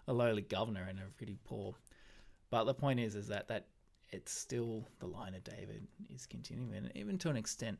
a 0.07 0.13
lowly 0.13 0.41
governor 0.41 0.85
and 0.89 0.99
a 0.99 1.03
really 1.21 1.37
poor. 1.45 1.75
But 2.49 2.63
the 2.63 2.73
point 2.73 2.99
is, 2.99 3.15
is 3.15 3.27
that 3.27 3.47
that 3.49 3.67
it's 4.11 4.31
still 4.31 4.87
the 4.99 5.05
line 5.05 5.35
of 5.35 5.43
David 5.43 5.87
is 6.13 6.25
continuing, 6.25 6.73
and 6.73 6.91
even 6.95 7.17
to 7.19 7.29
an 7.29 7.37
extent, 7.37 7.77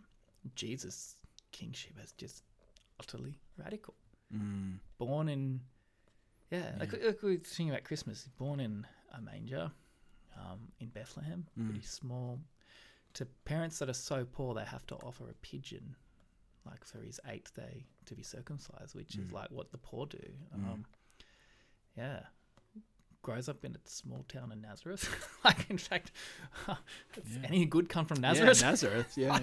Jesus' 0.55 1.15
kingship 1.51 1.93
is 2.03 2.11
just 2.13 2.43
utterly 2.99 3.39
radical. 3.57 3.95
Mm. 4.33 4.79
Born 4.97 5.29
in, 5.29 5.61
yeah, 6.51 6.71
like, 6.79 6.93
like 6.93 7.21
we 7.21 7.31
were 7.31 7.37
thinking 7.43 7.69
about 7.69 7.83
Christmas. 7.83 8.23
He's 8.23 8.33
born 8.33 8.59
in 8.59 8.85
a 9.15 9.21
manger, 9.21 9.71
um, 10.37 10.59
in 10.79 10.87
Bethlehem, 10.89 11.45
pretty 11.65 11.81
small. 11.81 12.39
To 13.13 13.25
parents 13.45 13.79
that 13.79 13.89
are 13.89 13.93
so 13.93 14.25
poor, 14.25 14.53
they 14.53 14.63
have 14.65 14.85
to 14.87 14.95
offer 14.95 15.29
a 15.29 15.33
pigeon, 15.41 15.95
like 16.65 16.83
for 16.85 16.99
his 16.99 17.19
eighth 17.27 17.53
day 17.55 17.85
to 18.05 18.13
be 18.15 18.23
circumcised, 18.23 18.93
which 18.95 19.15
is 19.17 19.31
like 19.31 19.49
what 19.51 19.71
the 19.71 19.77
poor 19.79 20.05
do. 20.05 20.19
Um, 20.53 20.85
yeah, 21.97 22.19
grows 23.21 23.49
up 23.49 23.65
in 23.65 23.73
a 23.75 23.79
small 23.85 24.23
town 24.29 24.51
in 24.51 24.61
Nazareth. 24.61 25.09
like, 25.45 25.69
in 25.69 25.77
fact, 25.77 26.11
does 26.67 27.37
any 27.43 27.65
good 27.65 27.89
come 27.89 28.05
from 28.05 28.21
Nazareth? 28.21 28.61
Yeah, 28.61 28.67
Nazareth. 28.69 29.13
Yeah, 29.17 29.39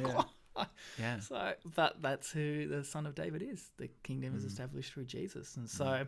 yeah. 0.57 0.65
yeah. 0.99 1.21
So, 1.21 1.53
but 1.75 2.01
that's 2.01 2.31
who 2.33 2.69
the 2.69 2.85
son 2.85 3.05
of 3.07 3.15
David 3.15 3.43
is. 3.43 3.71
The 3.79 3.89
kingdom 4.03 4.33
Mm. 4.33 4.37
is 4.39 4.45
established 4.45 4.93
through 4.93 5.05
Jesus, 5.07 5.57
and 5.57 5.69
so, 5.69 6.07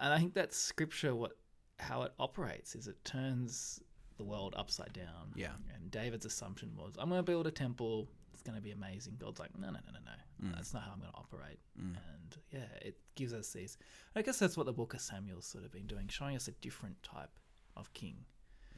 and 0.00 0.12
I 0.12 0.18
think 0.18 0.34
that's 0.34 0.56
scripture. 0.56 1.14
What 1.14 1.32
how 1.78 2.02
it 2.02 2.12
operates 2.18 2.74
is 2.74 2.88
it 2.88 3.02
turns 3.04 3.80
the 4.18 4.24
world 4.24 4.54
upside 4.58 4.92
down. 4.92 5.32
Yeah. 5.34 5.52
And 5.74 5.90
David's 5.90 6.26
assumption 6.26 6.70
was, 6.76 6.94
I'm 6.98 7.08
going 7.08 7.18
to 7.20 7.22
build 7.22 7.46
a 7.46 7.50
temple. 7.50 8.06
It's 8.34 8.42
going 8.42 8.56
to 8.56 8.60
be 8.62 8.70
amazing. 8.72 9.16
God's 9.18 9.40
like, 9.40 9.48
no, 9.58 9.68
no, 9.68 9.72
no, 9.86 9.92
no, 9.94 10.00
no. 10.04 10.48
Mm. 10.50 10.54
That's 10.56 10.74
not 10.74 10.82
how 10.82 10.92
I'm 10.92 11.00
going 11.00 11.10
to 11.10 11.16
operate. 11.18 11.58
And 11.78 12.36
yeah, 12.52 12.66
it 12.82 12.98
gives 13.14 13.32
us 13.32 13.50
these. 13.52 13.78
I 14.14 14.20
guess 14.20 14.38
that's 14.38 14.58
what 14.58 14.66
the 14.66 14.72
book 14.74 14.92
of 14.92 15.00
Samuel's 15.00 15.46
sort 15.46 15.64
of 15.64 15.72
been 15.72 15.86
doing, 15.86 16.06
showing 16.08 16.36
us 16.36 16.48
a 16.48 16.52
different 16.52 17.02
type 17.02 17.30
of 17.76 17.92
king, 17.94 18.16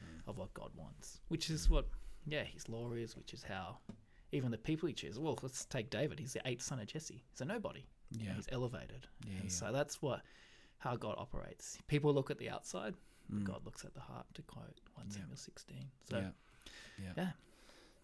Mm. 0.01 0.29
of 0.29 0.37
what 0.37 0.53
God 0.53 0.71
wants, 0.75 1.19
which 1.27 1.49
is 1.49 1.69
what, 1.69 1.87
yeah, 2.25 2.43
his 2.43 2.67
law 2.67 2.91
is, 2.93 3.15
which 3.15 3.33
is 3.33 3.43
how 3.43 3.77
even 4.31 4.49
the 4.51 4.57
people 4.57 4.87
he 4.87 4.93
chooses. 4.93 5.19
Well, 5.19 5.37
let's 5.41 5.65
take 5.65 5.89
David. 5.89 6.19
He's 6.19 6.33
the 6.33 6.41
eighth 6.45 6.63
son 6.63 6.79
of 6.79 6.87
Jesse. 6.87 7.23
He's 7.29 7.41
a 7.41 7.45
nobody. 7.45 7.85
Yeah. 8.11 8.33
He's 8.35 8.47
elevated. 8.51 9.07
Yeah, 9.25 9.33
and 9.35 9.43
yeah. 9.45 9.49
So 9.49 9.71
that's 9.71 10.01
what 10.01 10.21
how 10.83 10.95
God 10.95 11.15
operates. 11.17 11.77
People 11.87 12.13
look 12.13 12.29
at 12.29 12.37
the 12.37 12.49
outside. 12.49 12.93
Mm. 13.33 13.45
God 13.45 13.61
looks 13.65 13.85
at 13.85 13.93
the 13.93 14.01
heart. 14.01 14.25
To 14.33 14.41
quote 14.41 14.79
one 14.95 15.09
Samuel 15.09 15.37
sixteen. 15.37 15.85
So 16.09 16.17
yeah. 16.17 17.13
Yeah. 17.17 17.27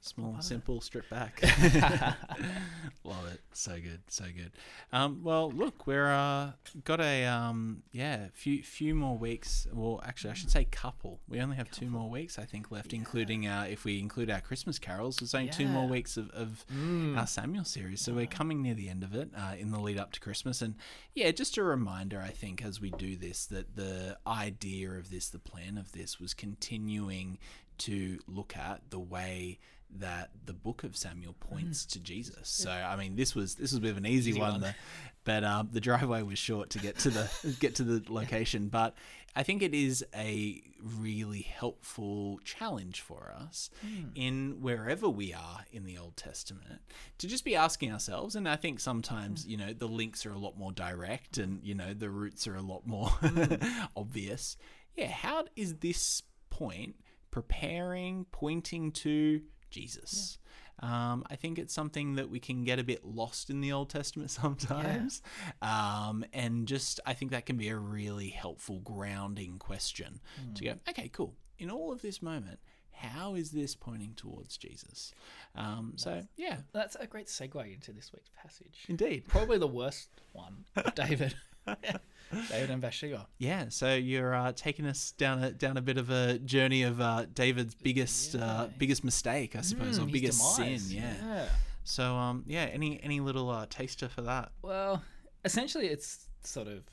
Yeah. 0.01 0.07
Small, 0.07 0.35
it. 0.37 0.43
simple, 0.43 0.81
strip 0.81 1.09
back. 1.09 1.41
Love 3.03 3.27
it. 3.33 3.41
So 3.53 3.73
good. 3.73 4.01
So 4.07 4.23
good. 4.25 4.51
Um, 4.93 5.21
well, 5.23 5.51
look, 5.51 5.85
we're 5.87 6.11
uh, 6.11 6.51
got 6.83 7.01
a 7.01 7.25
um, 7.25 7.83
yeah, 7.91 8.27
few 8.33 8.63
few 8.63 8.95
more 8.95 9.17
weeks. 9.17 9.67
Well, 9.73 10.01
actually, 10.05 10.31
I 10.31 10.33
should 10.33 10.51
say 10.51 10.65
couple. 10.65 11.19
We 11.27 11.39
only 11.41 11.55
have 11.57 11.69
two 11.71 11.87
more 11.87 12.09
weeks, 12.09 12.39
I 12.39 12.45
think, 12.45 12.71
left, 12.71 12.93
including 12.93 13.47
uh, 13.47 13.67
if 13.69 13.83
we 13.83 13.99
include 13.99 14.29
our 14.29 14.41
Christmas 14.41 14.79
carols. 14.79 15.17
There's 15.17 15.35
only 15.35 15.49
two 15.49 15.67
more 15.67 15.87
weeks 15.87 16.17
of, 16.17 16.29
of 16.31 16.65
Mm. 16.73 17.17
our 17.17 17.27
Samuel 17.27 17.63
series, 17.65 18.01
so 18.01 18.13
we're 18.13 18.25
coming 18.27 18.61
near 18.61 18.73
the 18.75 18.89
end 18.89 19.03
of 19.03 19.13
it 19.15 19.29
uh, 19.35 19.55
in 19.57 19.71
the 19.71 19.79
lead 19.79 19.97
up 19.97 20.11
to 20.13 20.19
Christmas. 20.19 20.61
And 20.61 20.75
yeah, 21.13 21.31
just 21.31 21.57
a 21.57 21.63
reminder, 21.63 22.21
I 22.21 22.29
think, 22.29 22.63
as 22.63 22.79
we 22.79 22.91
do 22.91 23.15
this, 23.15 23.45
that 23.47 23.75
the 23.75 24.17
idea 24.27 24.91
of 24.91 25.09
this, 25.09 25.29
the 25.29 25.39
plan 25.39 25.77
of 25.77 25.91
this, 25.93 26.19
was 26.19 26.33
continuing 26.33 27.37
to 27.79 28.19
look 28.27 28.55
at 28.57 28.81
the 28.89 28.99
way 28.99 29.59
that 29.97 30.29
the 30.45 30.53
book 30.53 30.83
of 30.83 30.95
Samuel 30.95 31.33
mm. 31.33 31.49
points 31.49 31.85
to 31.87 31.99
Jesus. 31.99 32.47
So 32.49 32.69
I 32.69 32.95
mean, 32.95 33.15
this 33.15 33.35
was 33.35 33.55
this 33.55 33.71
was 33.71 33.77
a 33.77 33.81
bit 33.81 33.91
of 33.91 33.97
an 33.97 34.05
easy, 34.05 34.33
one, 34.33 34.61
one. 34.61 34.75
But 35.23 35.43
um, 35.43 35.69
the 35.71 35.81
driveway 35.81 36.21
was 36.21 36.39
short 36.39 36.69
to 36.71 36.79
get 36.79 36.97
to 36.99 37.09
the 37.09 37.55
get 37.59 37.75
to 37.75 37.83
the 37.83 38.03
location. 38.11 38.69
But 38.69 38.95
I 39.35 39.43
think 39.43 39.61
it 39.61 39.73
is 39.73 40.05
a 40.15 40.61
really 40.81 41.41
helpful 41.41 42.39
challenge 42.43 43.01
for 43.01 43.33
us 43.37 43.69
hmm. 43.81 44.09
in 44.15 44.57
wherever 44.61 45.09
we 45.09 45.33
are 45.33 45.65
in 45.71 45.85
the 45.85 45.97
Old 45.97 46.17
Testament 46.17 46.81
to 47.17 47.27
just 47.27 47.43
be 47.43 47.55
asking 47.55 47.91
ourselves. 47.91 48.35
And 48.35 48.47
I 48.47 48.55
think 48.55 48.79
sometimes 48.79 49.43
hmm. 49.43 49.51
you 49.51 49.57
know 49.57 49.73
the 49.73 49.87
links 49.87 50.25
are 50.25 50.33
a 50.33 50.39
lot 50.39 50.57
more 50.57 50.71
direct, 50.71 51.37
and 51.37 51.63
you 51.63 51.75
know 51.75 51.93
the 51.93 52.09
roots 52.09 52.47
are 52.47 52.55
a 52.55 52.61
lot 52.61 52.85
more 52.85 53.09
hmm. 53.09 53.55
obvious. 53.95 54.57
Yeah, 54.95 55.07
how 55.07 55.45
is 55.55 55.75
this 55.75 56.23
point 56.49 56.95
preparing, 57.31 58.25
pointing 58.31 58.91
to 58.91 59.41
Jesus? 59.69 60.37
Um, 60.81 61.25
I 61.29 61.35
think 61.35 61.59
it's 61.59 61.73
something 61.73 62.15
that 62.15 62.29
we 62.29 62.39
can 62.39 62.63
get 62.63 62.79
a 62.79 62.83
bit 62.83 63.03
lost 63.03 63.49
in 63.49 63.59
the 63.59 63.71
Old 63.73 63.89
Testament 63.89 64.31
sometimes. 64.41 65.21
Um, 65.61 66.23
and 66.33 66.67
just, 66.67 66.99
I 67.05 67.13
think 67.13 67.31
that 67.31 67.45
can 67.45 67.57
be 67.57 67.67
a 67.69 67.75
really 67.77 68.29
helpful 68.29 68.79
grounding 68.79 69.59
question 69.59 70.21
to 70.55 70.63
go, 70.63 70.73
okay, 70.89 71.09
cool. 71.09 71.35
In 71.57 71.69
all 71.69 71.91
of 71.91 72.01
this 72.01 72.21
moment, 72.21 72.59
how 72.91 73.35
is 73.35 73.51
this 73.51 73.75
pointing 73.75 74.13
towards 74.15 74.57
Jesus? 74.57 75.13
Um, 75.55 75.93
so 75.97 76.25
yeah, 76.37 76.57
That's 76.73 76.95
a 76.95 77.07
great 77.07 77.27
segue 77.27 77.73
into 77.73 77.91
this 77.91 78.11
week's 78.13 78.29
passage. 78.41 78.85
indeed. 78.87 79.25
Probably 79.27 79.57
the 79.57 79.67
worst 79.67 80.09
one, 80.31 80.65
David. 80.95 81.35
David 82.49 82.69
and 82.69 82.81
Bathsheba. 82.81 83.27
Yeah, 83.39 83.65
so 83.69 83.95
you're 83.95 84.35
uh, 84.35 84.51
taking 84.55 84.85
us 84.85 85.11
down 85.11 85.43
a 85.43 85.51
down 85.51 85.77
a 85.77 85.81
bit 85.81 85.97
of 85.97 86.09
a 86.11 86.37
journey 86.39 86.83
of 86.83 87.01
uh, 87.01 87.25
David's 87.33 87.73
biggest 87.75 88.35
uh, 88.35 88.67
biggest 88.77 89.03
mistake, 89.03 89.55
I 89.55 89.61
suppose, 89.61 89.97
Mm, 89.99 90.03
or 90.03 90.11
biggest 90.11 90.55
sin. 90.55 90.65
demise, 90.65 90.93
Yeah. 90.93 91.49
So 91.83 92.15
um, 92.15 92.43
yeah, 92.47 92.65
any 92.65 93.01
any 93.03 93.19
little 93.19 93.49
uh, 93.49 93.65
taster 93.69 94.07
for 94.09 94.21
that? 94.21 94.51
Well, 94.61 95.01
essentially, 95.43 95.87
it's 95.87 96.27
sort 96.43 96.67
of 96.67 96.83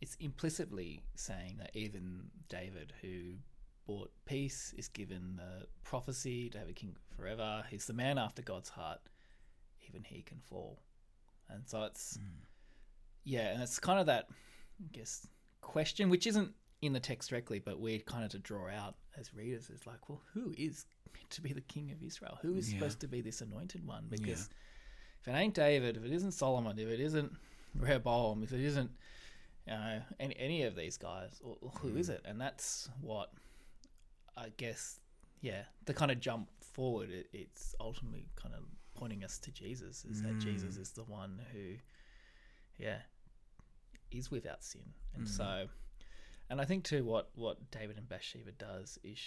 it's 0.00 0.16
implicitly 0.16 1.02
saying 1.14 1.56
that 1.58 1.70
even 1.74 2.24
David, 2.48 2.92
who 3.02 3.34
bought 3.86 4.10
peace, 4.24 4.74
is 4.76 4.88
given 4.88 5.36
the 5.36 5.66
prophecy 5.84 6.50
to 6.50 6.58
have 6.58 6.68
a 6.68 6.72
king 6.72 6.96
forever. 7.16 7.64
He's 7.70 7.86
the 7.86 7.92
man 7.92 8.18
after 8.18 8.42
God's 8.42 8.70
heart. 8.70 9.00
Even 9.88 10.02
he 10.02 10.22
can 10.22 10.40
fall, 10.40 10.80
and 11.48 11.62
so 11.68 11.84
it's 11.84 12.18
yeah, 13.26 13.52
and 13.52 13.62
it's 13.62 13.78
kind 13.78 14.00
of 14.00 14.06
that 14.06 14.28
I 14.80 14.88
guess 14.92 15.26
question, 15.60 16.08
which 16.08 16.26
isn't 16.26 16.52
in 16.80 16.92
the 16.92 17.00
text 17.00 17.30
directly, 17.30 17.58
but 17.58 17.80
we're 17.80 17.98
kind 17.98 18.24
of 18.24 18.30
to 18.30 18.38
draw 18.38 18.68
out 18.68 18.94
as 19.18 19.34
readers 19.34 19.68
is 19.70 19.86
like, 19.86 20.08
well, 20.08 20.22
who 20.32 20.54
is 20.56 20.86
meant 21.14 21.30
to 21.30 21.40
be 21.40 21.52
the 21.52 21.60
king 21.62 21.90
of 21.90 22.02
Israel? 22.02 22.38
Who 22.42 22.54
is 22.54 22.72
Yeah. 22.72 22.78
supposed 22.78 23.00
to 23.00 23.08
be 23.08 23.20
this 23.20 23.40
anointed 23.40 23.86
one? 23.86 24.06
Because 24.08 24.48
if 25.20 25.28
it 25.28 25.32
ain't 25.32 25.54
David, 25.54 25.96
if 25.96 26.04
it 26.04 26.12
isn't 26.12 26.32
Solomon, 26.32 26.78
if 26.78 26.88
it 26.88 27.00
isn't 27.00 27.32
Rehoboam, 27.74 28.42
if 28.42 28.52
it 28.52 28.60
isn't 28.60 28.90
you 29.66 29.72
know, 29.72 30.02
any, 30.20 30.36
any 30.38 30.62
of 30.62 30.76
these 30.76 30.96
guys, 30.96 31.40
or, 31.42 31.56
or 31.60 31.70
who 31.80 31.96
is 31.96 32.06
hmm. 32.06 32.14
it? 32.14 32.22
And 32.24 32.40
that's 32.40 32.88
what 33.00 33.32
I 34.36 34.50
guess, 34.56 35.00
yeah, 35.40 35.62
the 35.86 35.94
kind 35.94 36.10
of 36.10 36.20
jump 36.20 36.50
forward, 36.60 37.10
it, 37.10 37.28
it's 37.32 37.74
ultimately 37.80 38.28
kind 38.36 38.54
of 38.54 38.62
pointing 38.94 39.24
us 39.24 39.38
to 39.40 39.50
Jesus, 39.50 40.04
is 40.04 40.22
that 40.22 40.32
hmm. 40.32 40.40
Jesus 40.40 40.76
is 40.76 40.92
the 40.92 41.04
one 41.04 41.40
who, 41.52 41.74
yeah, 42.78 42.98
is 44.10 44.30
without 44.30 44.64
sin. 44.64 44.82
And 45.14 45.28
so, 45.28 45.66
and 46.50 46.60
I 46.60 46.64
think 46.64 46.84
too, 46.84 47.04
what, 47.04 47.30
what 47.34 47.70
David 47.70 47.96
and 47.96 48.08
Bathsheba 48.08 48.52
does 48.52 48.98
is 49.02 49.18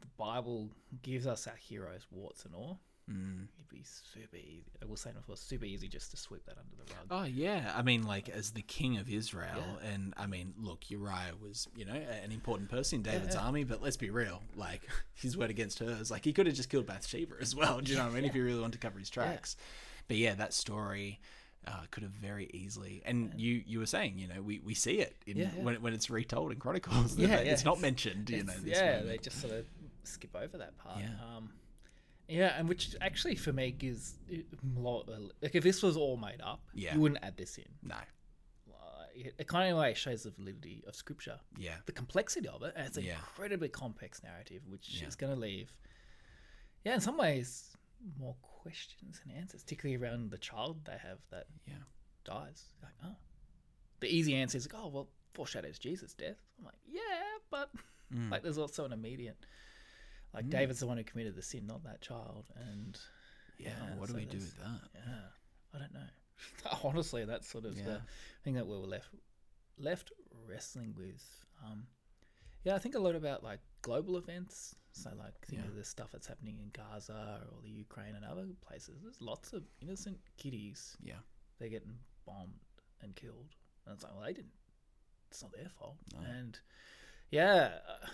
the 0.00 0.06
Bible 0.18 0.70
gives 1.02 1.26
us 1.26 1.46
our 1.46 1.56
heroes 1.56 2.06
warts 2.10 2.44
and 2.44 2.54
all. 2.54 2.80
Mm. 3.10 3.48
It'd 3.56 3.68
be 3.68 3.82
super 3.82 4.36
easy. 4.36 4.64
I 4.80 4.84
will 4.86 4.96
say 4.96 5.10
it 5.10 5.16
before, 5.16 5.36
super 5.36 5.64
easy 5.64 5.88
just 5.88 6.12
to 6.12 6.16
sweep 6.16 6.44
that 6.46 6.56
under 6.56 6.76
the 6.76 6.94
rug. 6.94 7.06
Oh 7.10 7.24
yeah, 7.24 7.72
I 7.76 7.82
mean, 7.82 8.04
like 8.04 8.28
as 8.28 8.52
the 8.52 8.62
king 8.62 8.96
of 8.98 9.10
Israel, 9.10 9.48
Yeah. 9.82 9.90
and 9.90 10.14
I 10.16 10.26
mean, 10.26 10.54
look, 10.56 10.88
Uriah 10.88 11.34
was 11.42 11.66
you 11.74 11.84
know 11.84 11.94
an 11.94 12.30
important 12.30 12.70
person 12.70 12.98
in 12.98 13.02
David's 13.02 13.34
yeah. 13.34 13.42
army, 13.42 13.64
but 13.64 13.82
let's 13.82 13.96
be 13.96 14.10
real, 14.10 14.40
like 14.54 14.82
his 15.14 15.36
word 15.36 15.50
against 15.50 15.80
hers, 15.80 16.12
like 16.12 16.24
he 16.24 16.32
could 16.32 16.46
have 16.46 16.54
just 16.54 16.68
killed 16.68 16.86
Bathsheba 16.86 17.34
as 17.40 17.56
well. 17.56 17.80
Do 17.80 17.90
you 17.90 17.98
know 17.98 18.04
what 18.04 18.12
I 18.12 18.16
mean? 18.16 18.24
If 18.24 18.34
he 18.34 18.40
really 18.40 18.60
wanted 18.60 18.74
to 18.74 18.86
cover 18.86 19.00
his 19.00 19.10
tracks, 19.10 19.56
but 20.06 20.16
yeah, 20.16 20.34
that 20.36 20.54
story. 20.54 21.18
Uh, 21.64 21.82
could 21.92 22.02
have 22.02 22.10
very 22.12 22.50
easily, 22.52 23.02
and 23.04 23.32
you 23.36 23.62
you 23.66 23.78
were 23.78 23.86
saying, 23.86 24.18
you 24.18 24.26
know, 24.26 24.42
we, 24.42 24.58
we 24.64 24.74
see 24.74 24.98
it 24.98 25.14
in 25.26 25.36
Yeah, 25.36 25.50
yeah. 25.56 25.62
when 25.62 25.80
when 25.80 25.92
it's 25.94 26.10
retold 26.10 26.50
in 26.50 26.58
Chronicles. 26.58 27.16
Yeah, 27.18 27.28
yeah, 27.28 27.52
it's 27.52 27.64
not 27.64 27.80
mentioned. 27.80 28.30
You 28.30 28.42
know, 28.42 28.52
It's- 28.54 28.64
yeah, 28.64 28.90
moment. 28.98 29.06
they 29.06 29.18
just 29.18 29.40
sort 29.40 29.52
of 29.52 29.66
skip 30.02 30.34
over 30.34 30.58
that 30.58 30.76
part. 30.76 30.98
Yeah. 31.00 31.10
Um, 31.36 31.50
yeah, 32.28 32.58
and 32.58 32.68
which 32.68 32.96
actually 33.00 33.36
for 33.36 33.52
me 33.52 33.70
gives 33.70 34.14
it 34.28 34.46
a 34.52 34.80
lot. 34.80 35.08
Like 35.40 35.54
if 35.54 35.62
this 35.62 35.82
was 35.84 35.96
all 35.96 36.16
made 36.16 36.40
up, 36.42 36.62
Yeah. 36.74 36.94
you 36.94 37.00
wouldn't 37.00 37.22
add 37.22 37.36
this 37.36 37.56
in. 37.58 37.64
no, 37.84 37.94
it, 39.14 39.34
it 39.38 39.46
kind 39.46 39.70
of 39.70 39.78
way 39.78 39.94
shows 39.94 40.22
the 40.24 40.30
validity 40.30 40.82
of 40.88 40.96
scripture, 40.96 41.38
yeah, 41.58 41.76
the 41.86 41.92
complexity 41.92 42.48
of 42.48 42.62
it, 42.62 42.72
and 42.76 42.86
it's 42.86 42.96
an 42.96 43.04
Yeah. 43.04 43.16
incredibly 43.18 43.68
complex 43.68 44.22
narrative, 44.24 44.62
which 44.68 45.00
Yeah. 45.00 45.06
is 45.08 45.14
going 45.16 45.32
to 45.34 45.38
leave, 45.38 45.76
yeah, 46.84 46.94
in 46.94 47.00
some 47.00 47.18
ways, 47.18 47.71
more 48.18 48.36
questions 48.42 49.20
and 49.24 49.36
answers, 49.36 49.62
particularly 49.62 50.02
around 50.02 50.30
the 50.30 50.38
child 50.38 50.84
they 50.84 50.98
have 50.98 51.18
that 51.30 51.46
yeah, 51.66 51.74
dies. 52.24 52.70
Like, 52.82 52.92
oh, 53.04 53.16
the 54.00 54.08
easy 54.14 54.34
answer 54.34 54.58
is 54.58 54.70
like, 54.72 54.80
oh, 54.82 54.88
well, 54.88 55.08
foreshadows 55.34 55.78
Jesus' 55.78 56.14
death. 56.14 56.36
I'm 56.58 56.64
like, 56.64 56.74
yeah, 56.86 57.00
but 57.50 57.70
Mm. 58.14 58.30
like, 58.30 58.42
there's 58.42 58.58
also 58.58 58.84
an 58.84 58.92
immediate, 58.92 59.38
like, 60.34 60.50
David's 60.50 60.80
the 60.80 60.86
one 60.86 60.98
who 60.98 61.04
committed 61.04 61.34
the 61.34 61.40
sin, 61.42 61.66
not 61.66 61.82
that 61.84 62.02
child, 62.02 62.44
and 62.56 62.98
yeah. 63.58 63.70
Yeah, 63.70 63.94
what 63.96 64.08
do 64.08 64.14
we 64.14 64.26
do 64.26 64.36
with 64.38 64.56
that? 64.58 64.80
yeah, 64.94 65.28
I 65.74 65.78
don't 65.78 65.94
know. 65.94 66.78
Honestly, 66.84 67.24
that's 67.24 67.48
sort 67.48 67.64
of 67.64 67.76
Yeah. 67.78 67.84
the 67.84 68.00
thing 68.44 68.54
that 68.54 68.66
we 68.66 68.76
were 68.76 68.86
left 68.86 69.08
left 69.78 70.12
wrestling 70.46 70.94
with. 70.96 71.24
Um, 71.64 71.86
yeah, 72.64 72.74
I 72.74 72.78
think 72.78 72.94
a 72.94 72.98
lot 72.98 73.14
about 73.14 73.42
like 73.42 73.60
global 73.80 74.16
events. 74.18 74.74
So 74.92 75.10
like 75.18 75.34
think 75.46 75.62
Yeah. 75.62 75.68
of 75.68 75.74
the 75.74 75.84
stuff 75.84 76.10
that's 76.12 76.26
happening 76.26 76.58
in 76.58 76.70
Gaza 76.70 77.46
or 77.50 77.62
the 77.62 77.70
Ukraine 77.70 78.14
and 78.14 78.24
other 78.24 78.46
places. 78.60 79.00
There's 79.02 79.20
lots 79.20 79.52
of 79.52 79.64
innocent 79.80 80.18
kiddies. 80.36 80.96
Yeah. 81.02 81.20
They're 81.58 81.70
getting 81.70 81.98
bombed 82.26 82.60
and 83.00 83.14
killed. 83.16 83.54
And 83.86 83.94
it's 83.94 84.04
like, 84.04 84.12
well, 84.14 84.24
they 84.24 84.32
didn't. 84.34 84.52
It's 85.30 85.42
not 85.42 85.52
their 85.52 85.68
fault. 85.70 85.96
No. 86.12 86.20
And 86.20 86.58
yeah, 87.30 87.78
uh, 87.88 88.06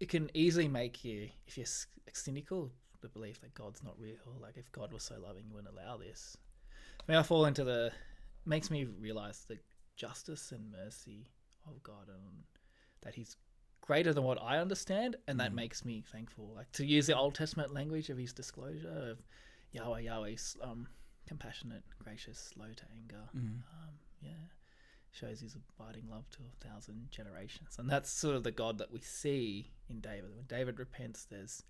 it 0.00 0.08
can 0.08 0.30
easily 0.34 0.66
make 0.68 1.04
you, 1.04 1.28
if 1.46 1.58
you're 1.58 1.66
cynical, 2.12 2.72
the 3.02 3.08
belief 3.08 3.40
that 3.42 3.52
God's 3.54 3.82
not 3.82 3.98
real. 3.98 4.38
Like 4.40 4.56
if 4.56 4.72
God 4.72 4.92
was 4.92 5.02
so 5.02 5.16
loving, 5.20 5.44
He 5.44 5.50
wouldn't 5.52 5.74
allow 5.76 5.98
this. 5.98 6.36
I 7.06 7.12
mean, 7.12 7.18
I 7.18 7.22
fall 7.22 7.44
into 7.44 7.64
the 7.64 7.92
makes 8.46 8.70
me 8.70 8.84
realize 8.84 9.44
the 9.46 9.58
justice 9.96 10.52
and 10.52 10.70
mercy 10.72 11.28
of 11.66 11.82
God 11.82 12.08
and 12.08 12.44
that 13.02 13.14
He's 13.14 13.36
greater 13.84 14.14
than 14.14 14.24
what 14.24 14.40
I 14.42 14.56
understand, 14.58 15.16
and 15.28 15.38
that 15.40 15.52
makes 15.52 15.84
me 15.84 16.02
thankful. 16.10 16.50
Like 16.56 16.72
to 16.72 16.86
use 16.86 17.06
the 17.06 17.16
Old 17.16 17.34
Testament 17.34 17.74
language 17.74 18.08
of 18.08 18.16
His 18.16 18.32
disclosure 18.32 19.10
of 19.10 19.18
Yahweh, 19.72 20.00
Yahweh's 20.00 20.56
um, 20.62 20.88
compassionate, 21.28 21.82
gracious, 22.02 22.52
slow 22.54 22.68
to 22.74 22.84
anger. 22.98 23.24
Um, 23.36 23.98
yeah, 24.22 24.30
shows 25.12 25.40
His 25.40 25.54
abiding 25.54 26.08
love 26.10 26.30
to 26.30 26.38
a 26.38 26.66
thousand 26.66 27.08
generations, 27.10 27.76
and 27.78 27.90
that's 27.90 28.10
sort 28.10 28.36
of 28.36 28.42
the 28.42 28.50
God 28.50 28.78
that 28.78 28.90
we 28.90 29.00
see 29.00 29.70
in 29.90 30.00
David. 30.00 30.34
When 30.34 30.46
David 30.46 30.78
repents, 30.78 31.26
there's 31.30 31.62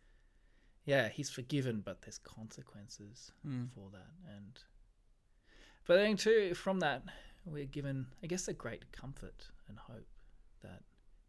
yeah, 0.85 1.09
he's 1.09 1.31
forgiven, 1.31 1.83
but 1.85 2.03
there's 2.03 2.19
consequences 2.19 3.33
for 3.75 3.91
that. 3.91 4.13
And 4.37 4.61
but 5.87 5.97
then 5.97 6.17
too, 6.17 6.55
from 6.55 6.79
that, 6.81 7.03
we're 7.45 7.65
given, 7.65 8.07
I 8.23 8.29
guess, 8.29 8.47
a 8.47 8.53
great 8.53 8.93
comfort 8.93 9.49
and 9.69 9.79
hope 9.79 10.07
that 10.63 10.83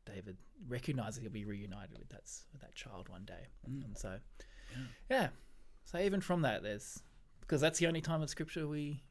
David 0.06 0.38
recognizes 0.68 1.22
he'll 1.22 1.32
be 1.32 1.46
reunited 1.46 1.98
with 1.98 2.10
that 2.10 2.24
with 2.54 2.62
that 2.62 2.76
child 2.76 3.10
one 3.10 3.26
day. 3.26 3.48
And 3.66 3.98
so, 3.98 4.18
yeah. 5.10 5.30
So 5.86 6.00
even 6.00 6.22
from 6.22 6.42
that, 6.44 6.64
there's 6.64 7.02
because 7.42 7.62
that's 7.62 7.80
the 7.80 7.88
only 7.88 8.02
time 8.02 8.22
in 8.22 8.28
Scripture 8.28 8.68
we 8.68 9.04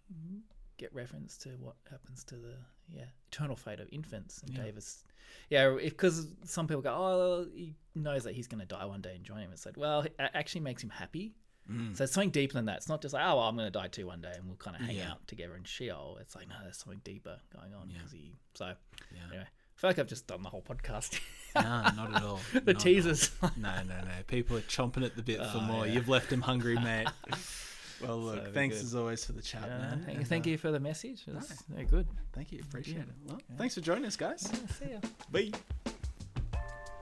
get 0.77 0.93
reference 0.95 1.37
to 1.39 1.51
what 1.61 1.77
happens 1.91 2.25
to 2.25 2.35
the 2.35 2.55
yeah 2.89 3.05
eternal 3.29 3.55
fate 3.57 3.79
of 3.81 3.89
infants 3.93 4.43
and 4.43 4.53
Yeah. 4.57 4.65
David's 4.65 5.05
yeah 5.49 5.77
because 5.81 6.27
some 6.45 6.67
people 6.67 6.83
go 6.83 6.91
oh 6.93 7.47
he 7.55 7.77
knows 7.95 8.25
that 8.25 8.35
he's 8.35 8.49
going 8.49 8.59
to 8.61 8.67
die 8.67 8.85
one 8.85 9.01
day 9.01 9.15
and 9.15 9.25
join 9.25 9.39
him 9.39 9.51
it's 9.53 9.65
like 9.65 9.77
well 9.77 10.01
it 10.03 10.15
actually 10.19 10.61
makes 10.63 10.83
him 10.83 10.91
happy 10.91 11.35
Mm. 11.71 11.97
so 11.97 12.05
it's 12.05 12.13
something 12.13 12.29
deeper 12.29 12.53
than 12.53 12.67
that 12.67 12.77
it's 12.77 12.91
not 12.91 13.01
just 13.01 13.15
like 13.15 13.23
oh 13.25 13.37
well, 13.37 13.45
I'm 13.45 13.57
going 13.57 13.67
to 13.67 13.71
die 13.71 13.87
too 13.89 14.07
one 14.07 14.21
day 14.21 14.33
and 14.35 14.45
we'll 14.47 14.57
kind 14.57 14.77
of 14.77 14.83
hang 14.83 14.97
Yeah. 14.97 15.13
out 15.13 15.27
together 15.27 15.57
in 15.57 15.65
Sheol 15.65 16.19
it's 16.21 16.35
like 16.37 16.47
no 16.47 16.57
there's 16.63 16.77
something 16.77 17.01
deeper 17.05 17.39
going 17.59 17.73
on 17.73 17.89
Yeah. 17.89 18.01
'cause 18.03 18.13
he 18.13 18.35
so 18.55 18.75
Yeah. 19.15 19.19
anyway 19.31 19.47
I 19.77 19.81
feel 19.81 19.91
like 19.91 19.99
I've 19.99 20.07
just 20.09 20.27
done 20.27 20.43
the 20.43 20.49
whole 20.51 20.63
podcast 20.63 21.21
No, 21.55 21.63
not 21.63 22.15
at 22.15 22.23
all. 22.23 22.41
the 22.53 22.61
Not 22.61 22.77
all. 22.77 22.81
teasers 22.81 23.31
No, 23.57 23.71
no, 23.83 24.01
no. 24.01 24.11
People 24.27 24.57
are 24.57 24.61
chomping 24.63 25.05
at 25.05 25.17
the 25.17 25.23
bit 25.23 25.39
for 25.39 25.59
Oh, 25.59 25.61
more. 25.61 25.87
yeah. 25.87 25.95
You've 25.95 26.09
left 26.09 26.31
them 26.31 26.41
hungry, 26.41 26.77
mate. 26.77 27.09
well, 28.01 28.19
look, 28.19 28.41
very 28.41 28.53
thanks 28.53 28.77
good. 28.77 28.85
as 28.85 28.95
always 28.95 29.25
for 29.25 29.33
the 29.33 29.43
chat, 29.43 29.63
Yeah, 29.67 29.79
man. 29.79 30.03
thank, 30.05 30.19
and, 30.19 30.27
thank 30.27 30.47
uh, 30.47 30.51
you 30.51 30.59
for 30.59 30.71
the 30.71 30.81
message 30.81 31.25
it's 31.27 31.63
very 31.69 31.85
good 31.85 32.07
Thank 32.33 32.51
you. 32.53 32.61
Appreciate 32.61 32.97
Yeah. 32.97 33.03
it. 33.03 33.09
Well, 33.27 33.41
thanks 33.59 33.75
for 33.75 33.81
joining 33.81 34.05
us, 34.07 34.17
guys. 34.17 34.41
see 34.79 34.91
ya 34.91 34.99
Bye. 35.31 35.51